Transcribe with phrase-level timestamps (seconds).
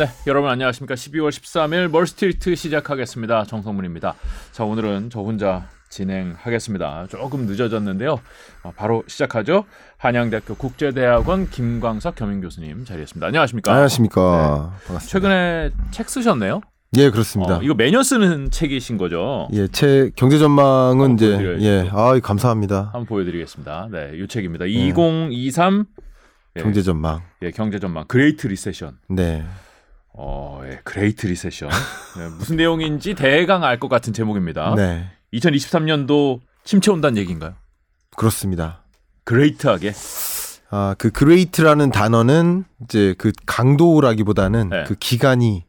[0.00, 0.94] 네, 여러분 안녕하십니까?
[0.94, 3.44] 12월 13일 멀스트리트 시작하겠습니다.
[3.44, 4.14] 정성문입니다.
[4.50, 7.08] 자, 오늘은 저 혼자 진행하겠습니다.
[7.10, 8.18] 조금 늦어졌는데요.
[8.62, 9.66] 어, 바로 시작하죠.
[9.98, 13.26] 한양대학교 국제대학원 김광석 겸임 교수님 자리했습니다.
[13.26, 13.72] 안녕하십니까?
[13.72, 14.72] 안녕하십니까.
[14.72, 14.86] 네.
[14.86, 15.06] 반갑습니다.
[15.06, 16.62] 최근에 책 쓰셨네요?
[16.96, 17.58] 예, 그렇습니다.
[17.58, 19.48] 어, 이거 매년 쓰는 책이신 거죠?
[19.52, 21.62] 예, 책 경제 전망은 이제 보여드려야죠.
[21.62, 22.84] 예, 아, 감사합니다.
[22.84, 23.88] 한번 보여드리겠습니다.
[23.92, 24.64] 네, 이 책입니다.
[24.64, 24.70] 네.
[24.70, 25.84] 2023
[26.56, 27.20] 예, 경제 전망.
[27.42, 28.96] 예, 경제 전망 Great Recession.
[29.10, 29.44] 네.
[30.12, 31.70] 어, 예, Great Recession.
[32.18, 34.74] 네, 무슨 내용인지 대강 알 것 같은 제목입니다.
[34.74, 35.06] 네.
[35.32, 37.54] 2023년도 침체 온다는 얘기인가요?
[38.16, 38.82] 그렇습니다.
[39.24, 39.92] Great하게.
[40.70, 44.84] 아, 그 great라는 단어는 이제 그 강도라기보다는 네.
[44.86, 45.64] 그 기간이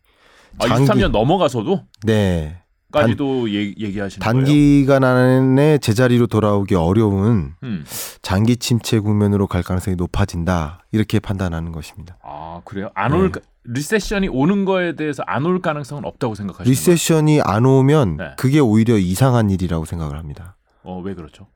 [0.60, 2.58] 아, 장기- 23년 넘어가서도 네.
[2.92, 4.44] 까지도 얘- 얘기 하시는 거예요.
[4.46, 7.86] 단기간 안에 제자리로 돌아오기 어려운 음.
[8.22, 10.86] 장기 침체 국면으로 갈 가능성이 높아진다.
[10.92, 12.18] 이렇게 판단하는 것입니다.
[12.22, 12.90] 아, 그래요?
[12.94, 13.40] 안올 네.
[13.64, 16.70] recession이 오는 거에 대해서 안 올 가능성은 없다고 생각하시는 거예요?
[16.72, 18.32] recession이 안 오면 네.
[18.38, 20.56] 그게 오히려 이상한 일이라고 생각을 합니다.
[20.84, 21.48] 어, 왜 그렇죠?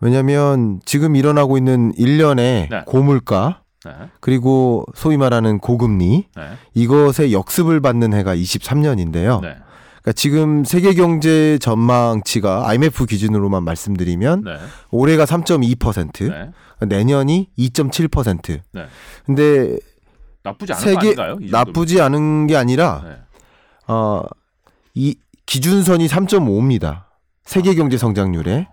[0.00, 2.82] 왜냐하면 지금 일어나고 있는 일련의 네.
[2.86, 3.92] 고물가 네.
[4.20, 6.42] 그리고 소위 말하는 고금리 네.
[6.74, 9.40] 이것의 역습을 받는 해가 23년인데요.
[9.40, 9.56] 네.
[10.02, 14.56] 그러니까 지금 세계 경제 전망치가 IMF 기준으로만 말씀드리면 네.
[14.90, 16.50] 올해가 3.2%, 네.
[16.86, 18.60] 내년이 2.7%.
[18.72, 18.86] 네.
[19.24, 19.78] 근데
[20.46, 21.38] 나쁘지 않은 거 세계 아닌가요?
[21.50, 23.16] 나쁘지 않은 게 아니라 네.
[23.88, 24.22] 어,
[24.94, 25.16] 이
[25.46, 27.04] 기준선이 3.5입니다.
[27.44, 28.68] 세계 경제 성장률에.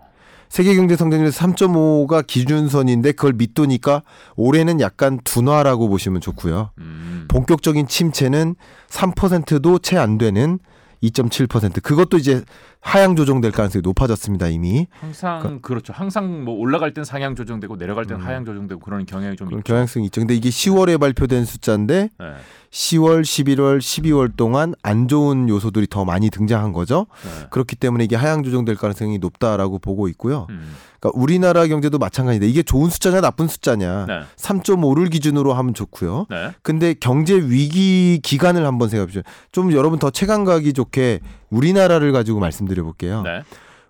[0.50, 4.04] 세계 경제 성장률에서 3.5가 기준선인데 그걸 밑도니까
[4.36, 6.70] 올해는 약간 둔화라고 보시면 좋고요.
[6.78, 7.26] 음.
[7.28, 8.56] 본격적인 침체는
[8.90, 10.60] 3%도 채 안 되는
[11.02, 11.82] 2.7%.
[11.82, 12.44] 그것도 이제
[12.84, 14.88] 하향 조정될 가능성이 높아졌습니다, 이미.
[14.92, 15.94] 항상 그렇죠.
[15.94, 18.26] 항상 뭐 올라갈 땐 상향 조정되고 내려갈 땐 음.
[18.26, 19.62] 하향 조정되고 그런 경향이 좀 있죠.
[19.64, 20.20] 경향성이 있죠.
[20.20, 22.26] 근데 이게 10월에 발표된 숫자인데 네.
[22.72, 27.06] 10월, 11월, 12월 동안 안 좋은 요소들이 더 많이 등장한 거죠.
[27.24, 27.48] 네.
[27.52, 30.48] 그렇기 때문에 이게 하향 조정될 가능성이 높다라고 보고 있고요.
[30.50, 30.74] 음.
[31.00, 34.06] 그러니까 우리나라 경제도 마찬가지인데 이게 좋은 숫자냐 나쁜 숫자냐.
[34.08, 34.22] 네.
[34.36, 36.26] 3.5를 기준으로 하면 좋고요.
[36.30, 36.52] 네.
[36.64, 39.22] 근데 경제 위기 기간을 한번 생각해 보죠.
[39.52, 41.20] 좀 여러분 더 체감 가기 좋게
[41.54, 43.22] 우리나라를 가지고 말씀드려 볼게요.
[43.24, 43.44] 네.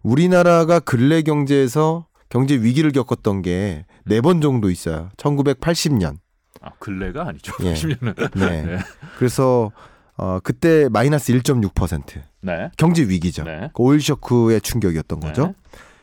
[0.03, 5.09] 우리나라가 근래 경제에서 경제 위기를 겪었던 게 네 번 정도 있어요.
[5.17, 6.17] 1980년.
[6.61, 7.53] 아, 근래가 아니죠.
[7.61, 7.73] 예.
[7.73, 8.37] 10년은.
[8.37, 8.61] 네.
[8.63, 8.77] 네.
[9.17, 9.71] 그래서
[10.17, 12.69] 어 그때 마이너스 1.6% 네.
[12.77, 13.43] 경제 위기죠.
[13.43, 13.69] 네.
[13.73, 15.27] 그 오일 쇼크의 충격이었던 네.
[15.27, 15.55] 거죠.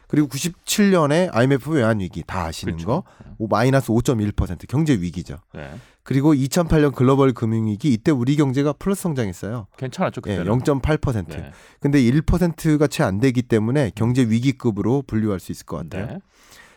[0.09, 2.87] 그리고 97년에 IMF 외환 위기 다 아시는 그쵸.
[2.87, 3.05] 거
[3.39, 5.37] 오- 마이너스 5.1% 경제 위기죠.
[5.55, 5.71] 네.
[6.03, 9.67] 그리고 2008년 글로벌 금융위기 이때 우리 경제가 플러스 성장했어요.
[9.77, 10.59] 괜찮았죠, 예, 그때는.
[10.61, 11.29] 0.8%.
[11.29, 11.53] 네.
[11.79, 16.07] 근데 1%가 채 안 되기 때문에 경제 위기급으로 분류할 수 있을 것 같아요.
[16.07, 16.19] 네.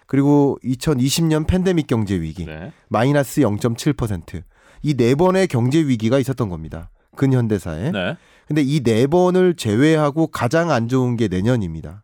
[0.07, 2.71] 그리고 2020년 팬데믹 경제 위기 네.
[2.89, 4.43] 마이너스 0.7%.
[4.83, 6.91] 이 네 번의 경제 위기가 있었던 겁니다.
[7.15, 7.91] 근현대사에.
[7.91, 8.17] 네.
[8.47, 12.03] 근데 이 네 번을 제외하고 가장 안 좋은 게 내년입니다.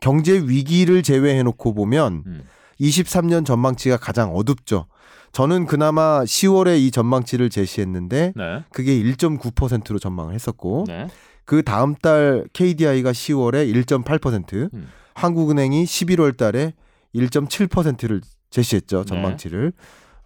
[0.00, 2.42] 경제 위기를 제외해 놓고 보면 음.
[2.80, 4.86] 23년 전망치가 가장 어둡죠.
[5.32, 8.64] 저는 그나마 10월에 이 전망치를 제시했는데 네.
[8.70, 11.08] 그게 1.9%로 전망을 했었고 네.
[11.44, 14.88] 그 다음 달 KDI가 10월에 1.8%, 음.
[15.14, 16.74] 한국은행이 11월 달에
[17.14, 18.20] 1.7%를
[18.50, 19.04] 제시했죠.
[19.04, 19.72] 전망치를.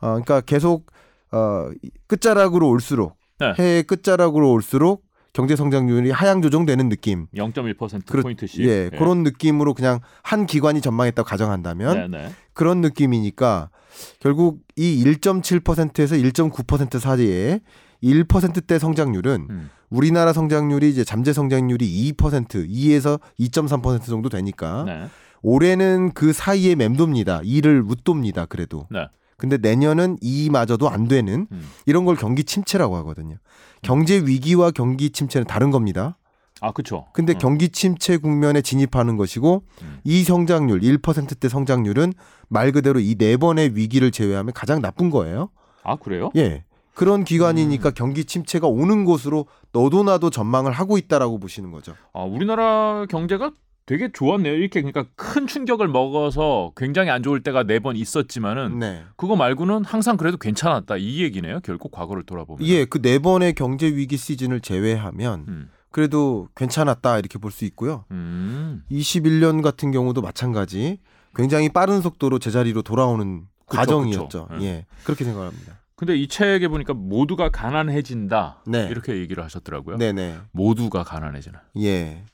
[0.00, 0.86] 어, 그러니까 계속
[1.32, 3.52] 어, 이 끝자락으로 올수록 네.
[3.58, 7.26] 해의 끝자락으로 올수록 경제 성장률이 하향 조정되는 느낌.
[7.34, 8.64] 0.1% 그렇- 포인트씩.
[8.64, 12.32] 예, 그런 느낌으로 그냥 한 기관이 전망했다고 가정한다면 네, 네.
[12.54, 13.68] 그런 느낌이니까
[14.20, 17.60] 결국 이 1.7%에서 1.9% 사이에
[18.02, 19.70] 1%대 성장률은 음.
[19.90, 25.06] 우리나라 성장률이 이제 잠재 성장률이 2% 2에서 2.3% 정도 되니까 네.
[25.42, 27.40] 올해는 그 사이에 맴돕니다.
[27.40, 28.46] 2를 웃돕니다.
[28.46, 28.86] 그래도.
[28.90, 29.06] 네.
[29.36, 31.68] 근데 내년은 2마저도 안 되는 음.
[31.84, 33.36] 이런 걸 경기 침체라고 하거든요.
[33.82, 36.16] 경제 위기와 경기 침체는 다른 겁니다.
[36.60, 37.06] 아, 그렇죠.
[37.12, 39.98] 근데 경기 침체 국면에 진입하는 것이고 음.
[40.04, 42.12] 이 성장률 1%대 성장률은
[42.48, 45.50] 말 그대로 이 네 번의 위기를 제외하면 가장 나쁜 거예요.
[45.82, 46.30] 아, 그래요?
[46.36, 46.64] 예.
[46.94, 47.24] 그런 음.
[47.24, 51.94] 기간이니까 경기 침체가 오는 곳으로 너도 나도 전망을 하고 있다라고 보시는 거죠.
[52.14, 53.52] 아, 우리나라 경제가
[53.84, 54.54] 되게 좋았네요.
[54.54, 59.04] 이렇게 그러니까 큰 충격을 먹어서 굉장히 안 좋을 때가 네 번 있었지만은 네.
[59.16, 61.60] 그거 말고는 항상 그래도 괜찮았다 이 얘기네요.
[61.62, 62.66] 결국 과거를 돌아보면.
[62.66, 65.70] 예, 그 네 번의 경제 위기 시즌을 제외하면 음.
[65.97, 68.04] 그래도 괜찮았다 이렇게 볼 수 있고요.
[68.10, 68.84] 음.
[68.91, 71.01] 21년 같은 경우도 마찬가지
[71.34, 74.48] 굉장히 빠른 속도로 제자리로 돌아오는 그쵸, 과정이었죠.
[74.48, 74.48] 그쵸.
[74.60, 75.78] 예, 그렇게 생각합니다.
[75.95, 78.59] 근데 이 책에 보니까 모두가 가난해진다.
[78.66, 78.89] 네.
[78.91, 79.97] 이렇게 얘기를 하셨더라고요.
[79.97, 80.37] 네네.
[80.53, 81.59] 모두가 가난해지는.
[81.78, 82.27] 예.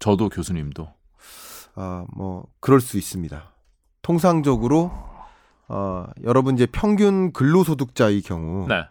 [0.00, 0.92] 저도 교수님도.
[1.76, 3.54] 아, 뭐 그럴 수 있습니다.
[4.02, 4.92] 통상적으로
[5.68, 8.84] 어, 여러분 이제 평균 근로소득자의 경우 네.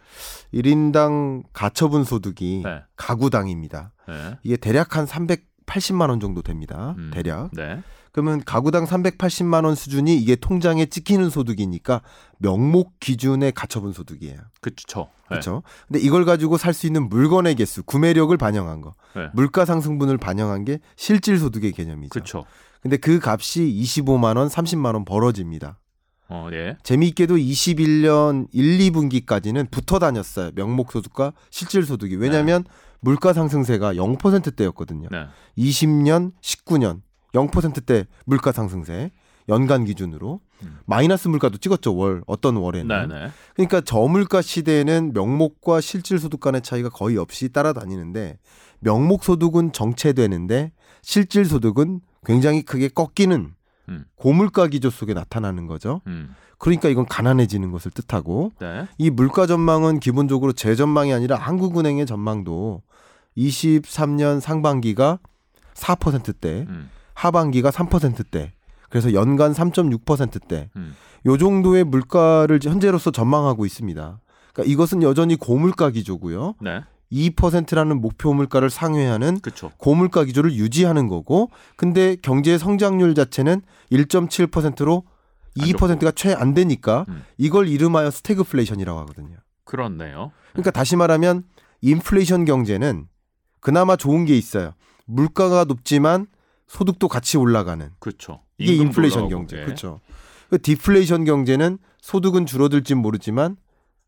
[0.53, 2.81] 1인당 가처분 소득이 네.
[2.95, 3.91] 가구당입니다.
[4.07, 4.37] 네.
[4.43, 6.95] 이게 대략 한 380만 원 정도 됩니다.
[6.97, 7.49] 음, 대략.
[7.53, 7.81] 네.
[8.11, 12.01] 그러면 가구당 380만 원 수준이 이게 통장에 찍히는 소득이니까
[12.39, 14.39] 명목 기준의 가처분 소득이에요.
[14.61, 15.09] 그렇죠.
[15.23, 15.27] 네.
[15.29, 15.61] 그렇죠?
[15.87, 18.93] 근데 이걸 가지고 살 수 있는 물건의 개수, 구매력을 반영한 거.
[19.15, 19.29] 네.
[19.33, 22.09] 물가 상승분을 반영한 게 실질 소득의 개념이죠.
[22.09, 22.45] 그렇죠.
[22.81, 25.77] 근데 그 값이 25만 원, 30만 원 벌어집니다.
[26.29, 26.77] 어, 예.
[26.83, 30.51] 재미있게도 21년 1, 2분기까지는 붙어 다녔어요.
[30.55, 32.15] 명목 소득과 실질 소득이.
[32.15, 32.63] 왜냐하면
[32.99, 35.07] 물가 상승세가 0%대였거든요.
[35.11, 35.25] 네.
[35.57, 37.01] 20년, 19년
[37.33, 39.11] 0%대 물가 상승세
[39.49, 40.79] 연간 기준으로 음.
[40.85, 41.95] 마이너스 물가도 찍었죠.
[41.95, 43.07] 월 어떤 월에는.
[43.07, 43.31] 네, 네.
[43.55, 48.39] 그러니까 저물가 시대에는 명목과 실질 소득 간의 차이가 거의 없이 따라다니는데
[48.79, 50.71] 명목 소득은 정체되는데
[51.01, 53.53] 실질 소득은 굉장히 크게 꺾이는
[53.89, 54.05] 음.
[54.15, 56.01] 고물가 기조 속에 나타나는 거죠.
[56.07, 56.35] 음.
[56.57, 58.87] 그러니까 이건 가난해지는 것을 뜻하고 네.
[58.97, 62.81] 이 물가 전망은 기본적으로 제 전망이 아니라 한국은행의 전망도
[63.37, 65.19] 23년 상반기가
[65.75, 66.89] 4%대, 음.
[67.13, 68.53] 하반기가 3%대.
[68.89, 70.69] 그래서 연간 3.6%대.
[70.75, 70.95] 음.
[71.25, 74.19] 요 정도의 물가를 현재로서 전망하고 있습니다.
[74.53, 76.55] 그러니까 이것은 여전히 고물가 기조고요.
[76.61, 76.81] 네.
[77.11, 79.71] 2%라는 목표 물가를 상회하는 그렇죠.
[79.77, 83.61] 고물가 기조를 유지하는 거고 근데 경제 성장률 자체는
[83.91, 85.03] 1.7%로
[85.59, 87.23] 안 2%가 채 안 되니까 음.
[87.37, 89.37] 이걸 이름하여 스태그플레이션이라고 하거든요.
[89.63, 90.31] 그렇네요.
[90.51, 91.43] 그러니까 다시 말하면
[91.81, 93.07] 인플레이션 경제는
[93.59, 94.73] 그나마 좋은 게 있어요.
[95.05, 96.27] 물가가 높지만
[96.67, 98.41] 소득도 같이 올라가는 그렇죠.
[98.57, 99.59] 이게 인플레이션 경제.
[99.59, 99.63] 예.
[99.65, 99.99] 그렇죠.
[100.49, 103.57] 그 디플레이션 경제는 소득은 줄어들진 모르지만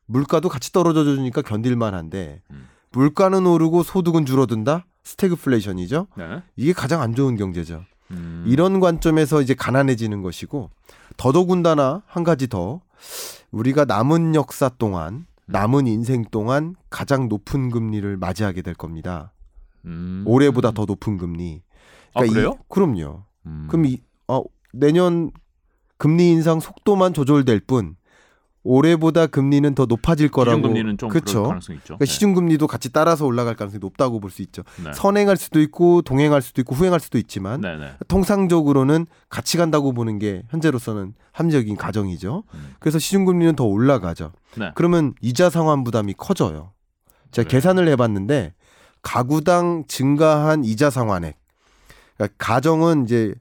[0.06, 2.68] 물가도 같이 떨어져 주니까 견딜만 한데 음.
[2.91, 4.86] 물가는 오르고 소득은 줄어든다?
[5.03, 6.07] 스태그플레이션이죠.
[6.18, 6.41] 네.
[6.56, 7.83] 이게 가장 안 좋은 경제죠.
[8.12, 8.44] 음.
[8.47, 10.69] 이런 관점에서 이제 가난해지는 것이고
[11.18, 12.81] 더더군다나 한 가지 더
[13.51, 19.31] 우리가 남은 역사 동안 남은 인생 동안 가장 높은 금리를 맞이하게 될 겁니다.
[19.86, 20.24] 음.
[20.27, 21.62] 올해보다 더 높은 금리.
[22.13, 22.57] 아, 이- 그래요?
[22.68, 23.24] 그럼요.
[23.45, 23.68] 음.
[23.69, 24.44] 그럼 이, 어,
[24.74, 25.31] 내년
[25.97, 27.95] 금리 인상 속도만 조절될 뿐
[28.64, 30.58] 올해보다 금리는 더 높아질 거라고.
[30.58, 31.44] 기준금리는 좀 그렇죠.
[31.44, 31.96] 가능성이 있죠.
[31.96, 34.64] 그러니까 시중금리도 같이 따라서 올라갈 가능성이 높다고 볼 수 있죠.
[34.84, 34.92] 네.
[34.94, 37.92] 선행할 수도 있고 동행할 수도 있고 후행할 수도 있지만 네, 네.
[38.08, 42.44] 통상적으로는 같이 간다고 보는 게 현재로서는 합리적인 가정이죠.
[42.54, 42.74] 음.
[42.80, 44.34] 그래서 시중금리는 더 올라가죠.
[44.58, 44.72] 네.
[44.76, 46.74] 그러면 이자 상환 부담이 커져요.
[47.32, 47.60] 제가 그래요?
[47.60, 48.54] 계산을 해봤는데
[49.02, 51.38] 가구당 증가한 이자 상환액.
[52.18, 53.34] 그러니까 가정은 이제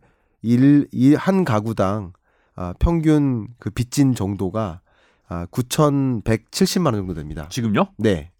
[0.42, 2.12] 일, 일, 한 가구당
[2.54, 4.80] 아, 평균 그 빚진 정도가
[5.28, 7.48] 아, 9,170만 원 정도 됩니다.
[7.50, 7.88] 지금요?
[7.98, 8.30] 네.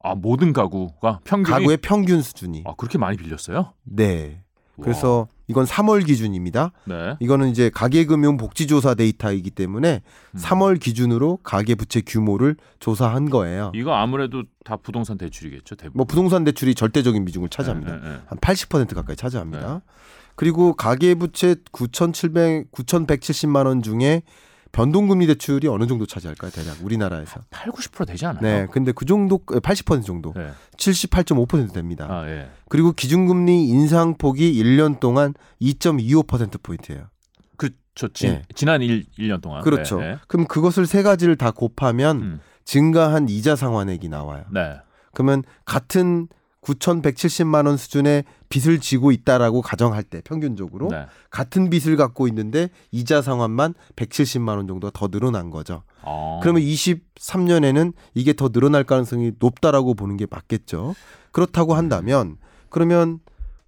[0.00, 2.62] 아 모든 가구가 평균이 가구의 평균 수준이.
[2.66, 3.72] 아 그렇게 많이 빌렸어요?
[3.82, 4.44] 네.
[4.80, 6.70] 그래서 이건 3월 기준입니다.
[6.84, 7.16] 네.
[7.18, 10.02] 이거는 이제 가계금융복지조사 데이터이기 때문에
[10.34, 10.38] 음.
[10.38, 13.72] 3월 기준으로 가계부채 규모를 조사한 거예요.
[13.74, 15.98] 이거 아무래도 다 부동산 대출이겠죠 대부분.
[15.98, 17.96] 뭐 부동산 대출이 절대적인 비중을 차지합니다.
[17.96, 18.18] 네, 네, 네.
[18.28, 19.82] 한80% 가까이 차지합니다.
[20.36, 24.22] 그리고 가계부채 9,700 9,170만 원 중에
[24.72, 26.50] 변동금리 대출이 어느 정도 차지할까요?
[26.50, 27.40] 대략 우리나라에서.
[27.50, 28.42] 8, 90% 되지 않아요?
[28.42, 28.66] 네.
[28.70, 30.32] 근데 그 정도 80% 정도.
[30.36, 30.50] 네.
[30.76, 32.06] 78.5% 됩니다.
[32.08, 32.50] 아 예.
[32.68, 37.08] 그리고 기준금리 인상폭이 1년 동안 2.25% 포인트예요.
[37.56, 38.08] 그렇죠.
[38.12, 38.42] 지, 예.
[38.54, 39.62] 지난 1, 1년 동안.
[39.62, 40.00] 그렇죠.
[40.00, 40.16] 네.
[40.28, 42.40] 그럼 그것을 세 가지를 다 곱하면 음.
[42.64, 44.44] 증가한 이자 상환액이 나와요.
[44.52, 44.76] 네.
[45.12, 46.28] 그러면 같은
[46.74, 51.06] 9,170만 원 수준의 빚을 지고 있다라고 가정할 때 평균적으로 네.
[51.30, 55.82] 같은 빚을 갖고 있는데 이자 상환만 170만 원 정도가 더 늘어난 거죠.
[56.02, 56.40] 어.
[56.42, 60.94] 그러면 23년에는 이게 더 늘어날 가능성이 높다라고 보는 게 맞겠죠.
[61.32, 62.36] 그렇다고 한다면
[62.68, 63.20] 그러면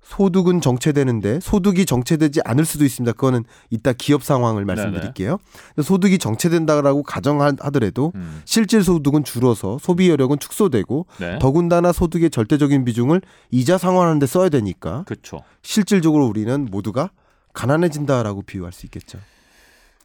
[0.03, 3.13] 소득은 정체되는데 소득이 정체되지 않을 수도 있습니다.
[3.13, 5.39] 그거는 이따 기업 상황을 말씀드릴게요.
[5.83, 8.43] 소득이 정체된다라고 가정하더라도 음.
[8.45, 11.39] 실질 소득은 줄어서 소비 여력은 축소되고 네.
[11.39, 15.43] 더군다나 소득의 절대적인 비중을 이자 상환하는 데 써야 되니까 그렇죠.
[15.63, 17.11] 실질적으로 우리는 모두가
[17.53, 19.19] 가난해진다라고 비유할 수 있겠죠.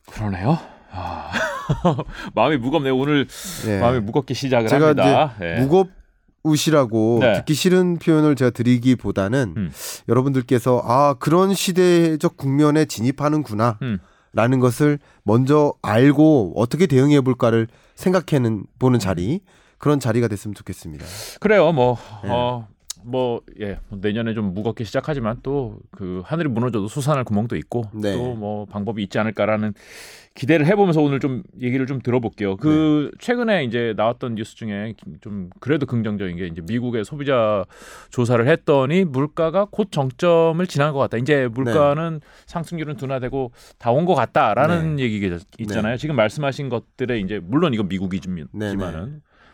[0.07, 0.59] 그러네요.
[0.91, 1.31] 아.
[2.35, 2.95] 마음이 무겁네요.
[2.95, 3.27] 오늘
[3.67, 3.79] 예.
[3.79, 5.35] 마음이 무겁게 시작을 제가 합니다.
[5.41, 5.59] 예.
[5.59, 5.89] 무겁
[6.45, 7.33] 우시라고 네.
[7.33, 9.71] 듣기 싫은 표현을 제가 드리기보다는 음.
[10.07, 13.99] 여러분들께서 아 그런 시대적 국면에 진입하는구나 음.
[14.33, 19.39] 라는 것을 먼저 알고 어떻게 대응해 볼까를 생각해는 보는 자리
[19.77, 21.05] 그런 자리가 됐으면 좋겠습니다.
[21.39, 21.71] 그래요.
[21.71, 22.29] 뭐 예.
[22.29, 22.67] 어,
[23.05, 28.13] 뭐 예, 뭐 내년에 좀 무겁게 시작하지만 또 그 하늘이 무너져도 솟아날 구멍도 있고 네.
[28.13, 29.73] 또뭐 방법이 있지 않을까라는
[30.33, 32.57] 기대를 해보면서 오늘 좀 얘기를 좀 들어볼게요.
[32.57, 33.17] 그 네.
[33.19, 37.63] 최근에 이제 나왔던 뉴스 중에 좀 그래도 긍정적인 게 이제 미국의 소비자
[38.09, 41.17] 조사를 했더니 물가가 곧 정점을 지난 것 같다.
[41.17, 45.97] 이제 물가는 상승률은 둔화되고 다 온 것 같다라는 얘기가 있잖아요.
[45.97, 48.73] 지금 말씀하신 것들에 이제 물론 이건 미국이지만은 네,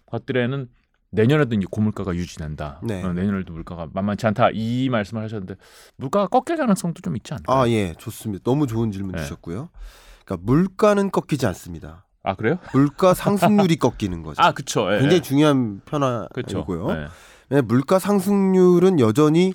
[0.08, 0.68] 것들에는
[1.12, 2.80] 내년에도 이제 고물가가 유지된다.
[2.84, 3.04] 네.
[3.04, 4.50] 어, 내년에도 물가가 만만치 않다.
[4.54, 5.56] 이 말씀을 하셨는데
[5.98, 7.44] 물가가 꺾일 가능성도 좀 있지 않나요?
[7.48, 8.44] 아, 예, 좋습니다.
[8.44, 9.22] 너무 좋은 질문 네.
[9.22, 9.70] 주셨고요.
[10.26, 12.06] 그러니까 물가는 꺾이지 않습니다.
[12.24, 12.60] 아 그래요?
[12.74, 14.42] 물가 상승률이 꺾이는 거죠.
[14.42, 14.88] 아 그렇죠.
[14.94, 15.22] 예, 굉장히 예.
[15.22, 15.82] 중요한.
[15.86, 16.92] 편화이고요.
[16.92, 17.08] 예.
[17.50, 19.54] 네, 물가 상승률은 여전히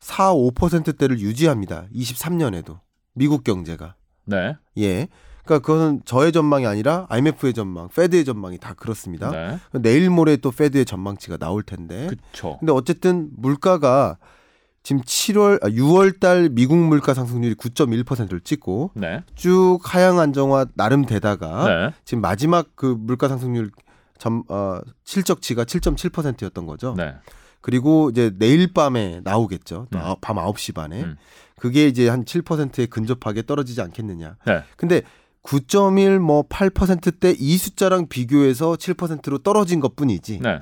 [0.00, 1.86] 4, 5%대를 유지합니다.
[1.94, 2.80] 23년에도
[3.14, 3.94] 미국 경제가
[4.26, 4.56] 네.
[4.78, 5.08] 예.
[5.44, 9.30] 그러니까 그것은 저의 전망이 아니라 IMF의 전망, 페드의 전망이 다 그렇습니다.
[9.30, 9.58] 네.
[9.80, 12.06] 내일 모레 또 페드의 전망치가 나올 텐데.
[12.06, 12.58] 그렇죠.
[12.58, 14.18] 근데 어쨌든 물가가
[14.84, 19.22] 지금 7월, 아, 6월 달 미국 물가 상승률이 9.1%를 찍고 네.
[19.36, 21.94] 쭉 하향 안정화 나름 되다가 네.
[22.04, 23.70] 지금 마지막 그 물가 상승률
[24.18, 26.94] 점, 어, 실적치가 7.7%였던 거죠.
[26.96, 27.14] 네.
[27.60, 29.86] 그리고 이제 내일 밤에 나오겠죠.
[29.90, 30.02] 또 음.
[30.02, 31.02] 아홉- 밤 9시 반에.
[31.02, 31.16] 음.
[31.56, 34.36] 그게 이제 한 7%에 근접하게 떨어지지 않겠느냐.
[34.46, 34.62] 네.
[34.76, 35.02] 근데
[35.42, 40.40] 9.1 뭐 8%대 이 숫자랑 비교해서 7%로 떨어진 것뿐이지.
[40.40, 40.60] 네.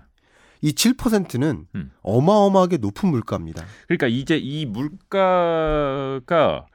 [0.62, 1.90] 이 7%는 음.
[2.02, 3.64] 어마어마하게 높은 물가입니다.
[3.86, 6.66] 그러니까 이제 이 물가가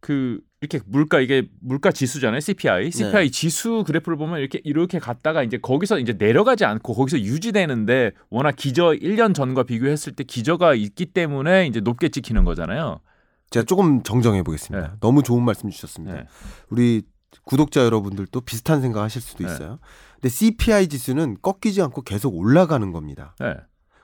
[0.00, 2.40] 그 이렇게 물가 이게 물가 지수잖아요.
[2.40, 2.90] CPI.
[2.90, 3.30] CPI 네.
[3.30, 8.92] 지수 그래프를 보면 이렇게 이렇게 갔다가 이제 거기서 이제 내려가지 않고 거기서 유지되는데 워낙 기저
[8.92, 13.00] 1년 전과 비교했을 때 기저가 있기 때문에 이제 높게 찍히는 거잖아요.
[13.50, 14.88] 제가 조금 정정해 보겠습니다.
[14.88, 14.94] 네.
[15.00, 16.14] 너무 좋은 말씀 주셨습니다.
[16.14, 16.26] 네.
[16.70, 17.02] 우리
[17.44, 19.52] 구독자 여러분들도 비슷한 생각 하실 수도 네.
[19.52, 19.78] 있어요.
[20.14, 23.34] 근데 CPI 지수는 꺾이지 않고 계속 올라가는 겁니다.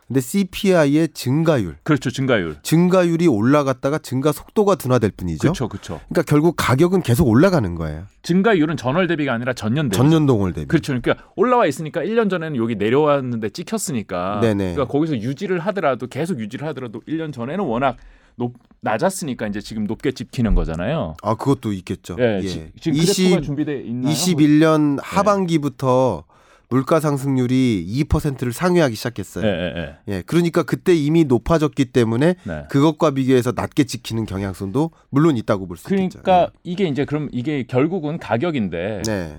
[0.08, 0.14] 네.
[0.14, 2.10] 근데 CPI의 증가율, 그렇죠.
[2.10, 2.56] 증가율.
[2.62, 5.40] 증가율이 올라갔다가 증가 속도가 둔화될 뿐이죠.
[5.40, 5.68] 그렇죠.
[5.68, 6.00] 그렇죠.
[6.08, 8.04] 그러니까 결국 가격은 계속 올라가는 거예요.
[8.22, 9.96] 증가율은 전월 대비가 아니라 전년 대비.
[9.96, 10.68] 전년 동월 대비.
[10.68, 10.98] 그렇죠.
[11.00, 14.40] 그러니까 올라와 있으니까 1년 전에는 여기 내려왔는데 찍혔으니까.
[14.40, 14.74] 네네.
[14.74, 17.96] 그러니까 거기서 유지를 하더라도 계속 유지를 하더라도 1년 전에는 워낙
[18.36, 21.16] 높 낮았으니까 이제 지금 높게 찍히는 거잖아요.
[21.22, 22.16] 아 그것도 있겠죠.
[22.20, 22.40] 예.
[22.42, 22.46] 예.
[22.46, 24.14] 지, 지금 20, 그래프가 준비돼 있나요?
[24.14, 26.24] 21년 하반기부터
[26.68, 29.46] 물가 상승률이 2%를 상회하기 시작했어요.
[29.46, 29.98] 예, 예, 예.
[30.14, 32.64] 예, 그러니까 그때 이미 높아졌기 때문에 네.
[32.70, 36.22] 그것과 비교해서 낮게 찍히는 경향성도 물론 있다고 볼 수 있겠죠.
[36.22, 39.10] 그러니까 이게 이제 그럼 이게 결국은 가격인데 예.
[39.10, 39.38] 네.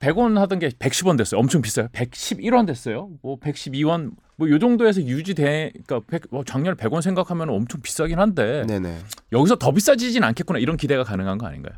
[0.00, 1.40] 100원 하던 게 110원 됐어요.
[1.40, 1.88] 엄청 비싸요.
[1.88, 3.10] 111원 됐어요.
[3.22, 8.64] 뭐 112원 뭐 요 정도에서 유지돼 그러니까 100, 뭐 작년에 100원 생각하면 엄청 비싸긴 한데
[8.66, 8.98] 네, 네.
[9.32, 11.74] 여기서 더 비싸지진 않겠구나 이런 기대가 가능한 거 아닌가요?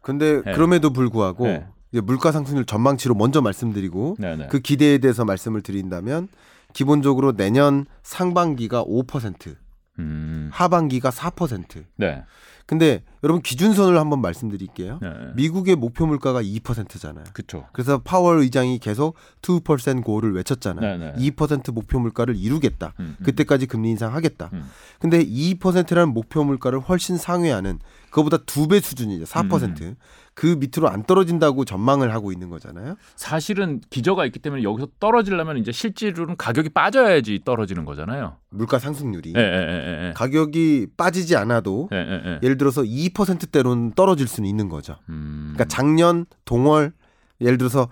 [0.00, 0.52] 근데 네.
[0.52, 1.66] 그럼에도 불구하고 네.
[1.92, 4.46] 물가 상승률 전망치로 먼저 말씀드리고 네, 네.
[4.48, 6.28] 그 기대에 대해서 말씀을 드린다면
[6.74, 9.56] 기본적으로 내년 상반기가 5%,
[9.98, 10.50] 음.
[10.52, 11.84] 하반기가 4%.
[11.96, 12.22] 네.
[12.66, 14.98] 근데 여러분 기준선을 한번 말씀드릴게요.
[15.00, 15.08] 네.
[15.36, 17.24] 미국의 목표 물가가 2%잖아요.
[17.32, 17.66] 그렇죠.
[17.72, 20.98] 그래서 파월 의장이 계속 2% 고를 외쳤잖아요.
[20.98, 21.30] 네, 네.
[21.30, 22.92] 2% 목표 물가를 이루겠다.
[23.00, 23.24] 음, 음.
[23.24, 24.50] 그때까지 금리 인상하겠다.
[24.52, 24.64] 음.
[24.98, 27.78] 근데 2%라는 목표 물가를 훨씬 상회하는
[28.10, 29.24] 그거보다 두 배 수준이죠.
[29.24, 29.80] 4%.
[29.82, 29.96] 음.
[30.38, 32.94] 그 밑으로 안 떨어진다고 전망을 하고 있는 거잖아요.
[33.16, 38.36] 사실은 기저가 있기 때문에 여기서 떨어지려면 이제 실제로는 가격이 빠져야지 떨어지는 거잖아요.
[38.50, 40.12] 물가 상승률이 예, 예, 예, 예.
[40.14, 42.38] 가격이 빠지지 않아도 예, 예, 예.
[42.44, 44.94] 예를 들어서 2%대로는 떨어질 수는 있는 거죠.
[45.08, 45.54] 음.
[45.56, 46.92] 그러니까 작년 동월
[47.40, 47.88] 예를 들어서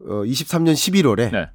[0.00, 1.50] 어, 23년 11월에 네.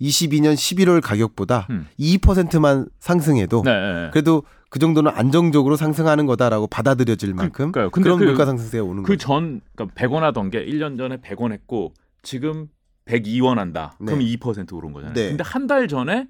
[0.00, 1.86] 22년 11월 가격보다 음.
[1.98, 4.10] 2%만 상승해도 네.
[4.12, 9.26] 그래도 그 정도는 안정적으로 상승하는 거다라고 받아들여질 만큼 그런 그- 물가 상승세가 오는 그 거죠.
[9.26, 12.68] 전 그러니까 100원 하던 게 1년 전에 100원 했고 지금
[13.06, 13.94] 102원 한다.
[13.98, 14.24] 그럼 네.
[14.36, 15.14] 2% 오른 거잖아요.
[15.14, 15.28] 네.
[15.30, 16.28] 근데 한 달 전에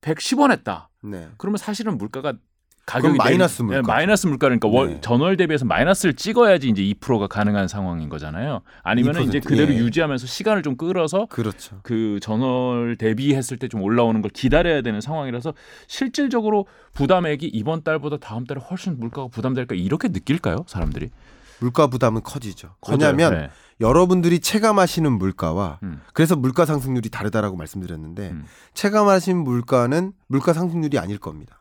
[0.00, 0.88] 110원 했다.
[1.02, 1.28] 네.
[1.36, 2.34] 그러면 사실은 물가가
[2.86, 3.86] 가격이 마이너스 예, 물가죠.
[3.88, 5.00] 마이너스 물가니까 월 네.
[5.00, 8.62] 전월 대비해서 마이너스를 찍어야지 이제 2%가 가능한 상황인 거잖아요.
[8.84, 9.78] 아니면 이제 2%, 그대로 예.
[9.78, 11.80] 유지하면서 시간을 좀 끌어서 그렇죠.
[11.82, 15.52] 그 전월 대비했을 때 좀 올라오는 걸 기다려야 되는 상황이라서
[15.88, 21.10] 실질적으로 부담액이 이번 달보다 다음 달에 훨씬 물가가 부담될까 이렇게 느낄까요, 사람들이?
[21.58, 22.76] 물가 부담은 커지죠.
[22.88, 23.50] 왜냐하면 네.
[23.80, 26.00] 여러분들이 체감하시는 물가와 음.
[26.12, 28.44] 그래서 물가 상승률이 다르다라고 말씀드렸는데 음.
[28.74, 31.60] 체감하신 물가는 물가 상승률이 아닐 겁니다.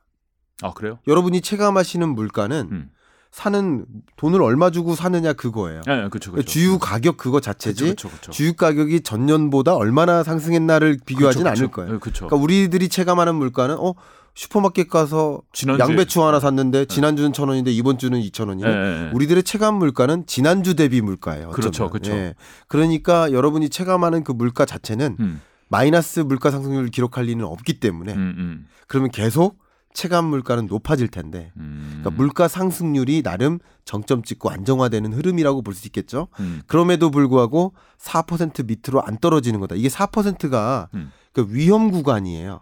[0.61, 0.99] 아 그래요?
[1.07, 2.89] 여러분이 체감하시는 물가는 음.
[3.31, 3.85] 사는
[4.15, 5.81] 돈을 얼마 주고 사느냐 그거예요.
[5.85, 6.47] 네, 그렇죠, 그렇죠.
[6.47, 8.31] 주유 가격 그거 자체지 그렇죠, 그렇죠.
[8.31, 11.99] 주유 가격이 전년보다 얼마나 상승했나를 비교하진 않을 거예요.
[11.99, 12.27] 그렇죠.
[12.27, 13.93] 그러니까 우리들이 체감하는 물가는 어
[14.35, 18.69] 슈퍼마켓 가서 지난주에- 양배추 하나 샀는데 지난주는 천 원인데 이번 주는 이천 원이네.
[18.69, 19.11] 예, 예, 예.
[19.13, 21.47] 우리들의 체감 물가는 지난주 대비 물가예요.
[21.49, 21.55] 어쩌면.
[21.55, 22.11] 그렇죠, 그렇죠.
[22.13, 22.35] 예.
[22.69, 25.41] 그러니까 여러분이 체감하는 그 물가 자체는 음.
[25.67, 29.57] 마이너스 물가 상승률을 기록할 리는 없기 때문에 음, 음, 그러면 계속
[29.95, 32.01] 체감 물가는 높아질 텐데 음.
[32.01, 36.27] 그러니까 물가 상승률이 나름 정점 찍고 안정화되는 흐름이라고 볼 수 있겠죠.
[36.39, 36.61] 음.
[36.67, 39.75] 그럼에도 불구하고 4% 밑으로 안 떨어지는 거다.
[39.75, 41.11] 이게 4%가 음.
[41.33, 42.61] 그 위험 구간이에요.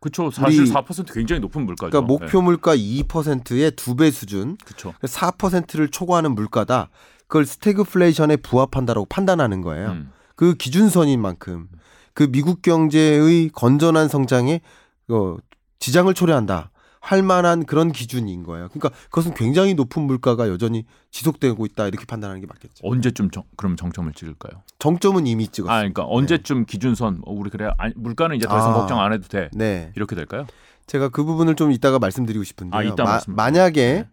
[0.00, 0.30] 그렇죠.
[0.30, 1.90] 사실 우리- 4% 굉장히 높은 물가죠.
[1.90, 4.94] 그러니까 목표 물가 2%의 두 배 수준, 그렇죠.
[5.02, 6.88] 4%를 초과하는 물가다.
[7.26, 9.90] 그걸 스태그플레이션에 부합한다라고 판단하는 거예요.
[9.92, 10.10] 음.
[10.36, 11.68] 그 기준선인 만큼
[12.14, 14.60] 그 미국 경제의 건전한 성장에
[15.08, 15.36] 어,
[15.80, 16.70] 지장을 초래한다.
[17.02, 18.68] 할 만한 그런 기준인 거예요.
[18.68, 22.86] 그러니까 그것은 굉장히 높은 물가가 여전히 지속되고 있다 이렇게 판단하는 게 맞겠죠.
[22.86, 24.62] 언제쯤 정, 그럼 정점을 찍을까요?
[24.78, 25.74] 정점은 이미 찍었어요.
[25.74, 28.74] 아, 그러니까 언제쯤 기준선 어, 우리 그래 아니, 물가는 이제 더 이상 아.
[28.74, 29.48] 걱정 안 해도 돼.
[29.54, 30.46] 네, 이렇게 될까요?
[30.86, 32.78] 제가 그 부분을 좀 이따가 말씀드리고 싶은데요.
[32.78, 34.08] 아, 이따 마- 만약에 네.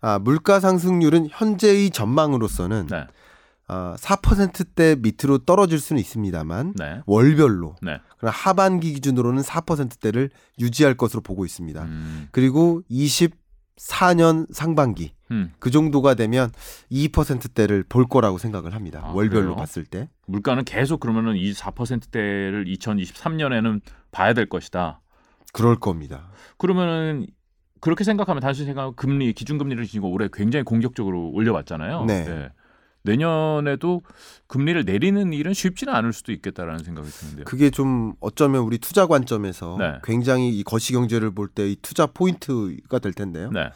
[0.00, 3.06] 아, 물가 상승률은 현재의 전망으로서는 네.
[3.72, 7.00] 아, 4%대 밑으로 떨어질 수는 있습니다만 네.
[7.06, 7.98] 월별로 네.
[8.18, 10.28] 그러나 하반기 기준으로는 4%대를
[10.60, 11.82] 유지할 것으로 보고 있습니다.
[11.82, 12.28] 음.
[12.32, 15.52] 그리고 24년 상반기 음.
[15.58, 16.50] 그 정도가 되면
[16.90, 19.00] 2%대를 볼 거라고 생각을 합니다.
[19.04, 19.56] 아, 월별로 그래요?
[19.56, 20.10] 봤을 때.
[20.26, 25.00] 물가는 계속 그러면은 이 4%대를 2023년에는 봐야 될 것이다.
[25.54, 26.28] 그럴 겁니다.
[26.58, 27.26] 그러면은
[27.80, 32.04] 그렇게 생각하면 단순히 생각하면 금리 기준금리를 지금 올해 굉장히 공격적으로 올려왔잖아요.
[32.04, 32.50] 네.
[33.04, 34.02] 내년에도
[34.46, 37.44] 금리를 내리는 일은 쉽지는 않을 수도 있겠다라는 생각이 드는데요.
[37.46, 39.94] 그게 좀 어쩌면 우리 투자 관점에서 네.
[40.04, 43.50] 굉장히 이 거시 경제를 볼 때 이 투자 포인트가 될 텐데요.
[43.50, 43.70] 네.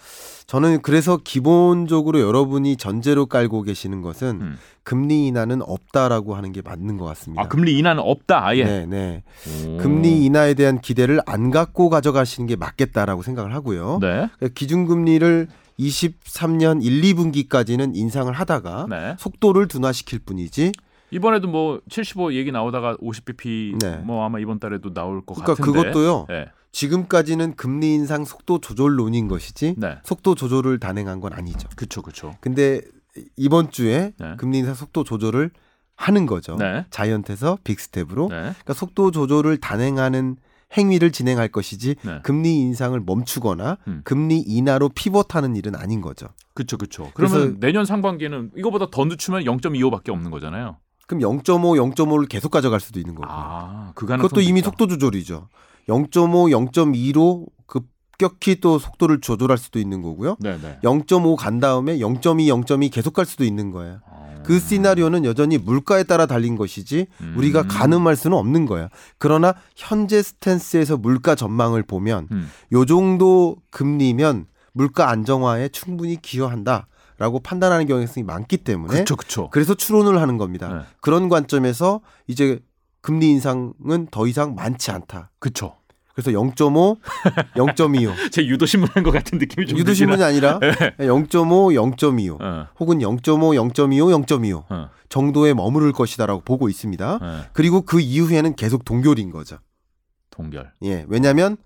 [0.47, 4.59] 저는 그래서 기본적으로 여러분이 전제로 깔고 계시는 것은 음.
[4.83, 7.43] 금리 인하는 없다라고 하는 게 맞는 것 같습니다.
[7.43, 8.65] 아 금리 인하는 없다 아예.
[8.65, 9.23] 네, 네.
[9.67, 9.79] 오.
[9.79, 13.99] 금리 인하에 대한 기대를 안 갖고 가져가시는 게 맞겠다라고 생각을 하고요.
[14.01, 14.29] 네.
[14.55, 19.17] 기준금리를 23년 1, 2분기까지는 인상을 하다가 네.
[19.19, 20.73] 속도를 둔화시킬 뿐이지.
[21.11, 23.97] 이번에도 뭐 75 얘기 나오다가 50bp 네.
[23.99, 25.81] 뭐 아마 이번 달에도 나올 것 그러니까 같은데.
[25.91, 26.27] 그것도요.
[26.29, 26.47] 네.
[26.73, 29.99] 지금까지는 금리 인상 속도 조절론인 것이지 네.
[30.05, 31.69] 속도 조절을 단행한 건 아니죠.
[31.77, 32.03] 그렇죠.
[32.03, 32.35] 그렇죠.
[32.41, 32.83] 근데
[33.37, 34.35] 이번 주에 네.
[34.37, 35.51] 금리 인상 속도 조절을
[35.95, 36.57] 하는 거죠.
[36.57, 36.85] 네.
[36.91, 38.29] giant에서 big step으로.
[38.29, 38.37] 네.
[38.37, 40.37] 그러니까 속도 조절을 단행하는
[40.77, 42.21] 행위를 진행할 것이지 네.
[42.23, 44.01] 금리 인상을 멈추거나 음.
[44.05, 46.29] 금리 인하로 pivot하는 일은 아닌 거죠.
[46.55, 46.77] 그렇죠.
[46.77, 47.11] 그렇죠.
[47.15, 50.79] 그러면 내년 상반기에는 이거보다 더 늦추면 0.25밖에 없는 거잖아요.
[51.07, 53.29] 그럼 0.5, 0.5를 계속 가져갈 수도 있는 거고.
[53.31, 55.49] 아, 그가능 그것도 이미 속도 조절이죠.
[55.89, 60.37] 0.5, 0.2로 급격히 또 속도를 조절할 수도 있는 거고요.
[60.41, 60.79] 네, 네.
[60.83, 64.01] 0.5 간 다음에 0.2, 0.2 계속 갈 수도 있는 거예요.
[64.47, 67.35] 그 시나리오는 여전히 물가에 따라 달린 것이지 음.
[67.37, 68.89] 우리가 가늠할 수는 없는 거예요.
[69.19, 72.49] 그러나 현재 스탠스에서 물가 전망을 보면 음.
[72.73, 76.87] 요 정도 금리면 물가 안정화에 충분히 기여한다
[77.19, 79.17] 라고 판단하는 경향성이 많기 때문에 그렇죠.
[79.17, 79.51] 그렇죠.
[79.51, 80.69] 그래서 추론을 하는 겁니다.
[80.73, 80.81] 네.
[81.01, 82.61] 그런 관점에서 이제
[83.01, 85.31] 금리 인상은 더 이상 많지 않다.
[85.41, 85.77] 그렇죠.
[86.17, 86.99] 그래서 0.5,
[87.55, 88.15] 0.25.
[88.33, 90.59] 제 유도 신문 한 것 같은 느낌이 좀 유도 신문이 아니라
[90.97, 90.97] 네.
[90.99, 97.19] 0.5, 0.25 어, 혹은 0.5, 0.25, 0.25 어, 정도에 머무를 것이다라고 보고 있습니다.
[97.21, 97.45] 어.
[97.53, 99.59] 그리고 그 이후에는 계속 동결인 거죠.
[100.31, 100.73] 동결.
[100.85, 101.59] 예, 왜냐하면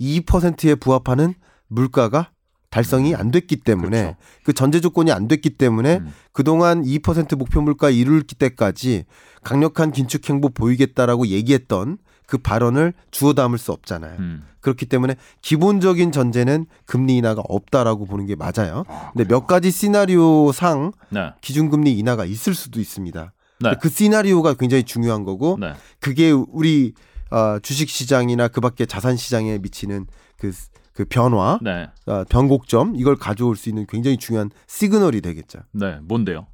[0.00, 1.34] 2%에 부합하는
[1.68, 2.30] 물가가
[2.70, 4.16] 달성이 안 됐기 때문에 그렇죠.
[4.44, 6.12] 그 전제 조건이 안 됐기 때문에 음.
[6.32, 9.04] 그동안 2% 목표 물가 이룰 때까지
[9.44, 14.16] 강력한 긴축 행보 보이겠다라고 얘기했던 그 발언을 주워 담을 수 없잖아요.
[14.18, 14.42] 음.
[14.60, 18.84] 그렇기 때문에 기본적인 전제는 금리 인하가 없다라고 보는 게 맞아요.
[18.88, 21.32] 아, 근데 몇 가지 시나리오상 네.
[21.42, 23.32] 기준금리 인하가 있을 수도 있습니다.
[23.60, 23.74] 네.
[23.80, 25.74] 그 시나리오가 굉장히 중요한 거고 네.
[26.00, 26.94] 그게 우리
[27.30, 30.06] 어, 주식 시장이나 그밖에 자산 시장에 미치는
[30.38, 30.50] 그,
[30.92, 31.88] 그 변화, 네.
[32.06, 35.60] 어, 변곡점 이걸 가져올 수 있는 굉장히 중요한 시그널이 되겠죠.
[35.72, 35.98] 네.
[36.02, 36.46] 뭔데요?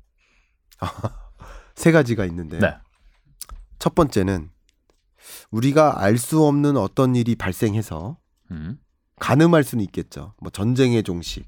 [1.77, 2.75] 세 가지가 있는데 네.
[3.79, 4.51] 첫 번째는
[5.51, 8.17] 우리가 알 수 없는 어떤 일이 발생해서
[8.51, 8.79] 음.
[9.19, 10.35] 가늠할 수는 있겠죠.
[10.41, 11.47] 뭐 전쟁의 종식,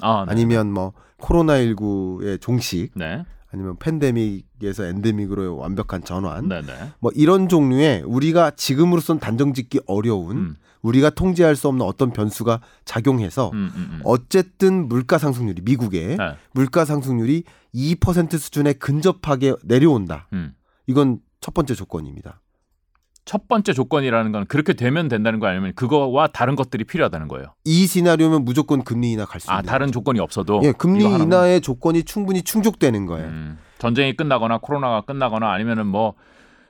[0.00, 0.32] 아, 네.
[0.32, 3.24] 아니면 뭐 코로나 19의 종식, 네.
[3.50, 6.72] 아니면 팬데믹에서 엔데믹으로 완벽한 전환, 네, 네.
[6.98, 10.56] 뭐 이런 종류의 우리가 지금으로선 단정짓기 어려운 음.
[10.82, 14.00] 우리가 통제할 수 없는 어떤 변수가 작용해서 음, 음, 음.
[14.04, 16.36] 어쨌든 물가 상승률이 미국의 네.
[16.52, 20.28] 물가 상승률이 2% 수준에 근접하게 내려온다.
[20.34, 20.54] 음.
[20.86, 22.42] 이건 첫 번째 조건입니다.
[23.24, 27.46] 첫 번째 조건이라는 건 그렇게 되면 된다는 거 아니면 그거와 다른 것들이 필요하다는 거예요.
[27.64, 29.66] 이 시나리오면 무조건 금리 인하 갈수 아, 있는.
[29.66, 33.28] 다른 조건이 없어도 예, 금리 인하의 조건이 충분히 충족되는 거예요.
[33.28, 36.14] 음, 전쟁이 끝나거나 코로나가 끝나거나 아니면은 뭐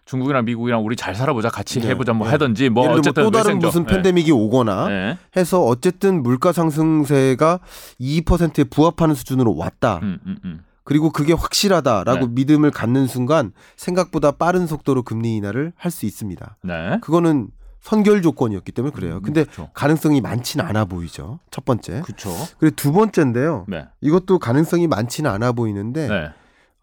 [0.05, 2.33] 중국이랑 미국이랑 우리 잘 살아보자 같이 네, 해보자 뭐 네.
[2.33, 3.69] 하든지 뭐 어쨌든 또 다른 외생적.
[3.69, 3.95] 무슨 네.
[3.95, 5.19] 팬데믹이 오거나 네.
[5.37, 7.61] 해서 어쨌든 물가 상승세가
[8.01, 9.99] 2%에 부합하는 수준으로 왔다.
[10.03, 10.61] 음, 음, 음.
[10.85, 12.33] 그리고 그게 확실하다라고 네.
[12.33, 16.57] 믿음을 갖는 순간 생각보다 빠른 속도로 금리 인하를 할 수 있습니다.
[16.63, 16.99] 네.
[17.01, 17.49] 그거는
[17.81, 19.21] 선결 조건이었기 때문에 그래요.
[19.23, 19.69] 근데 그렇죠.
[19.75, 21.39] 가능성이 많지는 않아 보이죠.
[21.51, 22.01] 첫 번째.
[22.03, 22.31] 그렇죠.
[22.59, 23.67] 그리고 두 번째인데요.
[23.69, 23.87] 네.
[24.01, 26.31] 이것도 가능성이 많지는 않아 보이는데 네.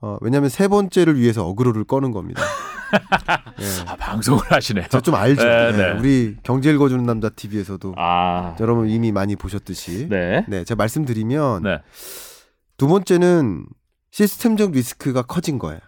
[0.01, 2.41] 어, 왜냐하면 세 번째를 위해서 어그로를 꺼는 겁니다.
[3.59, 3.65] 예.
[3.89, 4.85] 아, 방송을 하시네요.
[4.89, 5.43] 제가 좀 알죠.
[5.43, 5.71] 네, 예.
[5.71, 5.91] 네.
[5.99, 8.55] 우리 경제 읽어주는 남자 TV에서도 아.
[8.59, 10.45] 여러분 이미 많이 보셨듯이 네.
[10.47, 11.79] 네, 제가 말씀드리면 네.
[12.77, 13.65] 두 번째는
[14.11, 15.79] 시스템적 리스크가 커진 거예요.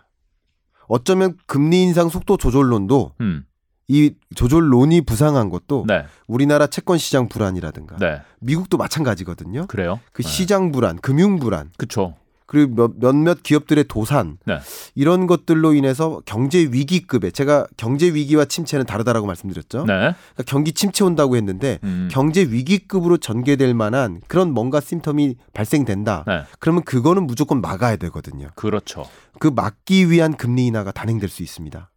[0.88, 3.46] 어쩌면 금리 인상 속도 조절론도 음.
[3.88, 6.06] 이 조절론이 부상한 것도 네.
[6.28, 8.22] 우리나라 채권 시장 불안이라든가 네.
[8.40, 9.68] 미국도 마찬가지거든요.
[9.68, 10.00] 그래요.
[10.14, 10.30] 그 네.
[10.30, 12.16] 시장 불안, 금융 불안, 그렇죠.
[12.54, 14.60] 그리고 몇, 몇몇 기업들의 도산 네.
[14.94, 19.80] 이런 것들로 인해서 경제 위기급에 제가 경제 위기와 침체는 다르다라고 말씀드렸죠.
[19.80, 19.94] 네.
[19.96, 22.10] 그러니까 경기 침체 온다고 했는데 음.
[22.12, 26.26] 경제 위기급으로 전개될 만한 그런 뭔가 심텀이 발생된다.
[26.28, 26.44] 네.
[26.60, 28.50] 그러면 그거는 무조건 막아야 되거든요.
[28.54, 29.08] 그렇죠.
[29.40, 31.90] 그 막기 위한 금리 인하가 단행될 수 있습니다.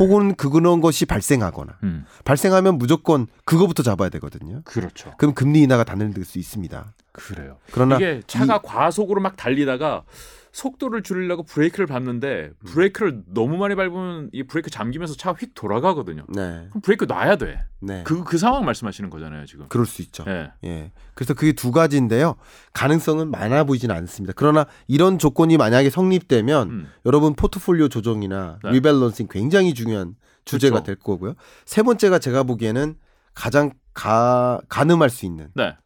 [0.00, 2.04] 혹은 그런 것이 발생하거나 음.
[2.24, 4.62] 발생하면 무조건 그거부터 잡아야 되거든요.
[4.64, 5.12] 그렇죠.
[5.16, 6.92] 그럼 금리 인하가 단행될 수 있습니다.
[7.16, 7.58] 그래요.
[7.72, 10.04] 그러나 이게 차가 과속으로 막 달리다가
[10.52, 16.24] 속도를 줄이려고 브레이크를 밟는데 브레이크를 너무 많이 밟으면 이 브레이크 잠기면서 차가 휙 돌아가거든요.
[16.30, 17.62] 네, 그럼 브레이크 놔야 돼.
[17.80, 19.66] 네, 그 그 상황 말씀하시는 거잖아요, 지금.
[19.68, 20.24] 그럴 수 있죠.
[20.28, 20.50] 예.
[20.64, 20.92] 예.
[21.14, 22.36] 그래서 그게 두 가지인데요.
[22.72, 24.32] 가능성은 많아 보이지는 않습니다.
[24.34, 26.88] 그러나 이런 조건이 만약에 성립되면 음.
[27.04, 28.70] 여러분 포트폴리오 조정이나 네.
[28.70, 30.14] 리밸런싱 굉장히 중요한
[30.46, 30.86] 주제가 그렇죠.
[30.86, 31.34] 될 거고요.
[31.66, 32.96] 세 번째가 제가 보기에는
[33.34, 35.76] 가장 가, 가늠할 수 있는 네.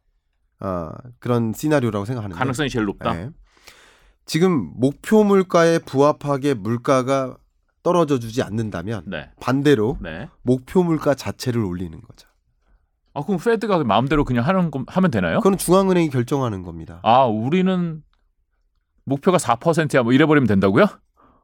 [0.61, 3.15] 어, 그런 시나리오라고 생각하는데 가능성이 제일 높다.
[3.15, 3.31] 네.
[4.27, 7.37] 지금 목표 물가에 부합하게 물가가
[7.83, 9.31] 떨어져 주지 않는다면 네.
[9.41, 10.29] 반대로 네.
[10.43, 12.29] 목표 물가 자체를 올리는 거죠.
[13.13, 15.39] 아 그럼 페드가 마음대로 그냥 하는 거 하면 되나요?
[15.39, 17.01] 그건 중앙은행이 결정하는 겁니다.
[17.03, 18.03] 아 우리는
[19.05, 20.87] 목표가 4%야 뭐 이래 버리면 된다고요?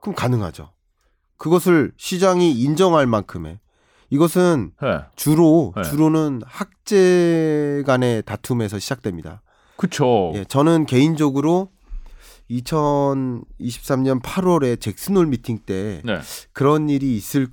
[0.00, 0.72] 그럼 가능하죠.
[1.38, 3.58] 그것을 시장이 인정할 만큼의
[4.10, 5.00] 이것은 네.
[5.16, 5.82] 주로 네.
[5.82, 9.42] 주로는 학제 간의 다툼에서 시작됩니다.
[9.76, 10.32] 그쵸.
[10.34, 11.70] 예, 저는 개인적으로
[12.50, 16.20] 2023년 8월에 잭슨홀 미팅 때 네.
[16.52, 17.48] 그런 일이 있을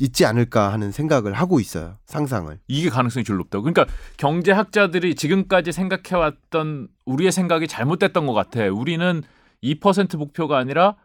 [0.00, 1.98] 있지 않을까 하는 생각을 하고 있어요.
[2.06, 2.58] 상상을.
[2.68, 3.62] 이게 가능성이 제일 높다고.
[3.62, 8.64] 그러니까 경제학자들이 지금까지 생각해왔던 우리의 생각이 잘못됐던 것 같아.
[8.70, 9.22] 우리는
[9.62, 10.96] 2% 목표가 아니라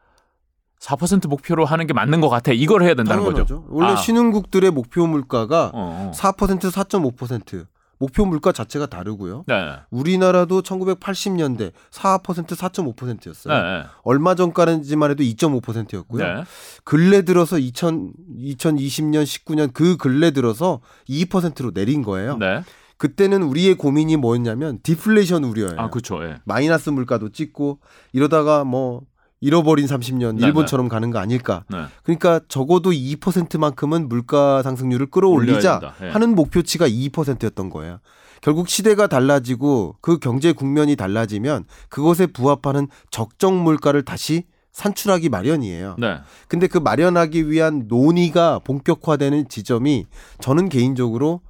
[0.79, 2.51] 4% 목표로 하는 게 맞는 것 같아.
[2.51, 3.45] 이걸 해야 된다는 거죠.
[3.45, 3.65] 당연하죠.
[3.69, 3.95] 원래 아.
[3.95, 6.11] 신흥국들의 목표 물가가 어, 어.
[6.13, 7.65] 4% 4.5%
[7.97, 9.45] 목표 물가 자체가 다르고요.
[9.47, 9.71] 네.
[9.89, 13.53] 우리나라도 1980년대 4% 4.5%였어요.
[13.53, 13.85] 네.
[14.03, 16.23] 얼마 전까지만 해도 2.5%였고요.
[16.23, 16.43] 네.
[16.83, 22.37] 근래 들어서 2000, 2020년, 19년 그 근래 들어서 2%로 내린 거예요.
[22.37, 22.63] 네.
[22.97, 25.75] 그때는 우리의 고민이 뭐였냐면 디플레이션 우려예요.
[25.77, 26.23] 아, 그렇죠.
[26.23, 26.37] 예.
[26.45, 27.79] 마이너스 물가도 찍고
[28.13, 29.01] 이러다가 뭐
[29.45, 31.63] 잃어버린 30년 네, 일본처럼 가는 거 아닐까.
[31.69, 31.85] 네.
[32.01, 35.93] 그러니까 적어도 2%만큼은 물가 상승률을 끌어올리자.
[36.01, 36.09] 예.
[36.09, 37.99] 하는 목표치가 2%였던 거예요.
[38.41, 45.95] 결국 시대가 달라지고 그 경제 국면이 달라지면 그것에 부합하는 적정 물가를 다시 산출하기 마련이에요.
[45.99, 46.17] 네.
[46.47, 50.05] 근데 그 마련하기 위한 논의가 본격화되는 지점이
[50.41, 51.41] 저는 개인적으로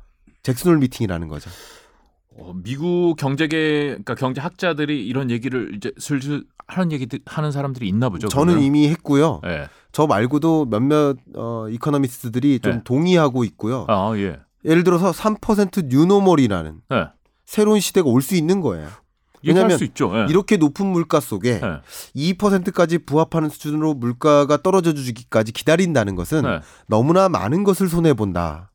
[0.43, 1.49] 잭슨홀 미팅이라는 거죠.
[2.37, 8.27] 어, 미국 경제계 그러니까 경제학자들이 이런 얘기를 이제 슬슬 하는 얘기 하는 사람들이 있나 보죠.
[8.27, 8.63] 저는 그러면?
[8.63, 9.41] 이미 했고요.
[9.45, 9.67] 예.
[9.91, 12.81] 저 말고도 몇몇 어, economist들이 좀 네.
[12.83, 13.85] 동의하고 있고요.
[13.87, 14.39] 아, 예.
[14.65, 17.07] 예를 들어서 3% new normal이라는 네.
[17.45, 18.87] 새로운 시대가 올 수 있는 거예요.
[19.47, 19.77] 왜냐하면.
[19.79, 20.25] 예.
[20.29, 21.81] 이렇게 높은 물가 속에 예.
[22.33, 26.59] 2%까지 부합하는 수준으로 물가가 떨어져 주기까지 기다린다는 것은 네.
[26.87, 28.71] 너무나 많은 것을 손해 본다.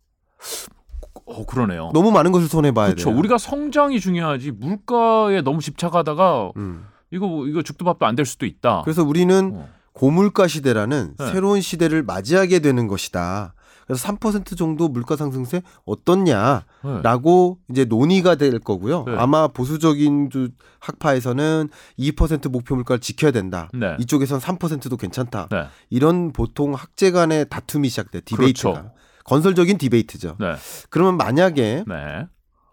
[1.27, 1.91] 어, 그러네요.
[1.93, 3.11] 너무 많은 것을 손해 봐야 그렇죠.
[3.11, 3.19] 돼요.
[3.19, 6.85] 우리가 성장이 중요하지 물가에 너무 집착하다가 음.
[7.13, 8.83] 이거 뭐- 이거 죽도 밥도 안 될 수도 있다.
[8.85, 9.69] 그래서 우리는 어.
[9.93, 11.33] 고물가 시대라는 네.
[11.33, 13.55] 새로운 시대를 맞이하게 되는 것이다.
[13.87, 17.73] 그래서 3% 정도 물가 상승세 어떻냐라고 네.
[17.73, 19.05] 이제 논의가 될 거고요.
[19.05, 19.17] 네.
[19.17, 21.69] 아마 보수적인 주- 학파에서는
[21.99, 23.69] 2% 목표 물가를 지켜야 된다.
[23.75, 23.97] 네.
[23.99, 25.49] 이쪽에선 3%도 괜찮다.
[25.51, 25.65] 네.
[25.91, 28.21] 이런 보통 학제 간의 다툼이 시작돼.
[28.21, 28.73] 디베이트가.
[28.73, 28.93] 그렇죠.
[29.25, 30.37] 건설적인 디베이트죠.
[30.39, 30.55] 네.
[30.89, 32.27] 그러면 만약에 네.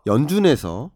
[0.06, 0.92] 연준에서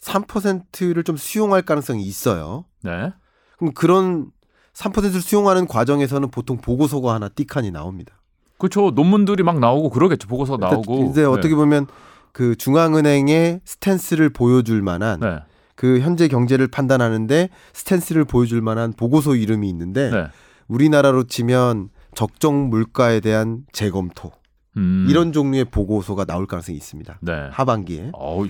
[0.00, 2.64] 3%를 좀 수용할 가능성이 있어요.
[2.86, 3.12] 네.
[3.58, 4.30] 그럼 그런
[4.74, 8.14] 3%를 수용하는 과정에서는 보통 보고서가 하나 띠칸이 나옵니다.
[8.58, 8.90] 그렇죠.
[8.90, 10.28] 논문들이 막 나오고 그러겠죠.
[10.28, 11.10] 보고서 그러니까 나오고.
[11.10, 11.86] 이제 어떻게 보면
[12.32, 15.38] 그 중앙은행의 스탠스를 보여줄 만한 네.
[15.74, 20.26] 그 현재 경제를 판단하는데 스탠스를 보여줄 만한 보고서 이름이 있는데 네.
[20.68, 24.32] 우리나라로 치면 적정 물가에 대한 재검토
[24.76, 25.06] 음.
[25.08, 27.18] 이런 종류의 보고서가 나올 가능성이 있습니다.
[27.20, 27.48] 네.
[27.50, 28.48] 하반기에 어우,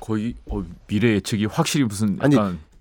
[0.00, 2.36] 거의 어, 미래 예측이 확실히 무슨 아니,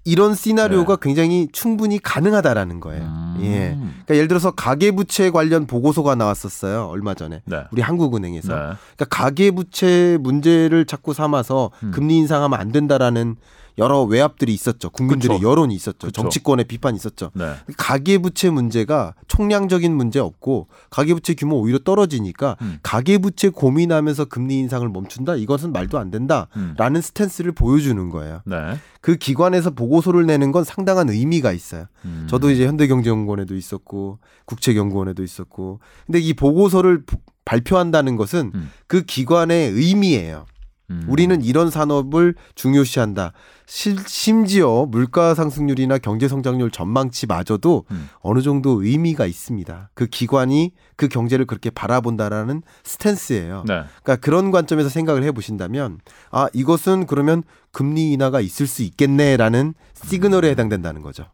[0.05, 3.03] 이런 시나리오가 굉장히 충분히 가능하다라는 거예요.
[3.03, 3.37] 음.
[3.41, 3.75] 예.
[3.75, 6.85] 그러니까 예를 들어서 가계부채 관련 보고서가 나왔었어요.
[6.85, 7.41] 얼마 전에.
[7.45, 7.63] 네.
[7.71, 8.53] 우리 한국은행에서.
[8.53, 8.59] 네.
[8.95, 11.91] 그러니까 가계부채 문제를 자꾸 삼아서 음.
[11.91, 13.35] 금리 인상하면 안 된다라는
[13.77, 14.89] 여러 외압들이 있었죠.
[14.89, 15.49] 국민들의 그쵸.
[15.49, 16.07] 여론이 있었죠.
[16.07, 16.21] 그쵸.
[16.21, 17.31] 정치권의 비판이 있었죠.
[17.33, 17.53] 네.
[17.77, 22.79] 가계부채 문제가 총량적인 문제 없고 가계부채 규모 오히려 떨어지니까 음.
[22.83, 27.01] 가계부채 고민하면서 금리 인상을 멈춘다 이것은 말도 안 된다라는 음.
[27.01, 28.41] 스탠스를 보여주는 거예요.
[28.45, 28.55] 네.
[29.01, 31.85] 그 기관에서 보고서를 내는 건 상당한 의미가 있어요.
[32.05, 32.27] 음.
[32.29, 38.71] 저도 이제 현대경제연구원에도 있었고 국채연구원에도 있었고 근데 이 보고서를 부- 발표한다는 것은 음.
[38.87, 40.45] 그 기관의 의미예요.
[40.91, 41.05] 음.
[41.07, 43.33] 우리는 이런 산업을 중요시한다.
[43.65, 48.09] 실, 심지어 물가 상승률이나 경제 성장률 전망치마저도 음.
[48.19, 49.89] 어느 정도 의미가 있습니다.
[49.93, 53.63] 그 기관이 그 경제를 그렇게 바라본다라는 스탠스예요.
[53.67, 53.83] 네.
[54.03, 55.99] 그러니까 그런 관점에서 생각을 해 보신다면
[56.31, 61.25] 아, 이것은 그러면 금리 인하가 있을 수 있겠네라는 시그널에 해당된다는 거죠.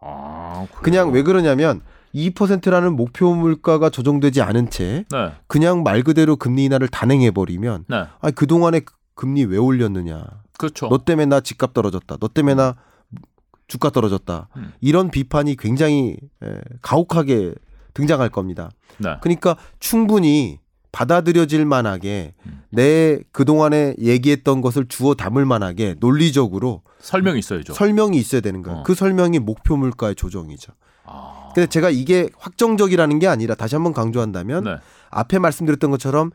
[0.00, 0.66] 아?
[0.82, 1.80] 그냥 왜 그러냐면
[2.14, 5.32] 2%라는 목표 물가가 조정되지 않은 채 네.
[5.46, 8.04] 그냥 말 그대로 금리 인하를 단행해 버리면 네.
[8.20, 8.82] 아, 그동안에
[9.14, 10.24] 금리 왜 올렸느냐?
[10.58, 10.88] 그렇죠.
[10.88, 12.16] 너 때문에 나 집값 떨어졌다.
[12.18, 12.76] 너 때문에 나
[13.66, 14.48] 주가 떨어졌다.
[14.56, 14.72] 음.
[14.80, 17.54] 이런 비판이 굉장히 에, 가혹하게
[17.94, 18.70] 등장할 겁니다.
[18.98, 19.16] 네.
[19.22, 20.58] 그러니까 충분히
[20.92, 22.62] 받아들여질 만하게 음.
[22.70, 27.72] 내 그동안에 얘기했던 것을 주워 담을 만하게 논리적으로 설명이 있어야죠.
[27.72, 28.80] 설명이 있어야 되는 거예요.
[28.80, 28.82] 어.
[28.82, 30.72] 그 설명이 목표 물가의 조정이죠.
[31.52, 31.54] 아.
[31.54, 34.76] 근데 제가 이게 확정적이라는 게 아니라 다시 한번 강조한다면 네.
[35.10, 36.30] 앞에 말씀드렸던 것처럼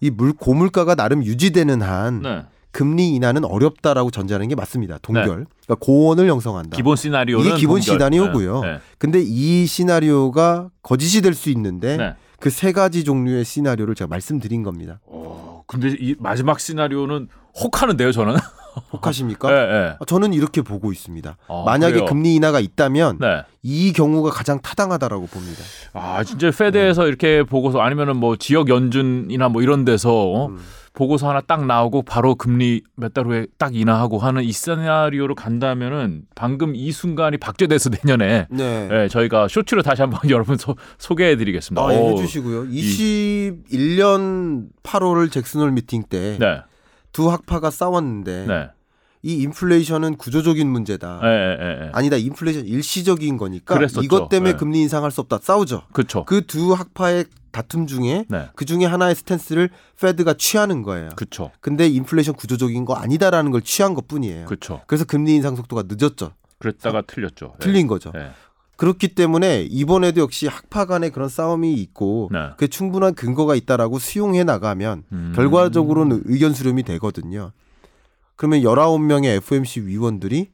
[0.00, 2.44] 이 물 고물가가 나름 유지되는 한 네.
[2.70, 4.98] 금리 인하는 어렵다라고 전제하는 게 맞습니다.
[5.00, 5.24] 동결.
[5.24, 6.76] 그러니까 고원을 형성한다.
[6.76, 7.94] 기본 시나리오는 이게 기본 동결.
[7.94, 8.60] 시나리오고요.
[8.60, 8.78] 네.
[8.98, 12.04] 근데 이 시나리오가 거짓이 될 수 있는데 네.
[12.08, 12.14] 네.
[12.38, 15.00] 그세 가지 종류의 시나리오를 제가 말씀드린 겁니다.
[15.06, 17.28] 어, 근데 이 마지막 시나리오는
[17.62, 18.36] 혹하는데요, 저는.
[18.92, 19.48] 혹하십니까?
[19.50, 19.96] 네, 네.
[19.98, 21.36] 아, 저는 이렇게 보고 있습니다.
[21.48, 22.04] 아, 만약에 그래요?
[22.06, 23.42] 금리 인하가 있다면 네.
[23.62, 25.62] 이 경우가 가장 타당하다라고 봅니다.
[25.94, 30.46] 아, 진짜 페드에서 이렇게 보고서 아니면은 뭐 지역 연준이나 뭐 이런 데서 어?
[30.48, 30.58] 음.
[30.92, 36.22] 보고서 하나 딱 나오고 바로 금리 몇 달 후에 딱 인하하고 하는 이 시나리오로 간다면은
[36.34, 38.88] 방금 이 순간이 박제돼서 내년에 네.
[38.88, 41.82] 네, 저희가 쇼츠로 다시 한번 여러분 소, 소개해 드리겠습니다.
[41.82, 42.64] 아, 예, 오, 해주시고요.
[42.68, 46.36] 21년 8월 잭슨홀 미팅 때
[47.16, 47.30] 두 네.
[47.30, 48.70] 학파가 싸웠는데 네.
[49.22, 51.20] 이 인플레이션은 구조적인 문제다.
[51.24, 51.90] 예, 예, 예, 예.
[51.94, 52.16] 아니다.
[52.16, 54.02] 인플레이션 일시적인 거니까 그랬었죠.
[54.02, 54.56] 이것 때문에 네.
[54.58, 55.38] 금리 인상할 수 없다.
[55.42, 55.84] 싸우죠.
[55.92, 56.24] 그렇죠.
[56.26, 58.48] 그 두 학파의 다툼 중에 네.
[58.54, 61.08] 그 중에 하나의 스탠스를 Fed가 취하는 거예요.
[61.16, 61.50] 그렇죠.
[61.60, 64.44] 근데 인플레이션 구조적인 거 아니다라는 걸 취한 것 뿐이에요.
[64.44, 64.82] 그렇죠.
[64.86, 66.32] 그래서 금리 인상 속도가 늦었죠.
[66.58, 67.52] 그랬다가 틀렸죠.
[67.54, 67.58] 예.
[67.58, 68.12] 틀린 거죠.
[68.76, 68.78] 예.
[68.78, 72.50] 그렇기 때문에 이번에도 역시 학파 간의 그런 싸움이 있고 네.
[72.50, 75.32] 그게 충분한 근거가 있다라고 수용해 나가면 음.
[75.34, 77.52] 결과적으로는 의견 수렴이 되거든요.
[78.36, 80.50] 그러면 19명의 FOMC 위원들이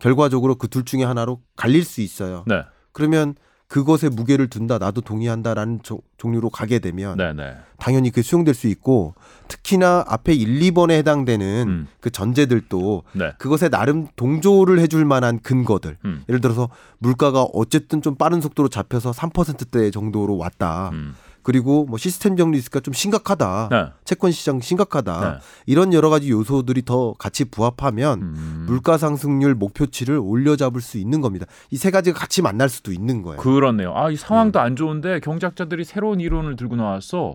[0.00, 2.44] 결과적으로 그 둘 중에 하나로 갈릴 수 있어요.
[2.46, 2.62] 네.
[2.92, 3.34] 그러면
[3.68, 7.54] 그것에 무게를 둔다, 나도 동의한다라는 조- 종류로 가게 되면 네, 네.
[7.78, 9.14] 당연히 그게 수용될 수 있고
[9.46, 11.86] 특히나 앞에 1, 2번에 해당되는 음.
[12.00, 13.32] 그 전제들도 네.
[13.38, 15.98] 그것에 나름 동조를 해줄 만한 근거들.
[16.06, 16.22] 음.
[16.30, 20.88] 예를 들어서 물가가 어쨌든 좀 빠른 속도로 잡혀서 3%대 정도로 왔다.
[20.94, 21.14] 음.
[21.42, 23.68] 그리고 뭐 시스템 정 리스크가 좀 심각하다.
[23.70, 23.86] 네.
[24.04, 25.20] 채권 시장 심각하다.
[25.20, 25.38] 네.
[25.66, 28.64] 이런 여러 가지 요소들이 더 같이 부합하면 음.
[28.68, 31.46] 물가 상승률 목표치를 올려잡을 수 있는 겁니다.
[31.70, 33.38] 이 세 가지가 같이 만날 수도 있는 거예요.
[33.40, 33.94] 그렇네요.
[33.96, 34.16] 아, 이 음.
[34.16, 37.34] 상황도 안 좋은데 경제학자들이 새로운 이론을 들고 나왔어.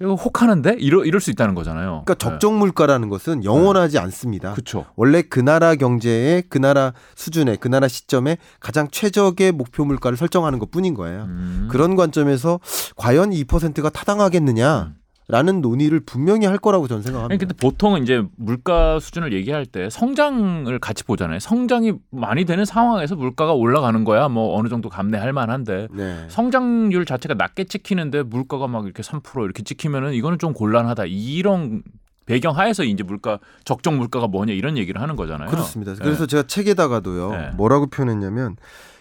[0.00, 0.76] 이거 혹하는데?
[0.78, 2.04] 이러, 이럴 수 있다는 거잖아요.
[2.04, 4.52] 그러니까 적정 물가라는 것은 영원하지 않습니다.
[4.52, 4.86] 그렇죠.
[4.96, 10.58] 원래 그 나라 경제의 그 나라 수준의 그 나라 시점에 가장 최적의 목표 물가를 설정하는
[10.58, 11.24] 것 뿐인 거예요.
[11.24, 11.68] 음.
[11.70, 12.60] 그런 관점에서
[12.96, 14.94] 과연 2%가 타당하겠느냐
[15.30, 17.46] 라는 논의를 분명히 할 거라고 저는 아니, 생각합니다.
[17.46, 21.38] 근데 보통은 이제 물가 수준을 얘기할 때 성장을 같이 보잖아요.
[21.38, 24.28] 성장이 많이 되는 상황에서 물가가 올라가는 거야.
[24.28, 26.26] 뭐 어느 정도 감내할 만한데 네.
[26.28, 31.04] 성장률 자체가 낮게 찍히는데 물가가 막 이렇게 3% 이렇게 찍히면은 이거는 좀 곤란하다.
[31.06, 31.82] 이런
[32.26, 35.48] 배경 하에서 이제 물가 적정 물가가 뭐냐 이런 얘기를 하는 거잖아요.
[35.48, 35.94] 그렇습니다.
[35.94, 35.98] 네.
[36.00, 37.30] 그래서 제가 책에다가도요.
[37.30, 37.50] 네.
[37.56, 38.56] 뭐라고 표현했냐면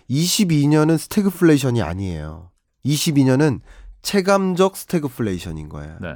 [0.09, 2.49] 22년은 스태그플레이션이 아니에요.
[2.85, 3.59] 22년은
[4.01, 5.97] 체감적 스태그플레이션인 거예요.
[6.01, 6.15] 네.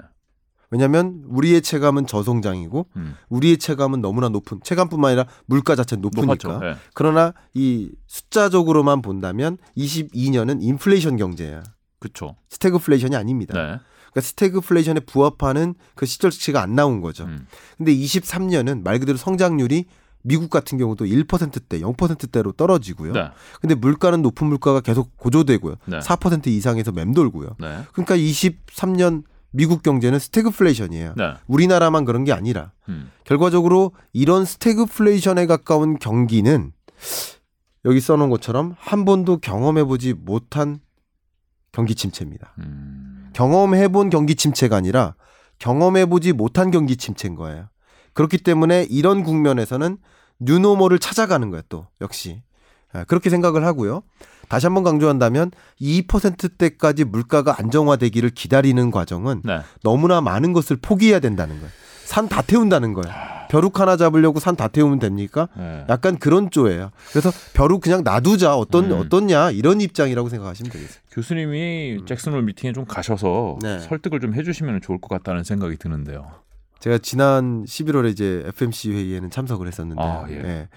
[0.69, 3.15] 왜냐하면 우리의 체감은 저성장이고 음.
[3.29, 6.59] 우리의 체감은 너무나 높은 체감뿐만 아니라 물가 자체는 높으니까.
[6.59, 6.75] 네.
[6.95, 11.61] 그러나 이 숫자적으로만 본다면 22년은 인플레이션 경제야.
[11.99, 12.35] 그렇죠.
[12.49, 13.53] 스태그플레이션이 아닙니다.
[13.53, 13.79] 네.
[14.13, 17.25] 그러니까 스태그플레이션에 부합하는 그 시절 수치가 안 나온 거죠.
[17.25, 17.45] 음.
[17.77, 19.85] 근데 23년은 말 그대로 성장률이
[20.23, 23.13] 미국 같은 경우도 1%대, 0%대로 떨어지고요.
[23.13, 23.29] 네.
[23.61, 25.75] 근데 물가는 높은 물가가 계속 고조되고요.
[25.85, 25.99] 네.
[25.99, 27.55] 4% 이상에서 맴돌고요.
[27.59, 27.83] 네.
[27.91, 31.13] 그러니까 23년 미국 경제는 스태그플레이션이에요.
[31.15, 31.33] 네.
[31.47, 33.11] 우리나라만 그런 게 아니라 음.
[33.23, 36.71] 결과적으로 이런 스태그플레이션에 가까운 경기는
[37.85, 40.79] 여기 써놓은 것처럼 한 번도 경험해보지 못한
[41.71, 42.55] 경기 침체입니다.
[42.59, 43.29] 음.
[43.33, 45.15] 경험해본 경기 침체가 아니라
[45.59, 47.67] 경험해보지 못한 경기 침체인 거예요.
[48.13, 49.97] 그렇기 때문에 이런 국면에서는
[50.45, 51.63] 뉴노멀을 찾아가는 거예요.
[51.69, 52.41] 또 역시
[52.91, 54.03] 아, 그렇게 생각을 하고요.
[54.49, 55.51] 다시 한번 강조한다면
[55.81, 59.61] 2%대까지 물가가 안정화되기를 기다리는 과정은 네.
[59.83, 61.71] 너무나 많은 것을 포기해야 된다는 거예요.
[62.05, 63.11] 산 다 태운다는 거예요.
[63.49, 65.47] 벼룩 하나 잡으려고 산 다 태우면 됩니까?
[65.57, 65.85] 네.
[65.89, 66.91] 약간 그런 쪼예요.
[67.09, 68.99] 그래서 벼룩 그냥 놔두자 어떤 음.
[68.99, 70.99] 어떻냐 이런 입장이라고 생각하시면 되겠어요.
[71.11, 73.59] 교수님이 잭슨홀 미팅에 좀 가셔서 음.
[73.59, 73.79] 네.
[73.79, 76.29] 설득을 좀 해주시면 좋을 것 같다는 생각이 드는데요.
[76.83, 80.67] 제가 지난 11월에 이제 FOMC 회의에는 참석을 했었는데 아, 예.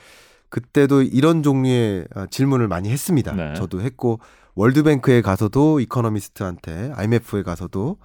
[0.50, 3.32] 그때도 이런 종류의 아, 질문을 많이 했습니다.
[3.32, 3.54] 네.
[3.54, 4.20] 저도 했고
[4.54, 7.96] World Bank에 가서도 economist한테 IMF에 가서도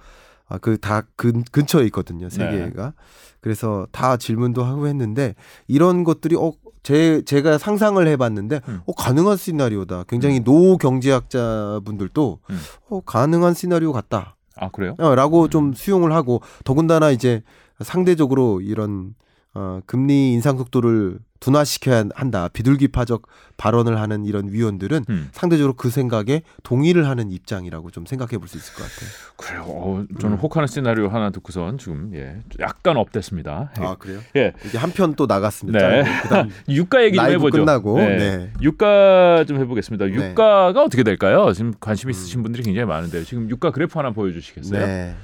[0.48, 2.28] 아, 그 다 근처에 있거든요.
[2.28, 2.70] 세 네.
[2.70, 2.94] 개가.
[3.40, 5.36] 그래서 다 질문도 하고 했는데
[5.68, 8.80] 이런 것들이 어 제, 제가 상상을 해봤는데 음.
[8.84, 10.06] 어, 가능한 시나리오다.
[10.08, 12.58] 굉장히 노 경제학자분들도 음.
[12.88, 14.36] 어, 가능한 시나리오 같다.
[14.56, 14.96] 아 그래요?
[14.98, 15.50] 어, 라고 음.
[15.50, 17.42] 좀 수용을 하고 더군다나 이제
[17.82, 19.14] 상대적으로 이런
[19.54, 22.48] 어, 금리 인상 속도를 둔화시켜야 한다.
[22.52, 23.26] 비둘기파적
[23.58, 25.28] 발언을 하는 이런 위원들은 음.
[25.32, 29.10] 상대적으로 그 생각에 동의를 하는 입장이라고 좀 생각해 볼 수 있을 것 같아요.
[29.36, 29.64] 그래요.
[29.66, 30.40] 어, 저는 음.
[30.40, 33.72] 혹하는 시나리오 하나 듣고선 지금 예, 약간 업됐습니다.
[33.76, 34.20] 아 그래요?
[34.36, 34.52] 예.
[34.64, 35.78] 이게 한편 또 나갔습니다.
[35.86, 36.04] 네.
[36.04, 36.22] 짧게.
[36.22, 37.58] 그다음 유가 얘기 좀 해보죠.
[37.58, 38.16] 끝나고 네.
[38.16, 38.52] 네.
[38.62, 40.06] 유가 좀 해보겠습니다.
[40.06, 40.12] 네.
[40.14, 41.52] 유가가 어떻게 될까요?
[41.52, 42.42] 지금 관심 있으신 음.
[42.44, 43.24] 분들이 굉장히 많은데요.
[43.24, 44.86] 지금 유가 그래프 하나 보여주시겠어요?
[44.86, 45.14] 네.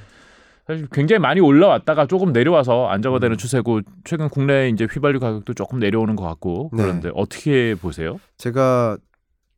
[0.69, 3.37] 사실 굉장히 많이 올라왔다가 조금 내려와서 안정화되는 음.
[3.37, 6.85] 추세고 최근 국내 이제 휘발유 가격도 조금 내려오는 것 같고 네.
[6.85, 8.21] 그런데 어떻게 보세요?
[8.37, 8.97] 제가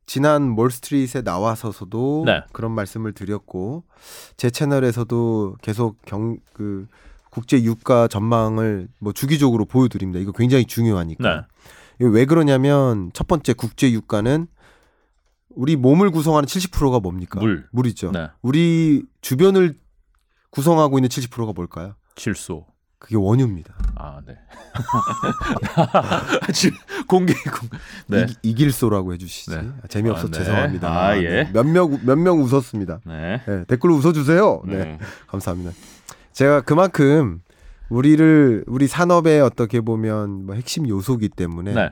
[0.07, 2.41] 지난 몰스트리트에 나와서서도 네.
[2.51, 3.83] 그런 말씀을 드렸고
[4.37, 6.87] 제 채널에서도 계속 경 그
[7.31, 10.19] 국제 유가 전망을 뭐 주기적으로 보여드립니다.
[10.19, 11.47] 이거 굉장히 중요하니까.
[11.99, 12.05] 네.
[12.05, 14.47] 왜 그러냐면 첫 번째 국제 유가는
[15.49, 17.39] 우리 몸을 구성하는 70%가 뭡니까?
[17.39, 17.65] 물.
[17.71, 18.11] 물이죠.
[18.11, 18.27] 네.
[18.41, 19.75] 우리 주변을
[20.51, 21.95] 구성하고 있는 70%가 뭘까요?
[22.15, 22.65] 질소.
[22.99, 23.73] 그게 원유입니다.
[23.95, 24.37] 아, 네.
[27.07, 27.69] 공개 공.
[28.07, 28.27] 네.
[28.43, 29.51] 이, 이길소라고 해주시지.
[29.51, 29.57] 네.
[29.83, 30.37] 아, 재미없어 아, 네.
[30.37, 30.87] 죄송합니다.
[30.89, 31.49] 아, 예.
[31.51, 32.99] 몇명 몇 명 웃었습니다.
[33.07, 33.41] 네.
[33.47, 34.61] 네, 댓글로 웃어주세요.
[34.67, 34.99] 네, 네.
[35.27, 35.71] 감사합니다.
[36.31, 37.41] 제가 그만큼
[37.89, 41.89] 우리를 우리 산업의 어떻게 보면 뭐 핵심 요소기 때문에 네.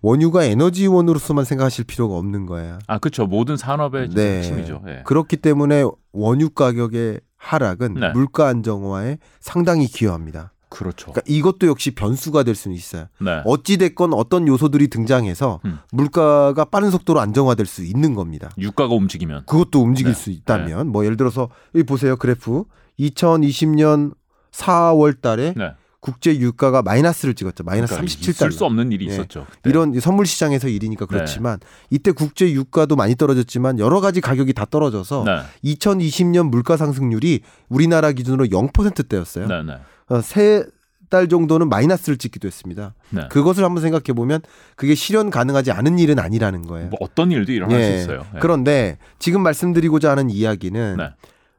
[0.00, 2.80] 원유가 에너지원으로서만 생각하실 필요가 없는 거예요.
[2.88, 3.26] 아, 그렇죠.
[3.26, 4.38] 모든 산업의 네.
[4.38, 4.82] 핵심이죠.
[4.88, 5.02] 예.
[5.04, 8.12] 그렇기 때문에 원유 가격의 하락은 네.
[8.12, 10.52] 물가 안정화에 상당히 기여합니다.
[10.68, 11.12] 그렇죠.
[11.12, 13.06] 그러니까 이것도 역시 변수가 될 수는 있어요.
[13.20, 13.42] 네.
[13.44, 15.78] 어찌 됐건 어떤 요소들이 등장해서 음.
[15.90, 18.50] 물가가 빠른 속도로 안정화될 수 있는 겁니다.
[18.56, 20.18] 유가가 움직이면 그것도 움직일 네.
[20.18, 22.64] 수 있다면 뭐 예를 들어서 여기 보세요 그래프
[22.98, 24.14] 2020년
[24.52, 25.72] 4월 달에 네.
[26.02, 27.62] 국제 유가가 마이너스를 찍었죠.
[27.62, 28.30] 마이너스 그러니까 37달러.
[28.30, 29.14] 있을 수 없는 일이 네.
[29.14, 29.46] 있었죠.
[29.48, 29.70] 그때.
[29.70, 31.60] 이런 선물 시장에서 일이니까 그렇지만
[31.90, 35.72] 이때 국제 유가도 많이 떨어졌지만 여러 가지 가격이 다 떨어져서 네.
[35.72, 39.46] 2020년 물가 상승률이 우리나라 기준으로 0%대였어요.
[39.46, 39.74] 네, 네.
[40.22, 42.94] 세달 정도는 마이너스를 찍기도 했습니다.
[43.10, 43.28] 네.
[43.30, 44.40] 그것을 한번 생각해 보면
[44.74, 46.88] 그게 실현 가능하지 않은 일은 아니라는 거예요.
[46.88, 47.84] 뭐 어떤 일도 일어날 예.
[47.84, 48.26] 수 있어요.
[48.34, 48.38] 예.
[48.40, 51.10] 그런데 지금 말씀드리고자 하는 이야기는 네.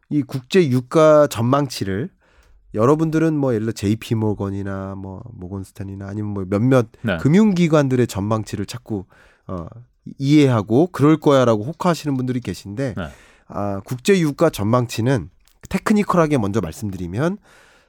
[0.09, 2.09] 이 국제 유가 전망치를
[2.73, 7.17] 여러분들은 뭐 예를 들어 JP 모건이나 뭐 모건스탄이나 아니면 뭐 몇몇 네.
[7.17, 9.05] 금융기관들의 전망치를 자꾸
[9.47, 9.67] 어,
[10.17, 13.07] 이해하고 그럴 거야라고 혹하시는 분들이 계신데 네.
[13.47, 15.29] 아, 국제 유가 전망치는
[15.69, 17.37] 테크니컬하게 먼저 말씀드리면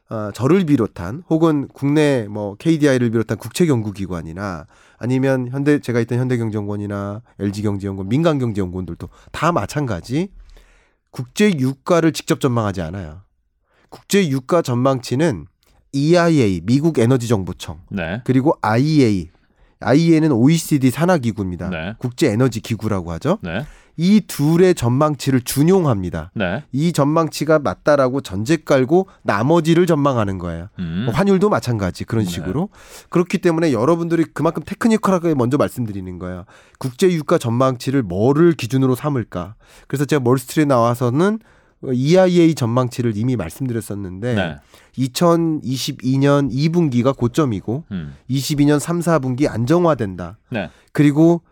[0.09, 4.67] 아, 저를 비롯한 혹은 국내 뭐 KDI를 비롯한 국제연구기관이나
[4.99, 10.29] 아니면 현대 제가 있던 현대경제연구원이나 LG경제연구원, 민간경제연구원들도 다 마찬가지
[11.11, 13.23] 국제 유가를 직접 전망하지 않아요.
[13.95, 15.47] 국제 유가 전망치는
[15.93, 18.23] EIA 미국 에너지 정보청 네.
[18.25, 19.31] 그리고 IEA
[19.79, 21.71] IEA는 OECD 산하 기구입니다.
[21.71, 21.95] 네.
[21.99, 23.39] 국제 에너지 기구라고 하죠.
[23.43, 23.65] 네.
[23.97, 26.33] 이 둘의 전망치를 준용합니다.
[26.35, 26.65] 네.
[26.73, 30.71] 이 전망치가 맞다라고 전제 깔고 나머지를 전망하는 거예요.
[30.81, 31.05] 음.
[31.07, 32.31] 뭐 환율도 마찬가지 그런 네.
[32.33, 32.71] 식으로
[33.11, 36.47] 그렇기 때문에 여러분들이 그만큼 테크니컬하게 먼저 말씀드리는 거예요.
[36.81, 39.55] 국제 유가 전망치를 뭐를 기준으로 삼을까?
[39.87, 41.39] 그래서 제가 멀스트리에 나와서는
[41.93, 44.57] EIA 전망치를 이미 말씀드렸었는데 네.
[44.99, 48.15] 2022년 2분기가 고점이고 음.
[48.31, 50.39] 22년 3, 4분기 안정화된다.
[50.51, 50.71] 네.
[50.93, 51.43] 그리고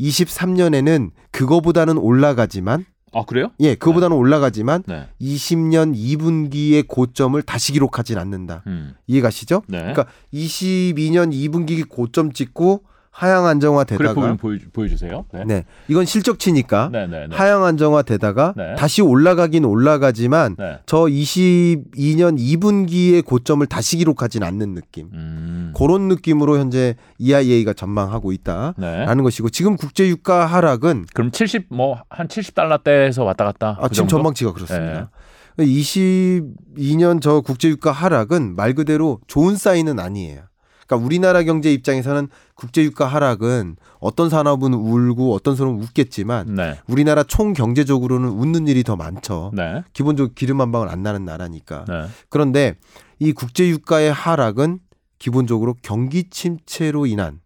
[0.00, 3.50] 23년에는 그거보다는 올라가지만 아 그래요?
[3.60, 5.06] 예, 그거보다는 올라가지만 네.
[5.20, 8.62] 20년 2분기의 고점을 다시 기록하진 않는다.
[8.66, 8.94] 음.
[9.06, 9.62] 이해 가시죠?
[9.66, 9.78] 네.
[9.78, 12.84] 그러니까 22년 2분기 고점 찍고
[13.14, 15.26] 하향 안정화 되다가 그래프 보여, 보여 주세요.
[15.32, 15.44] 네.
[15.44, 15.64] 네.
[15.86, 17.36] 이건 실적치니까 네, 네, 네.
[17.36, 18.74] 하향 안정화 되다가 네.
[18.76, 20.78] 다시 올라가긴 올라가지만 네.
[20.86, 25.10] 저 22년 2분기의 고점을 다시 기록하진 않는 느낌.
[25.12, 25.72] 음.
[25.76, 28.74] 그런 느낌으로 현재 EIA가 전망하고 있다라는
[29.16, 29.22] 네.
[29.22, 33.76] 것이고 지금 국제 유가 하락은 그럼 70 뭐 한 70달러대에서 왔다 갔다.
[33.78, 34.22] 아, 그 지금 정도?
[34.22, 35.10] 전망치가 그렇습니다.
[35.58, 40.42] 22년 저 국제 유가 하락은 말 그대로 좋은 사인은 아니에요.
[40.86, 46.78] 그러니까 우리나라 경제 입장에서는 국제 유가 하락은 어떤 산업은 울고 어떤 산업은 웃겠지만 네.
[46.86, 49.52] 우리나라 총 경제적으로는 웃는 일이 더 많죠.
[49.54, 49.82] 네.
[49.92, 51.84] 기본적으로 기름 한 방울 안 나는 나라니까.
[51.88, 52.06] 네.
[52.28, 52.74] 그런데
[53.18, 54.80] 이 국제 유가의 하락은
[55.18, 57.40] 기본적으로 경기 침체로 인한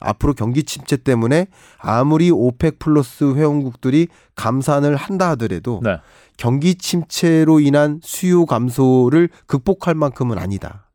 [0.00, 1.46] 앞으로 경기 침체 때문에
[1.78, 5.98] 아무리 오펙 플러스 회원국들이 감산을 한다 하더라도 네.
[6.38, 10.86] 경기 침체로 인한 수요 감소를 극복할 만큼은 아니다.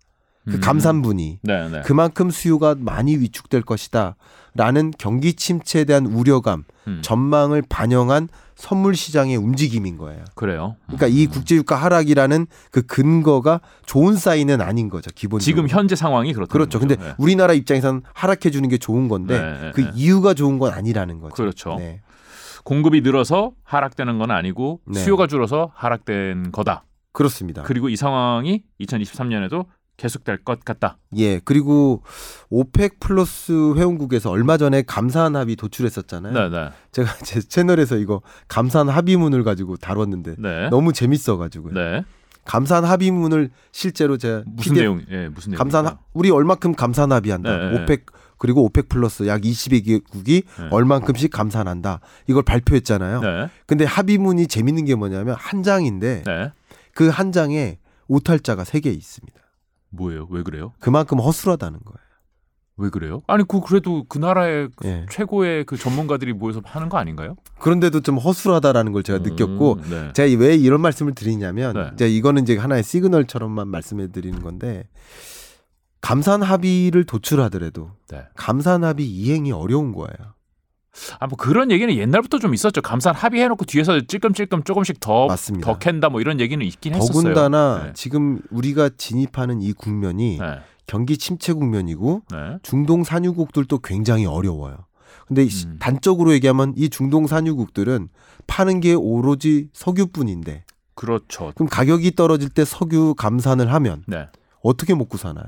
[0.45, 0.61] 그 음.
[0.61, 1.81] 감산분이 네, 네.
[1.81, 4.15] 그만큼 수요가 많이 위축될 것이다.
[4.53, 6.99] 라는 경기 침체에 대한 우려감, 음.
[7.01, 10.23] 전망을 반영한 선물 시장의 움직임인 거예요.
[10.33, 10.77] 그래요.
[10.85, 15.11] 그러니까 이 국제유가 하락이라는 그 근거가 좋은 사인은 아닌 거죠.
[15.13, 15.43] 기본적으로.
[15.43, 16.53] 지금 현재 상황이 그렇다.
[16.53, 16.79] 그렇죠.
[16.79, 19.91] 근데 우리나라 입장에서는 하락해 주는 게 좋은 건데 네, 그 네.
[19.93, 21.35] 이유가 좋은 건 아니라는 거죠.
[21.35, 21.75] 그렇죠.
[21.77, 22.01] 네.
[22.63, 24.99] 공급이 늘어서 하락되는 건 아니고 네.
[24.99, 26.85] 수요가 줄어서 하락된 거다.
[27.11, 27.63] 그렇습니다.
[27.63, 29.65] 그리고 이 상황이 2023년에도
[29.97, 30.97] 계속될 것 같다.
[31.17, 31.39] 예.
[31.39, 32.01] 그리고
[32.49, 36.33] 오펙 플러스 회원국에서 얼마 전에 감사한 합의 도출했었잖아요.
[36.33, 36.69] 네, 네.
[36.91, 40.69] 제가 제 채널에서 이거 감사한 합의문을 가지고 다뤘는데 네.
[40.69, 41.73] 너무 재밌어 가지고요.
[41.73, 42.03] 네.
[42.43, 45.01] 감산한 합의문을 실제로 제가 무슨 PDF 내용?
[45.09, 45.57] 예, 무슨 내용?
[45.57, 47.57] 감산 하- 우리 얼마큼 감산 합의한다.
[47.57, 48.05] 네, 네, OPEC
[48.37, 50.67] 그리고 OPEC Plus 약 20개국이 네.
[50.69, 52.01] 얼만큼씩 감산한다.
[52.27, 53.21] 이걸 발표했잖아요.
[53.21, 53.49] 네.
[53.65, 56.51] 근데 합의문이 재밌는 게 뭐냐면 한 장인데 네.
[56.93, 59.39] 그한 장에 오탈자가 세개 있습니다.
[59.95, 60.27] 뭐예요?
[60.29, 60.73] 왜 그래요?
[60.79, 62.05] 그만큼 허술하다는 거예요.
[62.77, 63.21] 왜 그래요?
[63.27, 65.05] 아니 그 그래도 그 나라의 그 예.
[65.09, 67.35] 최고의 그 전문가들이 모여서 하는 거 아닌가요?
[67.59, 70.13] 그런데도 좀 허술하다라는 걸 제가 느꼈고 음, 네.
[70.13, 71.89] 제가 왜 이런 말씀을 드리냐면 네.
[71.93, 74.89] 이제 이거는 이제 하나의 시그널처럼만 말씀해 드리는 건데
[76.01, 78.25] 감산 합의를 도출하더라도 네.
[78.35, 80.34] 감산 합의 이행이 어려운 거예요.
[81.19, 82.81] 아, 뭐 그런 얘기는 옛날부터 좀 있었죠.
[82.81, 85.65] 감산 합의해놓고 뒤에서 찔끔찔끔 조금씩 더, 맞습니다.
[85.65, 87.13] 더 캔다 뭐 이런 얘기는 있긴 했었어요.
[87.13, 87.91] 더군다나 네.
[87.93, 90.59] 지금 우리가 진입하는 이 국면이 네.
[90.87, 92.57] 경기 침체 국면이고 네.
[92.63, 94.77] 중동 산유국들도 굉장히 어려워요.
[95.27, 95.77] 근데 이 음.
[95.79, 98.09] 단적으로 얘기하면 이 중동 산유국들은
[98.47, 101.51] 파는 게 오로지 석유뿐인데 그렇죠.
[101.55, 104.27] 그럼 가격이 떨어질 때 석유 감산을 하면 네.
[104.61, 105.45] 어떻게 먹고 사나요?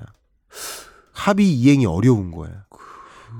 [1.13, 2.55] 합의 이행이 어려운 거예요.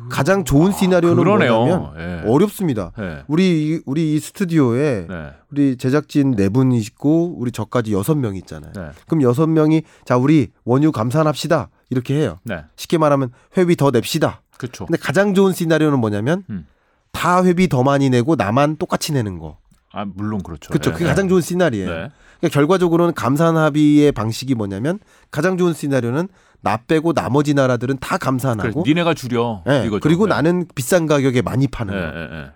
[0.09, 1.57] 가장 좋은 시나리오는 아, 그러네요.
[1.65, 1.93] 뭐냐면
[2.25, 2.29] 예.
[2.29, 2.91] 어렵습니다.
[2.97, 3.23] 네.
[3.27, 5.29] 우리 이- 우리 이 스튜디오에 네.
[5.51, 8.71] 우리 제작진 네 분이 있고 우리 저까지 여섯 명 있잖아요.
[8.73, 8.89] 네.
[9.07, 12.39] 그럼 여섯 명이 자 우리 원유 감산합시다 이렇게 해요.
[12.43, 12.63] 네.
[12.77, 14.41] 쉽게 말하면 회비 더 냅시다.
[14.57, 14.85] 그렇죠.
[14.85, 16.65] 근데 가장 좋은 시나리오는 뭐냐면 음.
[17.11, 19.57] 다 회비 더 많이 내고 나만 똑같이 내는 거.
[19.91, 20.69] 아 물론 그렇죠.
[20.69, 20.91] 그렇죠.
[20.91, 20.93] 네.
[20.93, 21.89] 그게 가장 좋은 시나리오예요.
[21.89, 22.09] 네.
[22.39, 24.99] 그러니까 결과적으로는 감산 합의의 방식이 뭐냐면
[25.31, 26.27] 가장 좋은 시나리오는
[26.67, 29.63] 나 빼고 나머지 나라들은 다 그래, 감산하고 니네가 줄여.
[29.69, 30.01] 예, 이거죠.
[30.01, 30.35] 그리고 네.
[30.35, 32.05] 나는 비싼 가격에 많이 파는 예, 거.
[32.07, 32.51] 예, 예.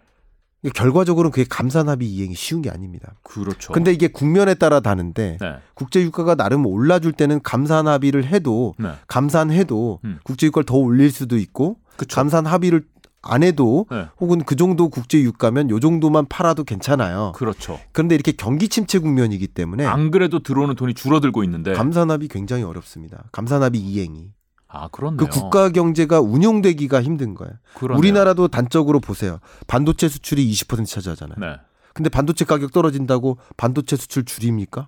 [0.61, 3.13] 그러니까 결과적으로는 그게 감산 합의 이행이 쉬운 게 아닙니다.
[3.23, 3.71] 그렇죠.
[3.71, 5.55] 근데 이게 국면에 따라 다른데 네.
[5.73, 8.89] 국제 유가가 나름 올라줄 때는 감산 합의를 해도 네.
[9.07, 10.19] 감산해도 음.
[10.23, 12.15] 국제 유가를 더 올릴 수도 있고 그쵸.
[12.15, 12.83] 감산 합의를
[13.23, 14.07] 안 해도 네.
[14.19, 17.33] 혹은 그 정도 국제 유가면 요 정도만 팔아도 괜찮아요.
[17.35, 17.79] 그렇죠.
[17.91, 21.73] 그런데 이렇게 경기 침체 국면이기 때문에 안 그래도 들어오는 돈이 줄어들고 있는데.
[21.73, 23.25] 감산합이 굉장히 어렵습니다.
[23.31, 24.31] 감산합이 이행이.
[24.67, 25.17] 아 그렇네요.
[25.17, 27.53] 그 국가 경제가 운용되기가 힘든 거예요.
[27.75, 27.99] 그러네요.
[27.99, 29.39] 우리나라도 단적으로 보세요.
[29.67, 31.35] 반도체 수출이 20% 차지하잖아요.
[31.39, 31.57] 네.
[31.93, 34.87] 근데 반도체 가격 떨어진다고 반도체 수출 줄입니까?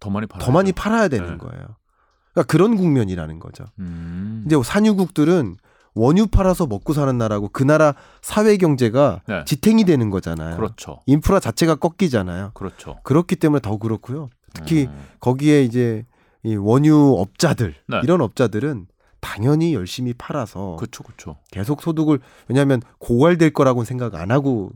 [0.00, 0.44] 더 많이 팔아.
[0.44, 1.36] 더 많이 팔아야 되는 네.
[1.38, 1.76] 거예요.
[2.32, 3.64] 그러니까 그런 국면이라는 거죠.
[3.78, 4.42] 음.
[4.44, 5.56] 이제 산유국들은
[5.94, 9.44] 원유 팔아서 먹고 사는 나라고 그 나라 사회 경제가 네.
[9.44, 10.56] 지탱이 되는 거잖아요.
[10.56, 11.00] 그렇죠.
[11.06, 12.50] 인프라 자체가 꺾이잖아요.
[12.54, 12.96] 그렇죠.
[13.04, 14.28] 그렇기 때문에 더 그렇고요.
[14.52, 15.04] 특히 음.
[15.20, 16.04] 거기에 이제
[16.42, 18.00] 이 원유 업자들 네.
[18.02, 18.86] 이런 업자들은
[19.20, 21.36] 당연히 열심히 팔아서 그렇죠, 그렇죠.
[21.50, 24.70] 계속 소득을 왜냐하면 고갈될 거라고는 생각 안 하고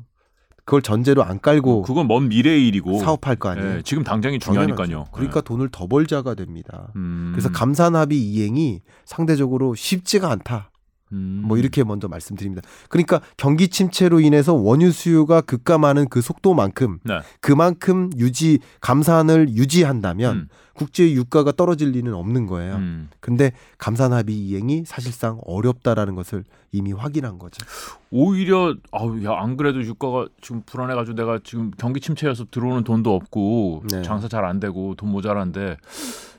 [0.64, 2.98] 그걸 전제로 안 깔고 그건 먼 미래의 일이고.
[2.98, 3.76] 사업할 거 아니에요.
[3.78, 4.38] 예, 지금 당장이.
[4.38, 5.06] 중요하니까요.
[5.12, 6.88] 그러니까 돈을 더 벌자가 됩니다.
[6.88, 6.92] 예.
[6.98, 7.30] 음.
[7.32, 10.70] 그래서 감산합의 이행이 상대적으로 쉽지가 않다.
[11.12, 11.42] 음.
[11.44, 12.68] 뭐 이렇게 먼저 말씀드립니다.
[12.88, 17.20] 그러니까 경기 침체로 인해서 원유 수요가 급감하는 그 속도만큼 네.
[17.40, 20.48] 그만큼 유지 감산을 유지한다면 음.
[20.74, 22.76] 국제 유가가 떨어질 리는 없는 거예요.
[22.76, 23.10] 음.
[23.18, 27.66] 근데 감산 합의 이행이 사실상 어렵다라는 것을 이미 확인한 거죠.
[28.10, 33.14] 오히려 아우 야 안 그래도 유가가 지금 불안해 가지고 내가 지금 경기 침체여서 들어오는 돈도
[33.14, 34.02] 없고 네.
[34.02, 35.76] 장사 잘 안 되고 돈 모자란데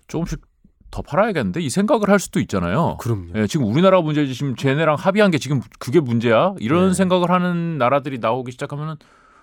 [0.08, 0.42] 조금씩
[0.92, 2.98] 더 팔아야겠는데 이 생각을 할 수도 있잖아요.
[3.00, 3.28] 그럼요.
[3.36, 6.56] 예, 지금 우리나라 문제지 지금 쟤네랑 합의한 게 지금 그게 문제야.
[6.60, 6.94] 이런 네.
[6.94, 8.96] 생각을 하는 나라들이 나오기 시작하면은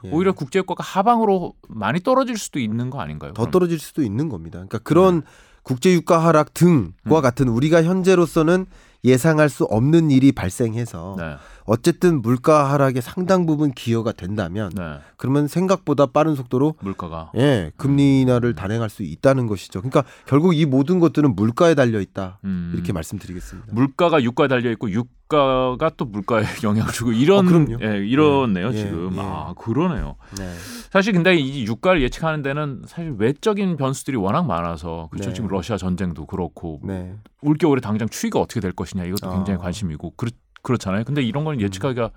[0.05, 0.11] 예.
[0.11, 3.32] 오히려 국제유가가 하방으로 많이 떨어질 수도 있는 거 아닌가요?
[3.32, 3.51] 더 그럼?
[3.53, 4.59] 떨어질 수도 있는 겁니다.
[4.59, 5.22] 그러니까 그런
[5.62, 7.22] 국제 유가 하락 등과 음.
[7.22, 8.66] 같은 우리가 현재로서는
[9.05, 11.36] 예상할 수 없는 일이 발생해서 네,
[11.66, 18.20] 어쨌든 물가 하락에 상당 부분 기여가 된다면 네, 그러면 생각보다 빠른 속도로 물가가 예, 금리
[18.22, 19.80] 인하를 단행할 수 있다는 것이죠.
[19.80, 22.38] 그러니까 결국 이 모든 것들은 물가에 달려 있다.
[22.44, 23.72] 음, 이렇게 말씀드리겠습니다.
[23.72, 27.78] 물가가 유가에 달려 있고 유가가 또 물가에 영향을 주고 이런 어.
[27.82, 29.20] 예, 이러네요 예, 지금 예.
[29.20, 30.16] 아 그러네요.
[30.38, 30.52] 네.
[30.90, 35.34] 사실 근데 이 유가를 예측하는 데는 사실 외적인 변수들이 워낙 많아서 그렇죠 네.
[35.34, 37.14] 지금 러시아 전쟁도 그렇고 네.
[37.42, 39.62] 올 겨울에 당장 추위가 어떻게 될 것이냐 이것도 굉장히 아.
[39.62, 40.30] 관심이고 그렇,
[40.66, 41.04] 그렇잖아요.
[41.04, 42.10] 근데 이런 건 예측하기가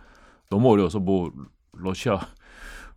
[0.50, 1.32] 너무 어려워서 뭐
[1.74, 2.20] 러시아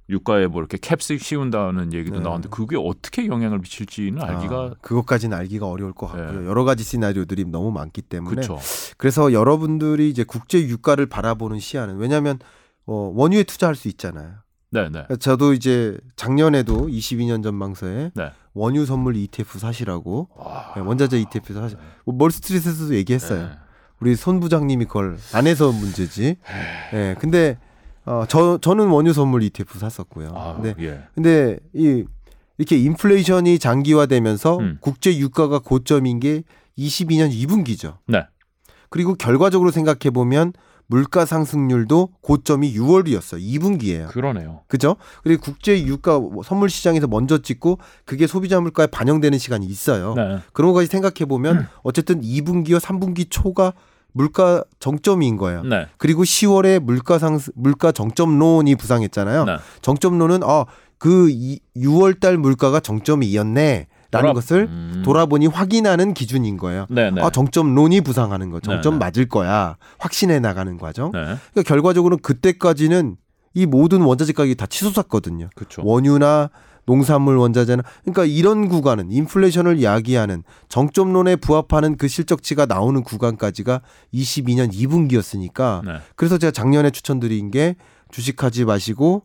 [0.09, 2.23] 유가에 뭐 이렇게 캡스 씌운다는 얘기도 네.
[2.23, 6.43] 나왔는데 그게 어떻게 영향을 미칠지는 알기가 아, 그것까지는 알기가 어려울 것 같고요.
[6.43, 6.47] 예.
[6.47, 8.59] 여러 가지 시나리오들이 너무 많기 때문에 그렇죠.
[8.97, 12.39] 그래서 여러분들이 이제 국제 유가를 바라보는 시야는 왜냐하면
[12.87, 14.37] 어, 원유에 투자할 수 있잖아요.
[14.71, 14.91] 네, 네.
[14.91, 18.31] 그러니까 저도 이제 작년에도 22년 전망서에 네.
[18.55, 20.73] 원유 선물 ETF 사시라고 와.
[20.75, 21.77] 네, 원자재 ETF 사시.
[22.07, 23.51] 뭐 멀스트리트에서도 얘기했어요.
[24.03, 24.11] 네.
[24.11, 26.37] 우리 손 부장님이 그걸 안 해서 문제지.
[26.93, 27.15] 예.
[27.19, 27.59] 근데
[28.05, 30.33] 어, 저 저는 원유 선물 ETF 샀었고요.
[30.35, 31.03] 아, 근데 예.
[31.15, 32.05] 근데 이
[32.59, 34.79] 이렇게 인플레이션이 장기화되면서 음.
[34.81, 36.43] 국제 유가가 고점인 게
[36.79, 37.99] 22년 2분기죠.
[38.07, 38.27] 네.
[38.89, 40.53] 그리고 결과적으로 생각해 보면
[40.87, 43.41] 물가 상승률도 고점이 6월이었어요.
[43.41, 44.09] 2분기예요.
[44.09, 44.61] 그러네요.
[44.67, 44.97] 그죠?
[45.23, 50.13] 그리고 국제 유가 선물 시장에서 먼저 찍고 그게 소비자 물가에 반영되는 시간이 있어요.
[50.15, 50.39] 네.
[50.53, 53.73] 그런 것까지 생각해 보면 어쨌든 2분기와 3분기 초가
[54.13, 55.63] 물가 정점인 거예요.
[55.63, 55.87] 네.
[55.99, 59.45] 그리고 10월에 물가 상승 물가 정점론이 부상했잖아요.
[59.45, 59.57] 네.
[59.83, 61.29] 정점론은 아그
[61.77, 65.03] 6월 달 물가가 정점이었네 라는 돌아- 것을 음.
[65.05, 66.87] 돌아보니 확인하는 기준인 거예요.
[66.91, 67.23] 네, 네.
[67.23, 68.61] 아 정점론이 부상하는 거.
[68.61, 69.05] 정점 네, 네.
[69.07, 69.77] 맞을 거야.
[69.99, 71.11] 확신해 나가는 과정.
[71.13, 71.19] 네.
[71.53, 73.17] 그러니까 결과적으로 그때까지는
[73.55, 75.49] 이 모든 원자재 가격이 다 치솟았거든요.
[75.55, 75.83] 그렇죠.
[75.85, 76.51] 원유나
[76.85, 85.85] 농산물 원자재나 그러니까 이런 구간은 인플레이션을 야기하는 정점론에 부합하는 그 실적치가 나오는 구간까지가 22년 2분기였으니까
[85.85, 85.99] 네.
[86.17, 87.77] 그래서 제가 작년에 추천드린 게
[88.11, 89.25] 주식하지 마시고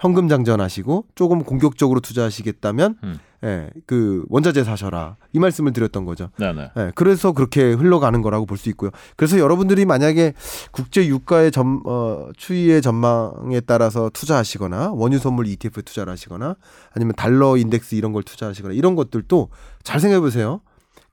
[0.00, 3.18] 현금 장전하시고 조금 공격적으로 투자하시겠다면 음.
[3.44, 6.30] 예, 그 원자재 사셔라 이 말씀을 드렸던 거죠.
[6.38, 6.70] 네, 네.
[6.76, 8.90] 예, 그래서 그렇게 흘러가는 거라고 볼 수 있고요.
[9.16, 10.34] 그래서 여러분들이 만약에
[10.72, 16.56] 국제 유가의 점, 어, 추이의 전망에 따라서 투자하시거나 원유 선물 ETF에 투자를 하시거나
[16.94, 19.48] 아니면 달러 인덱스 이런 걸 투자하시거나 이런 것들도
[19.82, 20.60] 잘 생각해 보세요.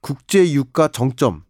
[0.02, 1.42] 국제 유가 정점을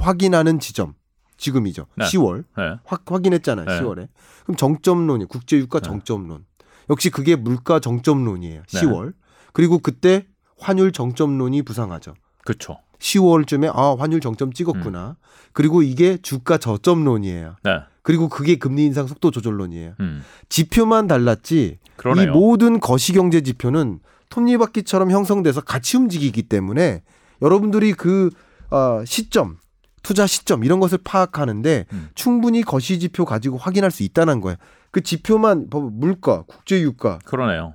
[0.00, 0.94] 확인하는 지점
[1.36, 1.86] 지금이죠.
[1.96, 2.04] 네.
[2.04, 2.76] 10월 네.
[2.84, 3.66] 확, 확인했잖아요.
[3.66, 3.80] 네.
[3.80, 4.08] 10월에.
[4.44, 5.88] 그럼 정점론이 국제 유가 네.
[5.88, 6.44] 정점론.
[6.90, 8.62] 역시 그게 물가 정점론이에요.
[8.72, 8.80] 네.
[8.80, 9.12] 10월.
[9.52, 10.26] 그리고 그때
[10.58, 12.14] 환율 정점론이 부상하죠.
[12.44, 12.78] 그렇죠.
[12.98, 15.16] 10월쯤에 아 환율 정점 찍었구나.
[15.52, 17.56] 그리고 이게 주가 저점론이에요.
[17.62, 17.80] 네.
[18.02, 19.94] 그리고 그게 금리 인상 속도 조절론이에요.
[20.00, 20.22] 음.
[20.48, 22.30] 지표만 달랐지 그러네요.
[22.30, 27.02] 이 모든 거시경제 지표는 톱니바퀴처럼 형성돼서 같이 움직이기 때문에
[27.42, 28.30] 여러분들이 그
[28.70, 29.58] 어, 시점
[30.02, 32.08] 투자 시점 이런 것을 파악하는데 음.
[32.14, 34.56] 충분히 거시 지표 가지고 확인할 수 있다는 거예요.
[34.92, 37.74] 그 지표만 뭐 물가, 국제 유가, 그러네요.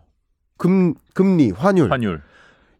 [0.57, 2.21] 금 금리, 환율 환율.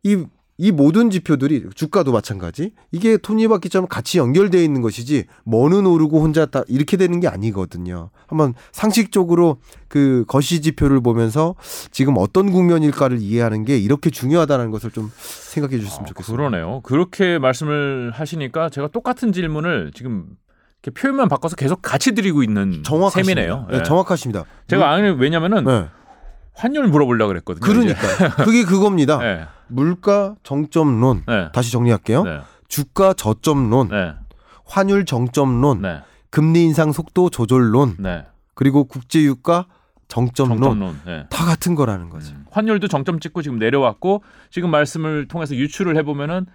[0.04, 0.24] 이,
[0.60, 6.64] 이 모든 지표들이 주가도 마찬가지 이게 톱니바퀴처럼 같이 연결되어 있는 것이지 뭐는 오르고 혼자 다
[6.68, 8.10] 이렇게 되는 게 아니거든요.
[8.28, 9.58] 한번 상식적으로
[9.88, 11.56] 그 거시 지표를 보면서
[11.92, 16.38] 지금 어떤 국면일까를 이해하는 게 이렇게 중요하다는 것을 좀 생각해 주셨으면 아, 좋겠어요.
[16.38, 16.82] 그러네요.
[16.84, 20.28] 그렇게 말씀을 하시니까 제가 똑같은 질문을 지금
[20.92, 23.42] 표현만 바꿔서 계속 같이 드리고 있는 정확하십니다.
[23.42, 23.68] 셈이네요.
[23.70, 23.84] 네, 예.
[23.84, 24.44] 정확하십니다.
[24.68, 25.88] 제가 아니 왜냐면은 네.
[26.54, 27.62] 환율 물어보려고 그랬거든요.
[27.66, 29.18] 그러니까 그게 그겁니다.
[29.20, 29.46] 네.
[29.68, 31.50] 물가 정점론 네.
[31.54, 32.24] 다시 정리할게요.
[32.24, 32.40] 네.
[32.68, 34.14] 주가 저점론, 네.
[34.66, 36.02] 환율 정점론, 네.
[36.30, 38.26] 금리 인상 속도 조절론, 네.
[38.54, 39.66] 그리고 국제 유가
[40.08, 41.00] 정점론 정점론.
[41.06, 41.26] 네.
[41.30, 42.34] 다 같은 거라는 거죠.
[42.34, 42.46] 음.
[42.52, 46.46] 환율도 정점 찍고 지금 내려왔고 지금 말씀을 통해서 유추를 해보면은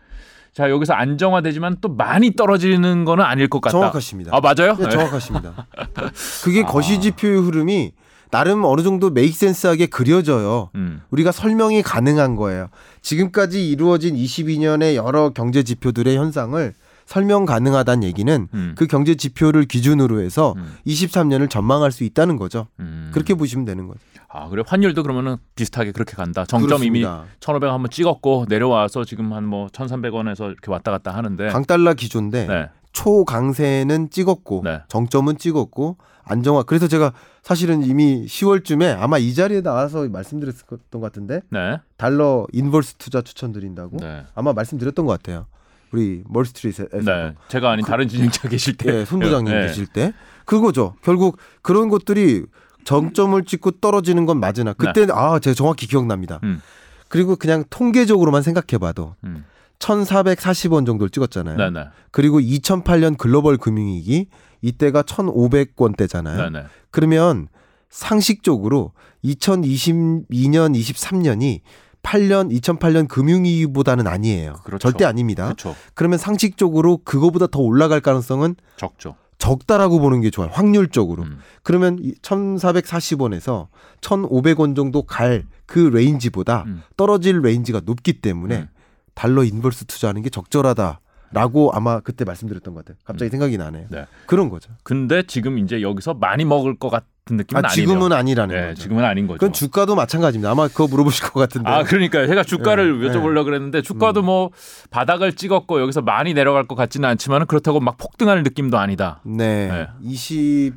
[0.53, 3.73] 자 여기서 안정화되지만 또 많이 떨어지는 거는 아닐 것 같다.
[3.73, 4.33] 정확하십니다.
[4.35, 4.77] 아 맞아요?
[4.77, 5.67] 네, 정확하십니다.
[6.45, 6.67] 그게 아.
[6.67, 7.93] 거시지표의 흐름이
[8.31, 10.71] 나름 어느 정도 메이크센스하게 그려져요.
[10.75, 11.03] 음.
[11.11, 12.69] 우리가 설명이 가능한 거예요.
[13.01, 16.75] 지금까지 이루어진 22년의 여러 경제 지표들의 현상을
[17.05, 18.75] 설명 가능하다는 얘기는 음.
[18.77, 20.77] 그 경제 지표를 기준으로 해서 음.
[20.87, 22.69] 23년을 전망할 수 있다는 거죠.
[22.81, 23.11] 음.
[23.13, 24.01] 그렇게 보시면 되는 거죠.
[24.35, 26.45] 아 그래 환율도 그러면은 비슷하게 그렇게 간다.
[26.47, 27.31] 정점 이미 그렇습니다.
[27.41, 31.49] 1,500 한번 찍었고 내려와서 지금 한 뭐 1,300원에서 이렇게 왔다 갔다 하는데.
[31.49, 32.69] 강달러 기조인데 네.
[32.93, 34.81] 초강세는 찍었고 네.
[34.89, 36.63] 정점은 찍었고 안정화.
[36.63, 37.13] 그래서 제가
[37.43, 41.79] 사실은 이미 10월쯤에 아마 이 자리에 나와서 말씀드렸던 것 같은데 네.
[41.97, 44.25] 달러 인버스 투자 추천드린다고 네.
[44.35, 45.47] 아마 말씀드렸던 것 같아요.
[45.93, 47.35] 우리 멀스트리트에서 네.
[47.49, 49.01] 제가 아닌 다른 진행자 계실 때.
[49.01, 49.67] 예, 손 부장님 예.
[49.67, 50.15] 계실 때
[50.47, 50.95] 그거죠.
[51.03, 52.47] 결국 그런 것들이
[52.85, 56.39] 정점을 찍고 떨어지는 건 맞으나 그때 아 제가 정확히 기억납니다.
[56.43, 56.49] 네.
[56.49, 56.63] 음.
[57.09, 59.45] 그리고 그냥 통계적으로만 생각해봐도 음.
[59.79, 61.57] 1,440원 정도를 찍었잖아요.
[61.57, 61.89] 네, 네.
[62.11, 64.29] 그리고 2008년 글로벌 금융위기
[64.63, 66.37] 이때가 1,500원대잖아요.
[66.37, 66.67] 네, 네.
[66.91, 67.49] 그러면
[67.91, 68.93] 상식적으로
[69.25, 71.61] 2022년, 23년이
[72.03, 74.55] 8년, 2008년 금융위기보다는 아니에요.
[74.65, 74.91] 그렇죠.
[74.91, 75.45] 절대 아닙니다.
[75.45, 75.77] 그렇죠.
[75.95, 79.17] 그러면 상식적으로 그거보다 더 올라갈 가능성은 적죠.
[79.43, 80.51] 적다라고 보는 게 좋아요.
[80.53, 81.25] 확률적으로.
[81.25, 81.39] 음.
[81.65, 83.67] 그러면 1,440원에서
[84.01, 86.83] 1,500원 정도 갈 그 range보다 음.
[86.99, 88.69] 떨어질 range가 높기 때문에 음.
[89.15, 92.99] 달러 inverse 투자하는 게 적절하다라고 아마 그때 말씀드렸던 것 같아요.
[93.05, 93.87] 갑자기 생각이 나네요.
[93.89, 94.05] 네.
[94.27, 94.71] 그런 거죠.
[94.83, 97.69] 근데 지금 이제 여기서 많이 먹을 것 같 은 느낌은 아.
[97.69, 98.83] 지금은 아니라는 네, 거죠.
[98.83, 99.39] 지금은 아닌 거죠.
[99.39, 100.51] 그건 주가도 마찬가지입니다.
[100.51, 101.71] 아마 그거 물어보실 것 같은데.
[101.71, 102.27] 아, 그러니까요.
[102.27, 104.51] 제가 주가를 네, 여쭤보려고 그랬는데 주가도 뭐
[104.91, 109.21] 바닥을 찍었고 여기서 많이 내려갈 것 같지는 않지만 그렇다고 막 폭등할 느낌도 아니다.
[109.25, 109.69] 네.
[109.69, 110.73] 네.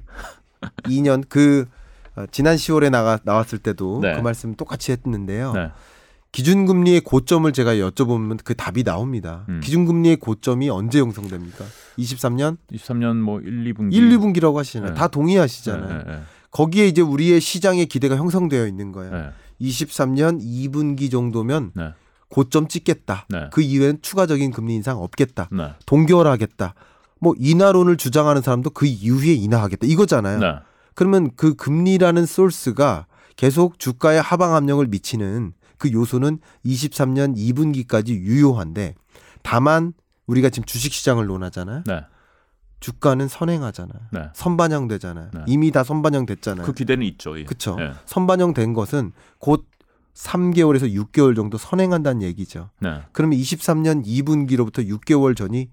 [0.86, 1.66] 22년 그
[2.16, 4.14] 어, 지난 10월에 나가 나왔을 때도 네.
[4.14, 5.52] 그 말씀 똑같이 했는데요.
[5.54, 5.72] 네.
[6.32, 9.46] 기준금리의 고점을 제가 여쭤보면 그 답이 나옵니다.
[9.50, 9.62] 음.
[9.64, 11.64] 기준금리의 고점이 언제 형성됩니까?
[11.98, 14.92] 23년 23년 뭐 1, 2분기 1, 2분기라고 하시잖아요.
[14.92, 14.96] 네.
[15.00, 16.24] 다 동의하시잖아요.
[16.56, 19.12] 네, 네, 거기에 이제 우리의 시장의 기대가 형성되어 있는 거예요.
[19.12, 19.30] 네.
[19.62, 21.94] 23년 2분기 정도면 네.
[22.30, 23.26] 고점 찍겠다.
[23.30, 23.50] 네.
[23.52, 25.50] 그 이후엔 추가적인 금리 인상 없겠다.
[25.52, 25.74] 네.
[25.86, 26.74] 동결하겠다.
[27.20, 29.88] 뭐 인하론을 주장하는 사람도 그 이후에 인하하겠다.
[29.88, 30.40] 이거잖아요.
[30.40, 30.56] 네.
[30.94, 38.96] 그러면 그 금리라는 소스가 계속 주가에 하방 압력을 미치는 그 요소는 23년 2분기까지 유효한데
[39.44, 39.94] 다만
[40.26, 41.84] 우리가 지금 주식 시장을 논하잖아요.
[42.86, 42.92] 네.
[42.92, 44.02] 주가는 선행하잖아요.
[44.12, 44.30] 네.
[44.34, 45.30] 선반영되잖아요.
[45.34, 45.42] 네.
[45.48, 46.66] 이미 다 선반영됐잖아요.
[46.66, 47.40] 그 기대는 있죠.
[47.40, 47.46] 예.
[47.46, 47.76] 그렇죠.
[47.76, 47.92] 네.
[48.06, 49.66] 선반영된 것은 곧
[50.14, 52.70] 3개월에서 6개월 정도 선행한다는 얘기죠.
[52.80, 53.02] 네.
[53.12, 55.70] 그러면 23년 2분기로부터 6개월 전이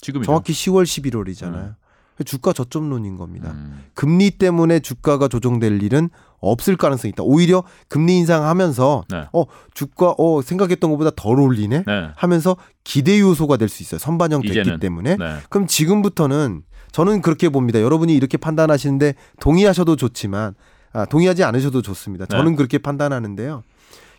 [0.00, 0.26] 지금이죠.
[0.26, 1.76] 정확히 10월 11월이잖아요.
[2.24, 3.50] 주가 저점론인 겁니다.
[3.52, 3.84] 음.
[3.94, 6.08] 금리 때문에 주가가 조정될 일은
[6.40, 7.22] 없을 가능성이 있다.
[7.22, 9.24] 오히려 금리 인상하면서 네.
[9.32, 9.44] 어
[9.74, 12.08] 주가 어 생각했던 것보다 덜 올리네 네.
[12.16, 13.98] 하면서 기대 요소가 될 수 있어요.
[13.98, 14.80] 선반영 됐기 이제는.
[14.80, 15.16] 때문에.
[15.16, 15.36] 네.
[15.50, 16.62] 그럼 지금부터는
[16.92, 17.80] 저는 그렇게 봅니다.
[17.80, 20.54] 여러분이 이렇게 판단하시는데 동의하셔도 좋지만
[20.92, 22.24] 아, 동의하지 않으셔도 좋습니다.
[22.26, 22.56] 저는 네.
[22.56, 23.62] 그렇게 판단하는데요.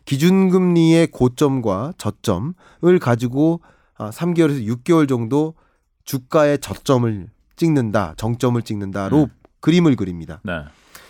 [0.06, 3.62] 기준금리의 고점과 저점을 가지고
[3.98, 5.54] 아, 3개월에서 6개월 정도
[6.04, 7.28] 주가의 저점을
[7.58, 9.28] 찍는다, 정점을 찍는다로 음.
[9.60, 10.40] 그림을 그립니다.
[10.44, 10.62] 네.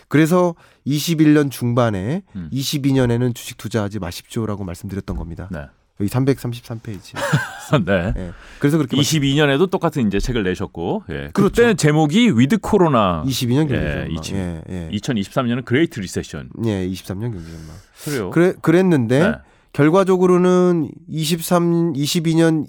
[0.08, 0.54] 그래서
[0.86, 2.48] 21년 중반에 음.
[2.52, 5.48] 22년에는 주식 투자하지 마십시오라고 말씀드렸던 겁니다.
[5.52, 5.66] 네.
[6.00, 7.14] 여기 333페이지.
[7.84, 8.14] 네.
[8.16, 8.32] 예.
[8.60, 11.30] 그래서 그렇게 22년에도 똑같은 이제 책을 내셨고, 예.
[11.34, 11.62] 그렇죠.
[11.62, 13.24] 그때 제목이 with 코로나.
[13.26, 14.08] 22년 예, 경제 전망.
[14.08, 14.90] 이십- 예, 예.
[14.96, 16.50] 2023년은 Great Recession.
[16.66, 17.76] 예, 23년 경제 전망.
[18.04, 18.30] 그래요.
[18.30, 19.34] 그래 그랬는데 네.
[19.72, 22.66] 결과적으로는 23 22년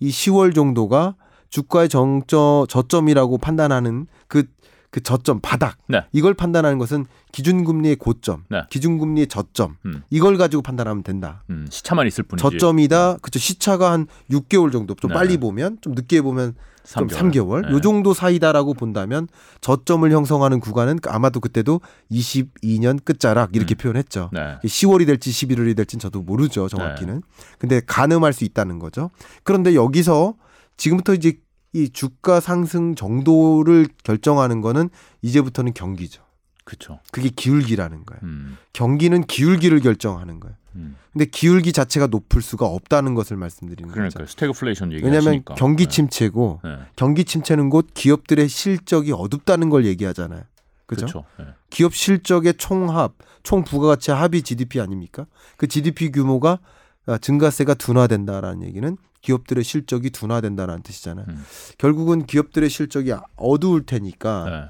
[0.00, 1.14] 이 10월 정도가
[1.54, 6.02] 주가의 정저 저점이라고 판단하는 그그 저점 바닥 네.
[6.10, 8.62] 이걸 판단하는 것은 기준금리의 고점, 네.
[8.70, 10.02] 기준금리의 저점 음.
[10.10, 11.44] 이걸 가지고 판단하면 된다.
[11.50, 12.42] 음, 시차만 있을 뿐이지.
[12.42, 13.18] 저점이다.
[13.18, 14.96] 그쵸 시차가 한 6개월 정도.
[14.96, 15.14] 좀 네.
[15.14, 17.30] 빨리 보면 좀 늦게 보면 좀 3개월.
[17.30, 17.66] 3개월.
[17.68, 17.72] 네.
[17.72, 19.28] 요 정도 사이다라고 본다면
[19.60, 21.80] 저점을 형성하는 구간은 아마도 그때도
[22.10, 23.78] 22년 끝자락 이렇게 음.
[23.78, 24.30] 표현했죠.
[24.32, 24.58] 네.
[24.64, 27.22] 10월이 될지 11월이 될지는 저도 모르죠 정확히는.
[27.60, 29.10] 근데 가늠할 수 있다는 거죠.
[29.44, 30.34] 그런데 여기서
[30.76, 31.38] 지금부터 이제
[31.74, 34.88] 이 주가 상승 정도를 결정하는 거는
[35.22, 36.22] 이제부터는 경기죠.
[36.64, 37.00] 그렇죠.
[37.12, 38.20] 그게 기울기라는 거예요.
[38.22, 38.56] 음.
[38.72, 40.56] 경기는 기울기를 결정하는 거예요.
[40.76, 40.96] 음.
[41.12, 44.30] 근데 기울기 자체가 높을 수가 없다는 것을 말씀드리는 그러니까 거죠.
[44.30, 45.54] 스태그플레이션 왜냐하면 얘기하시니까.
[45.54, 45.90] 경기 네.
[45.90, 46.78] 침체고 네.
[46.96, 50.42] 경기 침체는 곧 기업들의 실적이 어둡다는 걸 얘기하잖아요.
[50.86, 51.24] 그렇죠.
[51.38, 51.46] 네.
[51.70, 55.26] 기업 실적의 총합, 총 부가가치 합이 GDP 아닙니까?
[55.56, 56.60] 그 GDP 규모가
[57.06, 61.24] 아, 증가세가 둔화된다라는 얘기는 기업들의 실적이 둔화된다라는 뜻이잖아요.
[61.28, 61.44] 음.
[61.78, 64.64] 결국은 기업들의 실적이 어두울 테니까 네.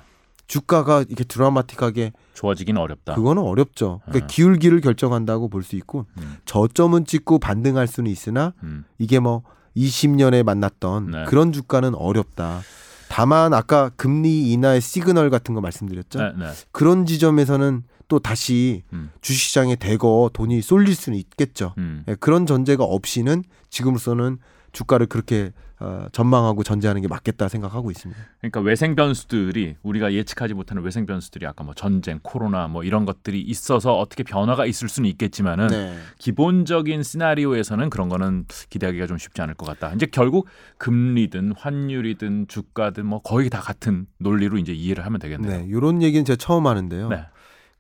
[0.46, 3.14] 주가가 이렇게 드라마틱하게 좋아지긴 어렵다.
[3.14, 4.00] 그거는 어렵죠.
[4.04, 4.34] 그러니까 네.
[4.34, 6.36] 기울기를 결정한다고 볼 수 있고 음.
[6.44, 8.84] 저점은 찍고 반등할 수는 있으나 음.
[8.98, 9.42] 이게 뭐
[9.76, 11.24] 20년에 만났던 네.
[11.24, 12.60] 그런 주가는 어렵다.
[13.08, 16.18] 다만 아까 금리 인하의 시그널 같은 거 말씀드렸죠.
[16.20, 16.52] 네, 네.
[16.70, 19.10] 그런 지점에서는 또 다시 음.
[19.20, 21.74] 주식시장에 대거 돈이 쏠릴 수는 있겠죠.
[21.78, 22.04] 음.
[22.08, 24.38] 예, 그런 전제가 없이는 지금으로서는
[24.72, 28.20] 주가를 그렇게 어, 전망하고 전제하는 게 맞겠다 생각하고 있습니다.
[28.40, 33.40] 그러니까 외생 변수들이 우리가 예측하지 못하는 외생 변수들이 아까 뭐 전쟁, 코로나 뭐 이런 것들이
[33.40, 35.96] 있어서 어떻게 변화가 있을 수는 있겠지만은 네.
[36.18, 39.92] 기본적인 시나리오에서는 그런 거는 기대하기가 좀 쉽지 않을 것 같다.
[39.94, 40.48] 이제 결국
[40.78, 45.50] 금리든 환율이든 주가든 뭐 거의 다 같은 논리로 이제 이해를 하면 되겠네요.
[45.50, 47.08] 네, 이런 얘기는 제가 처음 하는데요.
[47.08, 47.26] 네.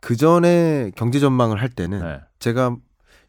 [0.04, 2.20] 그 전에 경제 전망을 할 때는 네.
[2.38, 2.76] 제가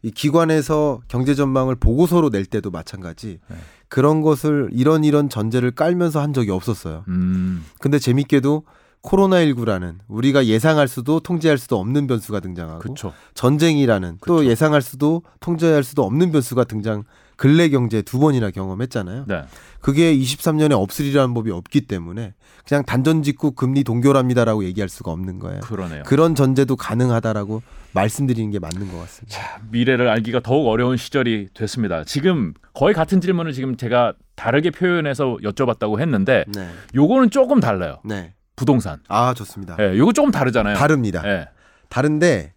[0.02, 3.56] 이 기관에서 경제 전망을 보고서로 낼 때도 마찬가지 네.
[3.88, 7.04] 그런 것을 이런 이런 전제를 깔면서 한 적이 없었어요.
[7.08, 7.64] 음.
[7.80, 8.64] 근데 재밌게도
[9.02, 13.14] 코로나19라는 우리가 예상할 수도 통제할 수도 없는 변수가 등장하고 그렇죠.
[13.32, 14.50] 전쟁이라는 또 그쵸.
[14.50, 17.04] 예상할 수도 통제할 수도 없는 변수가 등장
[17.36, 19.24] 근래 경제 두 번이나 경험했잖아요.
[19.28, 19.42] 네.
[19.80, 22.34] 그게 23년에 없으리라는 법이 없기 때문에
[22.66, 25.60] 그냥 단전 짓고 금리 동결합니다라고 얘기할 수가 없는 거예요.
[25.60, 26.02] 그러네요.
[26.04, 27.62] 그런 전제도 가능하다라고
[27.92, 29.38] 말씀드리는 게 맞는 것 같습니다.
[29.38, 32.04] 자, 미래를 알기가 더욱 어려운 시절이 됐습니다.
[32.04, 36.68] 지금 거의 같은 질문을 지금 제가 다르게 표현해서 여쭤봤다고 했는데 네.
[36.94, 37.98] 요거는 조금 달라요.
[38.04, 38.34] 네.
[38.56, 39.00] 부동산.
[39.08, 39.76] 아, 좋습니다.
[39.78, 40.76] 예, 요거 조금 다르잖아요.
[40.76, 41.22] 다릅니다.
[41.26, 41.48] 예.
[41.90, 42.54] 다른데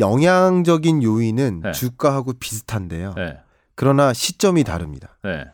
[0.00, 1.72] 영향적인 요인은 네.
[1.72, 3.14] 주가하고 비슷한데요.
[3.18, 3.36] 예.
[3.74, 5.16] 그러나 시점이 다릅니다.
[5.26, 5.44] 예.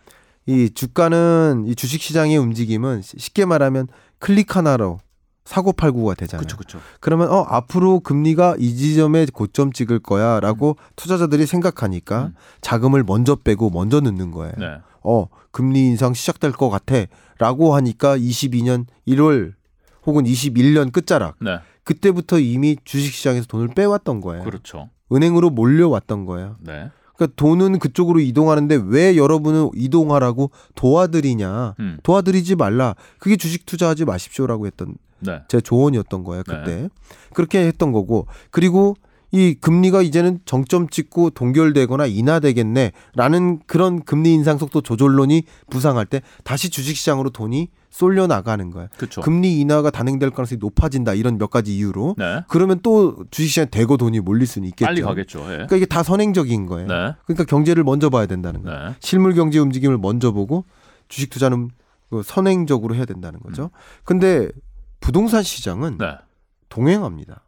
[0.46, 3.88] 이 주가는 이 주식 시장의 움직임은 시- 쉽게 말하면
[4.18, 4.98] 클릭 하나로
[5.44, 6.46] 사고 팔고가 되잖아요.
[6.46, 6.56] 그렇죠.
[6.56, 6.80] 그렇죠.
[7.00, 12.34] 그러면 어 앞으로 금리가 이 지점에 고점 찍을 거야라고 투자자들이 생각하니까 음.
[12.60, 14.52] 자금을 먼저 빼고 먼저 넣는 거예요.
[14.58, 14.78] 네.
[15.02, 19.54] 어 금리 인상 시작될 것 같아라고 하니까 22년 1월
[20.06, 21.60] 혹은 21년 끝자락 네.
[21.84, 24.44] 그때부터 이미 주식 시장에서 돈을 빼왔던 거예요.
[24.44, 24.90] 그렇죠.
[25.12, 26.56] 은행으로 몰려왔던 거예요.
[26.60, 26.90] 네.
[27.18, 31.74] 그러니까 돈은 그쪽으로 이동하는데 왜 여러분은 이동하라고 도와드리냐?
[31.80, 31.98] 음.
[32.04, 32.94] 도와드리지 말라.
[33.18, 35.42] 그게 주식 투자하지 마십시오라고 했던 네.
[35.48, 36.88] 제 조언이었던 거예요 그때
[37.34, 38.94] 그렇게 했던 거고 그리고
[39.32, 46.70] 이 금리가 이제는 정점 찍고 동결되거나 인하되겠네라는 그런 금리 인상 속도 조절론이 부상할 때 다시
[46.70, 48.88] 주식시장으로 돈이 쏠려 나가는 거예요.
[48.96, 49.20] 그렇죠.
[49.20, 52.42] 금리 인하가 단행될 가능성이 높아진다 이런 몇 가지 이유로 네.
[52.48, 54.86] 그러면 또 주식시장에 대거 돈이 몰릴 수는 있겠죠.
[54.86, 55.40] 빨리 가겠죠.
[55.44, 55.52] 예.
[55.52, 56.86] 그러니까 이게 다 선행적인 거예요.
[56.86, 57.14] 네.
[57.24, 58.88] 그러니까 경제를 먼저 봐야 된다는 거예요.
[58.88, 58.94] 네.
[59.00, 60.64] 실물 경제 움직임을 먼저 보고
[61.08, 61.70] 주식 투자는
[62.10, 63.64] 그 선행적으로 해야 된다는 거죠.
[63.64, 63.68] 음.
[64.04, 64.48] 근데
[65.00, 66.16] 부동산 시장은 네.
[66.68, 67.44] 동행합니다.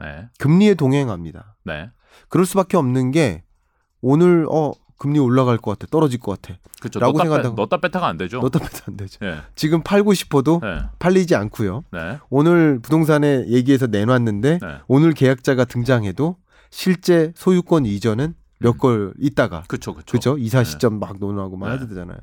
[0.00, 0.28] 네.
[0.38, 1.56] 금리에 동행합니다.
[1.64, 1.90] 네.
[2.28, 3.44] 그럴 수밖에 없는 게
[4.00, 6.58] 오늘 어 금리 올라갈 것 같아, 떨어질 것 같아.
[6.78, 7.00] 그렇죠.
[7.00, 7.56] 라고 생각한다고.
[7.56, 8.40] 넣다 뺐다가 안 되죠.
[8.40, 9.18] 넣다 빼도 안 되죠.
[9.24, 9.38] 예.
[9.56, 10.82] 지금 팔고 싶어도 네.
[10.98, 11.84] 팔리지 않고요.
[11.90, 12.18] 네.
[12.28, 14.78] 오늘 부동산에 얘기해서 내놨는데 네.
[14.88, 16.36] 오늘 계약자가 등장해도
[16.68, 18.78] 실제 소유권 이전은 몇 음.
[18.78, 19.94] 걸 있다가 그렇죠.
[19.94, 20.12] 그렇죠.
[20.12, 20.36] 그죠?
[20.36, 20.64] 이사 네.
[20.66, 21.76] 시점 막 논하고 막 네.
[21.76, 22.18] 해도 되잖아요.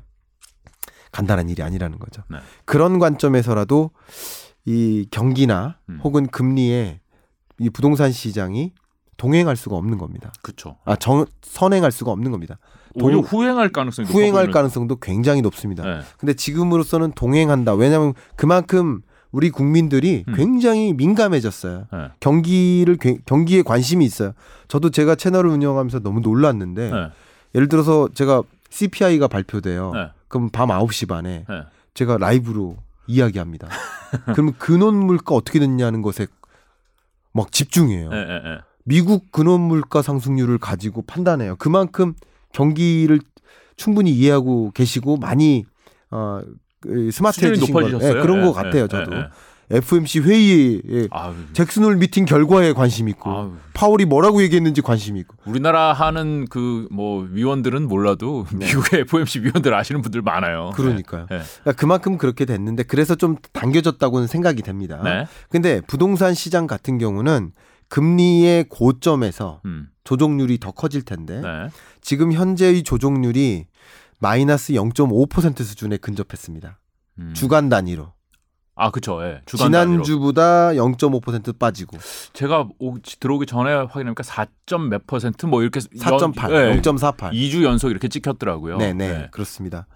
[1.10, 2.22] 간단한 일이 아니라는 거죠.
[2.30, 2.38] 네.
[2.64, 3.90] 그런 관점에서라도
[4.66, 5.98] 이 경기나 음.
[6.04, 7.00] 혹은 금리에
[7.58, 8.72] 이 부동산 시장이
[9.18, 10.32] 동행할 수가 없는 겁니다.
[10.40, 10.76] 그렇죠.
[10.86, 12.58] 아, 정, 선행할 수가 없는 겁니다.
[12.94, 15.82] 오히려 동- 후행할 가능성이 후행할 가능성도 굉장히 높습니다.
[15.84, 16.00] 네.
[16.18, 17.74] 근데 지금으로서는 동행한다.
[17.74, 20.34] 왜냐하면 그만큼 우리 국민들이 음.
[20.34, 21.86] 굉장히 민감해졌어요.
[21.92, 21.98] 네.
[22.20, 24.32] 경기를 괴- 경기에 관심이 있어요.
[24.68, 27.08] 저도 제가 채널을 운영하면서 너무 놀랐는데 네.
[27.54, 29.92] 예를 들어서 제가 CPI가 발표돼요.
[29.92, 30.08] 네.
[30.28, 31.62] 그럼 밤 9시 반에 네.
[31.94, 32.76] 제가 라이브로
[33.08, 33.68] 이야기합니다.
[34.32, 36.26] 그러면 근원물가 어떻게 됐냐는 것에
[37.32, 38.10] 막 집중해요.
[38.88, 38.94] 네.
[38.94, 38.94] 네.
[38.94, 38.96] 네.
[38.96, 41.56] 미국 근원 물가 상승률을 가지고 판단해요.
[41.56, 42.14] 그만큼
[42.52, 43.20] 경기를
[43.76, 45.64] 충분히 이해하고 계시고 많이
[46.10, 46.40] 어,
[46.80, 48.18] 그 스마트해지신 거 높아지셨어요.
[48.18, 48.84] 예, 그런 예, 것 같아요.
[48.84, 49.28] 예, 저도 예, 예.
[49.70, 55.92] FMC 회의에 아유, 잭슨홀 미팅 결과에 관심 있고 아유, 파월이 뭐라고 얘기했는지 관심 있고 우리나라
[55.92, 60.70] 하는 그 뭐 위원들은 몰라도 미국의 FOMC 위원들 아시는 분들 많아요.
[60.70, 60.82] 네.
[60.82, 61.26] 그러니까요.
[61.30, 61.40] 네.
[61.60, 65.00] 그러니까 그만큼 그렇게 됐는데 그래서 좀 당겨졌다고는 생각이 됩니다.
[65.04, 65.26] 네.
[65.50, 67.52] 근데 부동산 시장 같은 경우는
[67.88, 69.88] 금리의 고점에서 음.
[70.04, 71.68] 조정률이 더 커질 텐데 네.
[72.00, 73.66] 지금 현재의 조정률이
[74.20, 76.78] 마이너스 0.5% 수준에 근접했습니다.
[77.18, 77.32] 음.
[77.34, 78.12] 주간 단위로.
[78.74, 79.22] 아, 그렇죠.
[79.24, 79.42] 예.
[79.44, 79.66] 주간.
[79.66, 81.98] 지난주보다 0.5% 빠지고
[82.32, 87.32] 제가 오, 들어오기 전에 확인하니까 4점 몇 퍼센트 뭐 이렇게 4.8, 예, 0.48.
[87.32, 88.78] 2주 연속 이렇게 찍혔더라고요.
[88.78, 89.88] 네, 네, 그렇습니다.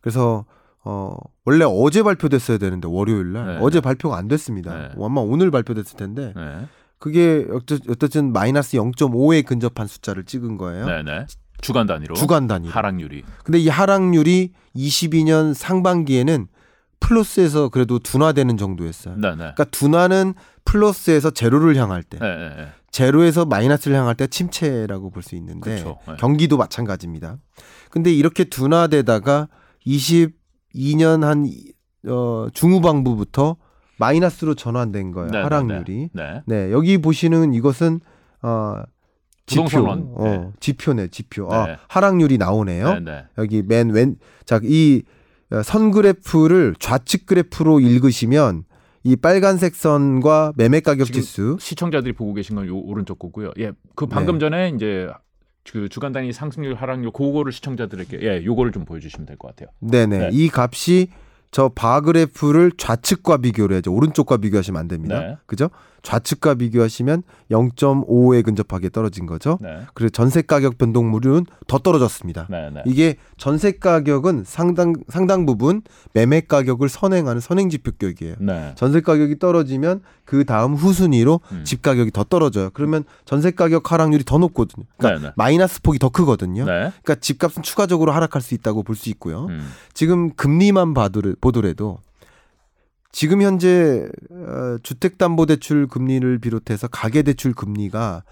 [0.00, 0.44] 그래서
[0.84, 3.58] 어 원래 어제 발표됐어야 되는데 월요일 날 네.
[3.60, 4.72] 어제 발표가 안 됐습니다.
[4.72, 4.88] 네.
[5.02, 6.68] 아마 오늘 발표됐을 텐데 네.
[6.98, 10.86] 그게 어쨌- 어쨌든 마이너스 0.5에 근접한 숫자를 찍은 거예요.
[10.86, 11.26] 네, 네.
[11.60, 12.68] 주간 단위로 주간 단위.
[12.68, 13.24] 하락률이.
[13.44, 16.46] 근데 이 하락률이 22년 상반기에는
[17.00, 19.14] 플러스에서 그래도 둔화되는 정도였어요.
[19.16, 19.36] 네, 네.
[19.36, 20.34] 그러니까 둔화는
[20.64, 22.68] 플러스에서 제로를 향할 때, 네, 네, 네.
[22.90, 25.98] 제로에서 마이너스를 향할 때 침체라고 볼 수 있는데 그렇죠.
[26.06, 26.14] 네.
[26.18, 27.38] 경기도 마찬가지입니다.
[27.90, 29.48] 근데 이렇게 둔화되다가
[29.86, 31.48] 22년 한
[32.06, 33.56] 어, 중후반부부터
[33.98, 35.30] 마이너스로 전환된 거예요.
[35.30, 36.10] 네, 네, 하락률이.
[36.12, 36.42] 네.
[36.46, 38.00] 네, 여기 보시는 이것은
[38.42, 38.82] 어
[39.46, 40.12] 지표, 부동산원.
[40.14, 40.50] 어, 네.
[40.60, 41.48] 지표네, 지표.
[41.48, 41.54] 네.
[41.56, 42.94] 아, 하락률이 나오네요.
[42.94, 43.24] 네, 네.
[43.38, 45.02] 여기 맨 왼, 자, 이
[45.50, 48.64] 어, 선 그래프를 좌측 그래프로 읽으시면
[49.04, 53.52] 이 빨간색 선과 매매 가격 지수 시청자들이 보고 계신 건 요 오른쪽 거고요.
[53.58, 53.72] 예.
[53.94, 54.40] 그 방금 네.
[54.40, 55.08] 전에 이제
[55.72, 59.68] 그 주간 단위 상승률 하락률 그거를 시청자들에게 예, 요거를 좀 보여 주시면 될 것 같아요.
[59.80, 60.30] 네네 네.
[60.32, 61.08] 이 값이
[61.50, 63.92] 저 바그래프를 좌측과 비교를 해야죠.
[63.92, 65.20] 오른쪽과 비교하시면 안 됩니다.
[65.20, 65.36] 네.
[65.46, 65.70] 그죠?
[66.02, 69.58] 좌측과 비교하시면 0.5에 근접하게 떨어진 거죠.
[69.60, 69.80] 네.
[69.94, 72.46] 그리고 전세 가격 변동률은 더 떨어졌습니다.
[72.50, 72.82] 네, 네.
[72.86, 75.82] 이게 전세 가격은 상당 상당 부분
[76.12, 78.36] 매매 가격을 선행하는 선행 지표 격이에요.
[78.40, 78.72] 네.
[78.76, 81.64] 전세 가격이 떨어지면 그 다음 후순위로 음.
[81.64, 82.68] 집 가격이 더 떨어져요.
[82.74, 84.84] 그러면 전세 가격 하락률이 더 높거든요.
[84.98, 85.32] 그러니까 네, 네.
[85.36, 86.66] 마이너스 폭이 더 크거든요.
[86.66, 86.72] 네.
[87.02, 89.46] 그러니까 집값은 추가적으로 하락할 수 있다고 볼 수 있고요.
[89.46, 89.72] 음.
[89.94, 92.00] 지금 금리만 봐도 보더라도
[93.10, 98.22] 지금 현재 어, 주택담보대출 금리를 비롯해서 가계대출 금리가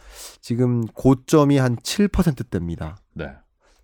[0.43, 2.99] 지금 고점이 한 7%대입니다.
[3.15, 3.31] 네.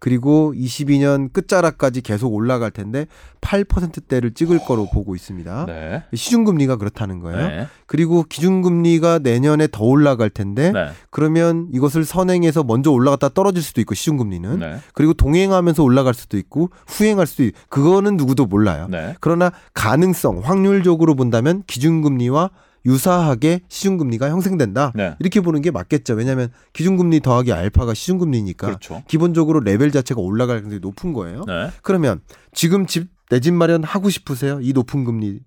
[0.02, 3.06] 그리고 22년 끝자락까지 계속 올라갈 텐데
[3.40, 5.66] 8%대를 찍을 거로 보고 있습니다.
[5.66, 6.02] 네.
[6.12, 7.46] 시중금리가 그렇다는 거예요.
[7.46, 7.66] 네.
[7.86, 10.88] 그리고 기준금리가 내년에 더 올라갈 텐데 네.
[11.10, 14.78] 그러면 이것을 선행해서 먼저 올라갔다 떨어질 수도 있고 시중금리는 네.
[14.92, 18.88] 그리고 동행하면서 올라갈 수도 있고 후행할 수도 있고 그거는 누구도 몰라요.
[18.90, 19.14] 네.
[19.20, 22.50] 그러나 가능성 확률적으로 본다면 기준금리와
[22.86, 24.92] 유사하게 시중금리가 형성된다.
[24.94, 25.14] 네.
[25.20, 26.14] 이렇게 보는 게 맞겠죠.
[26.14, 29.02] 왜냐하면 기준금리 더하기 알파가 시중금리니까 그렇죠.
[29.08, 31.44] 기본적으로 레벨 자체가 올라갈 가능성이 높은 거예요.
[31.46, 31.70] 네.
[31.82, 32.20] 그러면
[32.52, 34.58] 지금 집 내 집 마련 하고 싶으세요?
[34.60, 35.40] 이 높은 금리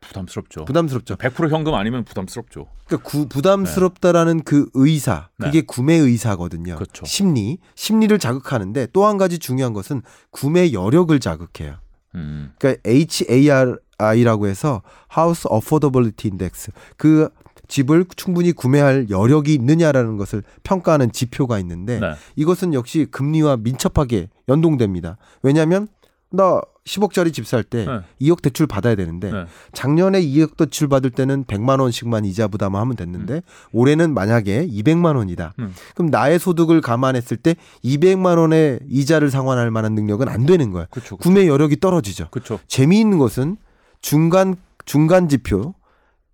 [0.00, 0.64] 부담스럽죠.
[0.64, 1.16] 부담스럽죠.
[1.16, 2.66] 100% 현금 아니면 부담스럽죠.
[2.86, 5.46] 그러니까 구, 부담스럽다라는 그 의사 네.
[5.46, 6.76] 그게 구매 의사거든요.
[6.76, 7.04] 그렇죠.
[7.04, 10.00] 심리 심리를 자극하는데 또 한 가지 중요한 것은
[10.30, 11.76] 구매 여력을 자극해요.
[12.14, 12.52] 음.
[12.58, 12.80] 그러니까
[14.00, 14.82] HARI라고 해서
[15.16, 17.28] House Affordability Index 그
[17.68, 22.12] 집을 충분히 구매할 여력이 있느냐라는 것을 평가하는 지표가 있는데 네.
[22.36, 25.18] 이것은 역시 금리와 민첩하게 연동됩니다.
[25.42, 25.88] 왜냐하면
[26.30, 28.00] 나 10억짜리 집 살때 네.
[28.22, 29.44] 2억 대출 받아야 되는데 네.
[29.72, 33.42] 작년에 2억 대출 받을 때는 100만 원씩만 이자 부담하면 됐는데
[33.72, 35.52] 올해는 만약에 200만 원이다.
[35.58, 35.74] 음.
[35.94, 40.86] 그럼 나의 소득을 감안했을 때 200만 원의 이자를 상환할 만한 능력은 안 되는 거야.
[40.90, 41.18] 그렇죠.
[41.18, 42.28] 구매 여력이 떨어지죠.
[42.30, 42.58] 그렇죠.
[42.66, 43.58] 재미있는 것은
[44.00, 45.74] 중간 중간 지표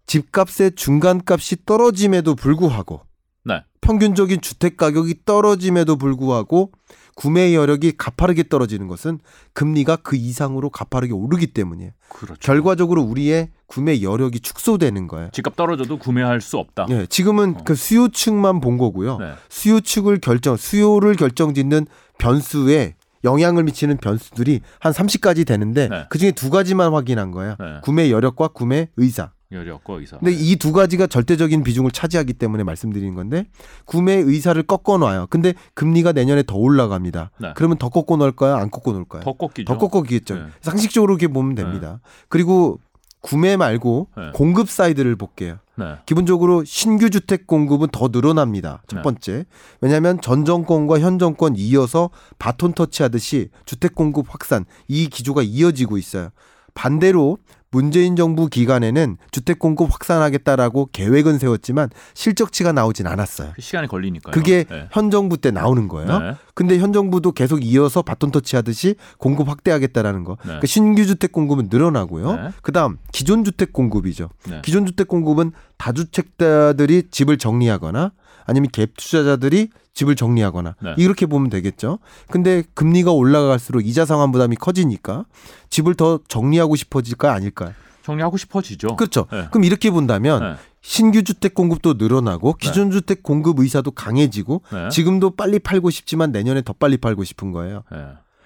[0.06, 3.00] 집값의 중간값이 떨어짐에도 불구하고
[3.44, 3.62] 네.
[3.80, 6.72] 평균적인 주택 가격이 떨어짐에도 불구하고
[7.14, 9.20] 구매 여력이 가파르게 떨어지는 것은
[9.52, 11.92] 금리가 그 이상으로 가파르게 오르기 때문이에요.
[12.08, 12.38] 그렇죠.
[12.40, 15.30] 결과적으로 우리의 구매 여력이 축소되는 거예요.
[15.32, 16.86] 집값 떨어져도 구매할 수 없다.
[16.90, 17.64] 예, 지금은 어.
[17.64, 19.18] 그 수요 측만 본 거고요.
[19.18, 19.32] 네.
[19.48, 21.86] 수요 측을 결정, 수요를 결정짓는
[22.18, 26.04] 변수에 영향을 미치는 변수들이 한 30가지 되는데 네.
[26.10, 27.56] 그 중에 두 가지만 확인한 거예요.
[27.58, 27.80] 네.
[27.82, 29.30] 구매 여력과 구매 의사.
[29.52, 30.18] 여력과 의사.
[30.18, 33.46] 근데 이 두 가지가 절대적인 비중을 차지하기 때문에 말씀드리는 건데
[33.84, 35.26] 구매 의사를 꺾어 놔요.
[35.30, 37.30] 근데 금리가 내년에 더 올라갑니다.
[37.38, 37.52] 네.
[37.54, 38.56] 그러면 더 꺾어 놓을까요?
[38.56, 39.22] 안 꺾어 놓을까요?
[39.22, 39.64] 더 꺾이죠.
[39.64, 40.34] 더 꺾어 기겠죠.
[40.34, 40.42] 네.
[40.60, 42.00] 상식적으로 이렇게 보면 됩니다.
[42.28, 42.80] 그리고
[43.24, 44.30] 구매 말고 네.
[44.34, 45.56] 공급 사이드를 볼게요.
[45.76, 45.96] 네.
[46.04, 48.82] 기본적으로 신규 주택 공급은 더 늘어납니다.
[48.86, 49.02] 첫 네.
[49.02, 49.46] 번째.
[49.80, 56.28] 왜냐하면 전 정권과 현 정권 이어서 바톤 터치하듯이 주택 공급 확산 이 기조가 이어지고 있어요.
[56.74, 57.38] 반대로
[57.74, 63.50] 문재인 정부 기간에는 주택 공급 확산하겠다라고 계획은 세웠지만 실적치가 나오진 않았어요.
[63.56, 64.32] 그 시간이 걸리니까요.
[64.32, 64.86] 그게 네.
[64.92, 66.18] 현 정부 때 나오는 거예요.
[66.20, 66.34] 네.
[66.54, 70.36] 근데 현 정부도 계속 이어서 바톤 터치하듯이 공급 확대하겠다라는 거.
[70.42, 70.44] 네.
[70.44, 72.36] 그러니까 신규 주택 공급은 늘어나고요.
[72.36, 72.50] 네.
[72.62, 74.28] 그다음 기존 주택 공급이죠.
[74.48, 74.62] 네.
[74.64, 78.12] 기존 주택 공급은 다주택자들이 집을 정리하거나
[78.46, 80.94] 아니면 갭 투자자들이 집을 정리하거나 네.
[80.98, 81.98] 이렇게 보면 되겠죠.
[82.28, 85.24] 근데 금리가 올라갈수록 이자 상환 부담이 커지니까
[85.70, 87.72] 집을 더 정리하고 싶어질까 아닐까요?
[88.02, 88.96] 정리하고 싶어지죠.
[88.96, 89.26] 그렇죠.
[89.32, 89.46] 네.
[89.50, 90.54] 그럼 이렇게 본다면 네.
[90.82, 94.88] 신규 주택 공급도 늘어나고 기존 주택 공급 의사도 강해지고 네.
[94.90, 97.84] 지금도 빨리 팔고 싶지만 내년에 더 빨리 팔고 싶은 거예요.
[97.90, 98.04] 네.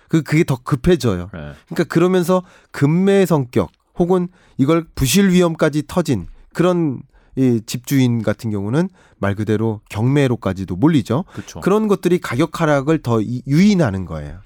[0.09, 1.31] 그 그게 더 급해져요.
[1.33, 1.53] 네.
[1.67, 7.03] 그러니까 그러면서 금매 성격 혹은 이걸 부실 위험까지 터진 그런
[7.39, 11.25] 이 집주인 같은 경우는 말 그대로 경매로까지도 몰리죠.
[11.33, 11.61] 그렇죠.
[11.61, 14.41] 그런 것들이 가격 하락을 더 이- 유인하는 거예요.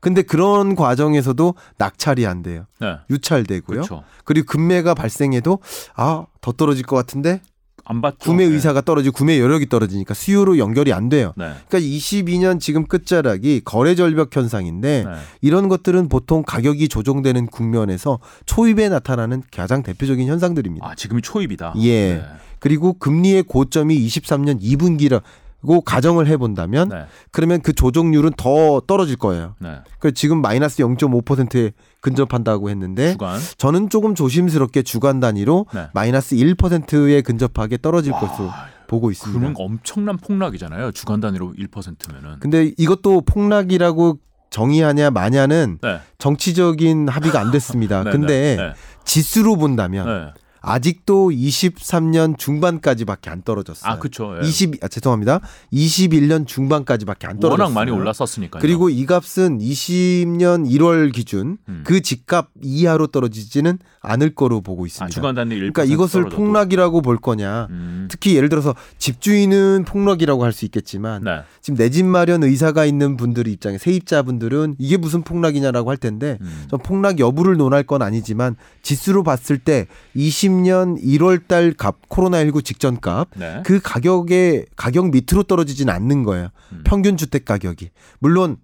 [0.00, 2.66] 근데 그런 과정에서도 낙찰이 안 돼요.
[2.80, 2.98] 네.
[3.08, 3.76] 유찰되고요.
[3.76, 4.04] 그렇죠.
[4.24, 5.60] 그리고 금매가 발생해도
[5.96, 7.40] 아, 더 떨어질 것 같은데
[7.84, 8.16] 안 받죠.
[8.18, 8.54] 구매 네.
[8.54, 11.32] 의사가 떨어지고 구매 여력이 떨어지니까 수요로 연결이 안 돼요.
[11.36, 11.52] 네.
[11.68, 15.12] 그러니까 22년 지금 끝자락이 거래 절벽 현상인데 네.
[15.42, 20.86] 이런 것들은 보통 가격이 조정되는 국면에서 초입에 나타나는 가장 대표적인 현상들입니다.
[20.86, 21.74] 아 지금이 초입이다.
[21.82, 22.14] 예.
[22.14, 22.24] 네.
[22.58, 25.20] 그리고 금리의 고점이 23년 2분기라
[25.64, 27.06] 고 가정을 해본다면 네.
[27.30, 29.54] 그러면 그 조정률은 더 떨어질 거예요.
[29.58, 29.78] 네.
[29.98, 31.72] 그 지금 마이너스 0.5%에
[32.04, 33.40] 근접한다고 했는데 주간.
[33.56, 35.88] 저는 조금 조심스럽게 주간 단위로 네.
[35.94, 39.38] 마이너스 1%에 근접하게 떨어질 것으로 와, 보고 있습니다.
[39.38, 40.92] 그러면 엄청난 폭락이잖아요.
[40.92, 42.40] 주간 단위로 1%면은.
[42.40, 44.18] 근데 이것도 폭락이라고
[44.50, 46.00] 정의하냐 마냐는 네.
[46.18, 48.04] 정치적인 합의가 안 됐습니다.
[48.04, 48.72] 네, 근데 네.
[49.04, 50.42] 지수로 본다면 네.
[50.66, 53.92] 아직도 23년 중반까지밖에 안 떨어졌어요.
[53.92, 54.36] 아, 그렇죠.
[54.42, 54.46] 예.
[54.46, 55.40] 20 아, 죄송합니다.
[55.72, 57.64] 21년 중반까지밖에 안 떨어졌어요.
[57.64, 58.60] 워낙 많이 올랐었으니까요.
[58.62, 61.82] 그리고 이 값은 20년 1월 기준 음.
[61.86, 65.14] 그 집값 이하로 떨어지지는 않을 거로 보고 아, 있습니다.
[65.14, 66.36] 주간 단위 1% 그러니까 이것을 떨어져도.
[66.42, 67.66] 폭락이라고 볼 거냐?
[67.70, 68.08] 음.
[68.10, 71.40] 특히 예를 들어서 집주인은 폭락이라고 할 수 있겠지만 네.
[71.60, 76.64] 지금 내 집 마련 의사가 있는 분들 입장에 세입자분들은 이게 무슨 폭락이냐라고 할 텐데 음.
[76.70, 83.28] 전 폭락 여부를 논할 건 아니지만 지수로 봤을 때 20년 1월 달값 코로나19 직전 값
[83.36, 83.62] 네.
[83.64, 86.48] 그 가격의 가격 밑으로 떨어지진 않는 거예요.
[86.72, 86.82] 음.
[86.84, 87.90] 평균 주택 가격이.
[88.18, 88.56] 물론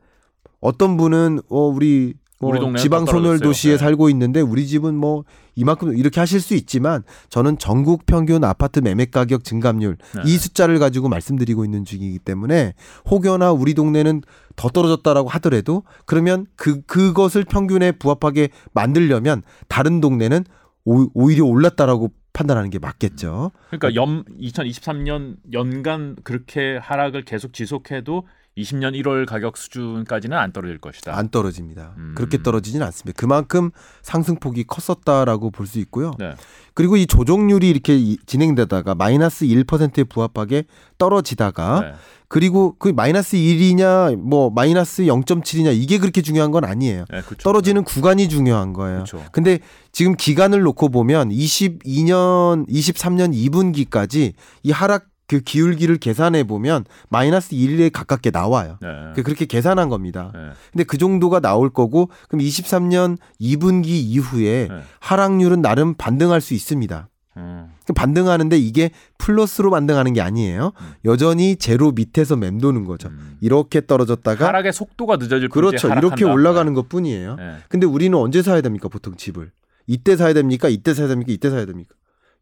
[0.61, 3.39] 어떤 분은 어 우리 뭐 우리 지방 더 소멸.
[3.39, 3.79] 도시에 네.
[3.79, 5.25] 살고 있는데 우리 집은 뭐
[5.57, 10.23] 이만큼 이렇게 하실 수 있지만 저는 전국 평균 아파트 매매 가격 증감률 네.
[10.25, 12.73] 이 숫자를 가지고 말씀드리고 있는 중이기 때문에
[13.11, 14.23] 혹여나 우리 동네는
[14.57, 20.45] 더 떨어졌다라고 하더라도 그러면 그 그것을 평균에 부합하게 만들려면 다른 동네는
[20.85, 23.51] 오, 오히려 올랐다라고 판단하는 게 맞겠죠.
[23.71, 28.27] 그러니까 연 2023년 연간 그렇게 하락을 계속 지속해도
[28.59, 31.17] 20년 1월 가격 수준까지는 안 떨어질 것이다.
[31.17, 31.95] 안 떨어집니다.
[31.97, 32.15] 음.
[32.17, 33.17] 그렇게 떨어지진 않습니다.
[33.19, 33.71] 그만큼
[34.03, 36.13] 상승폭이 컸었다라고 볼 수 있고요.
[36.19, 36.35] 네.
[36.75, 40.65] 그리고 이 조정률이 이렇게 이- 진행되다가 마이너스 1%에 부합하게
[40.99, 41.93] 떨어지다가 네.
[42.31, 47.05] 그리고 그 마이너스 1이냐 뭐 마이너스 0.7이냐 이게 그렇게 중요한 건 아니에요.
[47.11, 47.43] 네, 그렇죠.
[47.43, 48.99] 떨어지는 구간이 중요한 거예요.
[48.99, 49.23] 그렇죠.
[49.33, 49.59] 근데
[49.91, 57.91] 지금 기간을 놓고 보면 22년, 23년 2분기까지 이 하락 그 기울기를 계산해 보면 마이너스 1에
[57.93, 58.79] 가깝게 나와요.
[58.81, 58.89] 네.
[59.17, 60.31] 그- 그렇게 계산한 겁니다.
[60.35, 60.41] 네.
[60.73, 64.75] 근데 그 정도가 나올 거고 그럼 23년 2분기 이후에 네.
[65.01, 67.09] 하락률은 나름 반등할 수 있습니다.
[67.41, 67.73] 음.
[67.95, 70.73] 반등하는데 이게 플러스로 반등하는 게 아니에요.
[70.81, 70.93] 음.
[71.05, 73.09] 여전히 제로 밑에서 맴도는 거죠.
[73.09, 73.39] 음.
[73.41, 75.89] 이렇게 떨어졌다가 하락의 속도가 늦어질 그렇죠.
[75.89, 76.25] 이렇게.
[76.25, 77.37] 올라가는 것 뿐이에요.
[77.37, 77.57] 네.
[77.69, 78.89] 근데 우리는 언제 사야 됩니까?
[78.89, 79.51] 보통 집을.
[79.87, 80.69] 이때 사야 됩니까?
[80.69, 81.33] 이때 사야 됩니까?
[81.33, 81.95] 이때 사야 됩니까?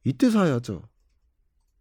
[0.05, 0.82] 이때 사야죠.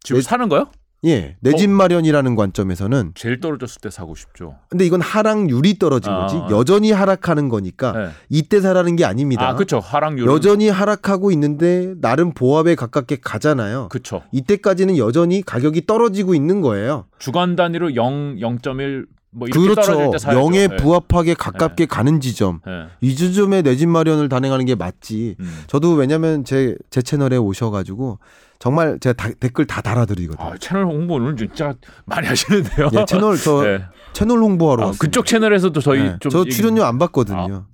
[0.02, 0.70] 지금 내- 사는 거요?
[1.06, 1.38] 예.
[1.42, 1.74] 내집 어.
[1.74, 4.56] 마련이라는 관점에서는 제일 떨어졌을 때 사고 싶죠.
[4.70, 6.36] 근데 이건 하락률이 떨어진 아, 거지.
[6.38, 6.48] 아.
[6.50, 8.10] 여전히 하락하는 거니까 네.
[8.30, 9.48] 이때 사라는 게 아닙니다.
[9.48, 9.80] 아, 그렇죠.
[9.80, 10.28] 하락률.
[10.28, 13.90] 여전히 하락하고 있는데 나름 보합에 가깝게 가잖아요.
[13.90, 14.24] 그렇죠.
[14.32, 17.06] 이때까지는 여전히 가격이 떨어지고 있는 거예요.
[17.20, 19.82] 주간 단위로 0, 0.1 뭐 그렇죠.
[20.12, 20.76] 0에 네.
[20.78, 22.62] 부합하게 가깝게 가는 지점.
[22.66, 22.88] 네.
[23.02, 25.36] 이 지점에 내 집 마련을 단행하는 게 맞지.
[25.40, 25.64] 음.
[25.68, 28.20] 저도 왜냐면 제, 제 채널에 오셔가지고
[28.60, 30.48] 정말 제가 다- 댓글 다 달아드리거든요.
[30.50, 31.74] 아, 채널 홍보는 진짜
[32.06, 32.90] 많이 하시는데요.
[32.94, 33.84] 예, 채널 저 네.
[34.14, 34.98] 채널 홍보하러 아, 왔어요.
[35.00, 37.66] 그쪽 채널에서도 저희 네, 좀저 출연료 안 받거든요.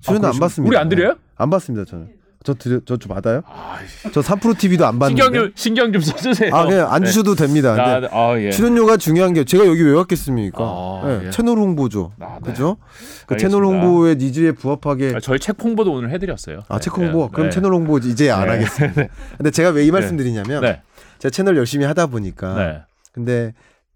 [0.00, 0.38] 출연료 아, 안 그러시구나.
[0.38, 0.68] 받습니다.
[0.70, 1.14] 우리 안 드려요?
[1.36, 2.08] 안 받습니다 저는.
[2.42, 3.42] 저 드려 저좀 받아요?
[3.46, 3.76] 아,
[4.12, 5.22] 저 3프로 TV도 안 받는데.
[5.22, 6.54] 신경 좀 신경 좀 써주세요.
[6.54, 7.06] 아 그냥 안 네.
[7.08, 7.74] 주셔도 됩니다.
[7.74, 8.50] 근데 아, 아, 예.
[8.50, 10.58] 출연료가 중요한 게 제가 여기 왜 왔겠습니까?
[10.58, 11.30] 아, 네, 예.
[11.30, 12.12] 채널 홍보죠.
[12.18, 12.50] 아, 네.
[12.50, 12.78] 그죠?
[13.26, 13.36] 그 알겠습니다.
[13.36, 16.60] 채널 홍보의 니즈에 부합하게 아, 저희 책 홍보도 오늘 해드렸어요.
[16.68, 17.24] 아, 네, 책 홍보.
[17.24, 17.28] 네.
[17.30, 17.54] 그럼 네.
[17.54, 18.52] 채널 홍보 이제 안 네.
[18.52, 19.02] 하겠습니다.
[19.36, 20.80] 근데 제가 왜 이 말씀드리냐면 네.
[21.18, 22.80] 제가 채널 열심히 하다 보니까 네.
[23.12, 23.52] 근데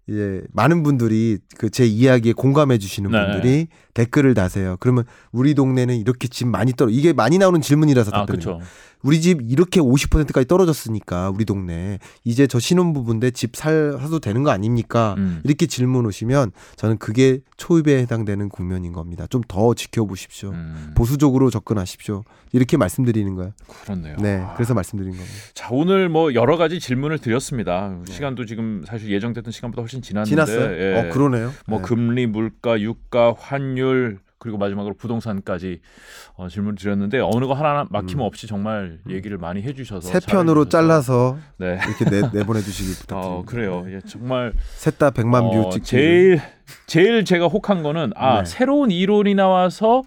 [0.07, 3.19] 이제 많은 분들이 그 제 이야기에 공감해 주시는 네.
[3.31, 4.77] 분들이 댓글을 다세요.
[4.79, 8.61] 그러면 우리 동네는 이렇게 집 많이 떨어 이게 많이 나오는 질문이라서 아, 답변을 그렇죠.
[9.05, 14.49] 우리 집 이렇게 50%까지 떨어졌으니까 우리 동네 이제 저 신혼부부인데 집 살 사도 되는 거
[14.51, 15.15] 아닙니까?
[15.17, 15.39] 음.
[15.45, 19.27] 이렇게 질문 오시면 저는 그게 초입에 해당되는 국면인 겁니다.
[19.29, 20.49] 좀 더 지켜보십시오.
[20.49, 22.23] 음, 보수적으로 접근하십시오.
[22.51, 23.53] 이렇게 말씀드리는 거예요.
[23.83, 24.15] 그렇네요.
[24.19, 24.53] 네, 아.
[24.55, 25.31] 그래서 말씀드린 겁니다.
[25.53, 27.95] 자 오늘 뭐 여러 가지 질문을 드렸습니다.
[28.09, 30.45] 시간도 지금 사실 예정됐던 시간보다 훨씬 지났는데, 네.
[30.45, 30.77] 지났어요?
[30.81, 30.99] 예.
[30.99, 31.53] 어, 그러네요.
[31.67, 31.85] 뭐 네.
[31.85, 35.79] 금리, 물가, 유가, 환율 그리고 마지막으로 부동산까지
[36.35, 40.13] 어, 질문 드렸는데 어느 거 하나 막힘없이 정말 얘기를 많이 해주셔서 음.
[40.13, 40.69] 세 편으로.
[40.69, 41.79] 잘라서 네.
[41.87, 43.27] 이렇게 내, 내보내 주시길 부탁드립니다.
[43.27, 43.85] 어 그래요.
[43.89, 45.85] 예, 정말 셋다 100만 view 어, 찍기.
[45.87, 46.41] 제일
[46.85, 48.45] 제일 제가 혹한 거는 아 네.
[48.45, 50.03] 새로운 이론이 나와서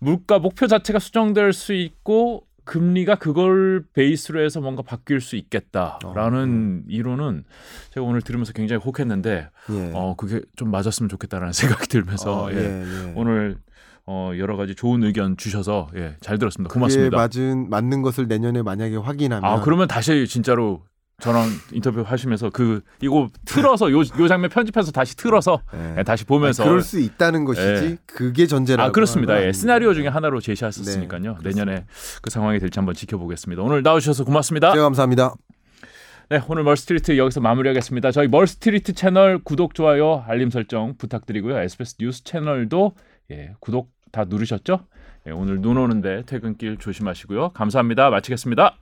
[0.00, 7.44] 물가 목표 자체가 수정될 수 있고 금리가 그걸 베이스로 해서 뭔가 바뀔 수 있겠다라는 이론은
[7.90, 9.90] 제가 오늘 들으면서 굉장히 혹했는데 예.
[9.94, 12.56] 어 그게 좀 맞았으면 좋겠다라는 생각이 들면서 어, 예.
[12.56, 13.12] 예, 예.
[13.16, 13.58] 오늘
[14.06, 16.72] 어 여러 가지 좋은 의견 주셔서 예, 잘 들었습니다.
[16.72, 17.16] 고맙습니다.
[17.16, 20.82] 맞은 맞는 것을 내년에 만약에 확인하면 아 그러면 다시 진짜로
[21.22, 25.98] 저랑 인터뷰 하시면서 그 이거 틀어서 요, 요 장면 편집해서 다시 틀어서 예.
[25.98, 27.96] 예, 다시 보면서 그럴 수 있다는 것이지 예.
[28.06, 29.38] 그게 전제라고 아 그렇습니다.
[29.38, 30.08] 예, 건 시나리오 중에.
[30.08, 31.38] 하나로 제시하셨으니까요.
[31.40, 31.86] 네, 내년에
[32.22, 33.62] 그 상황이 될지 한번 지켜보겠습니다.
[33.62, 34.74] 오늘 나오셔서 고맙습니다.
[34.74, 35.34] 네, 감사합니다.
[36.28, 38.10] 네, 오늘 멀스트리트 여기서 마무리하겠습니다.
[38.10, 41.56] 저희 멀스트리트 채널 구독, 좋아요, 알림 설정 부탁드리고요.
[41.56, 42.96] SBS 뉴스 채널도
[43.30, 44.80] 예, 구독 다 누르셨죠?
[45.28, 47.50] 예, 오늘 눈 오는데 퇴근길 조심하시고요.
[47.50, 48.10] 감사합니다.
[48.10, 48.76] 마치겠습니다.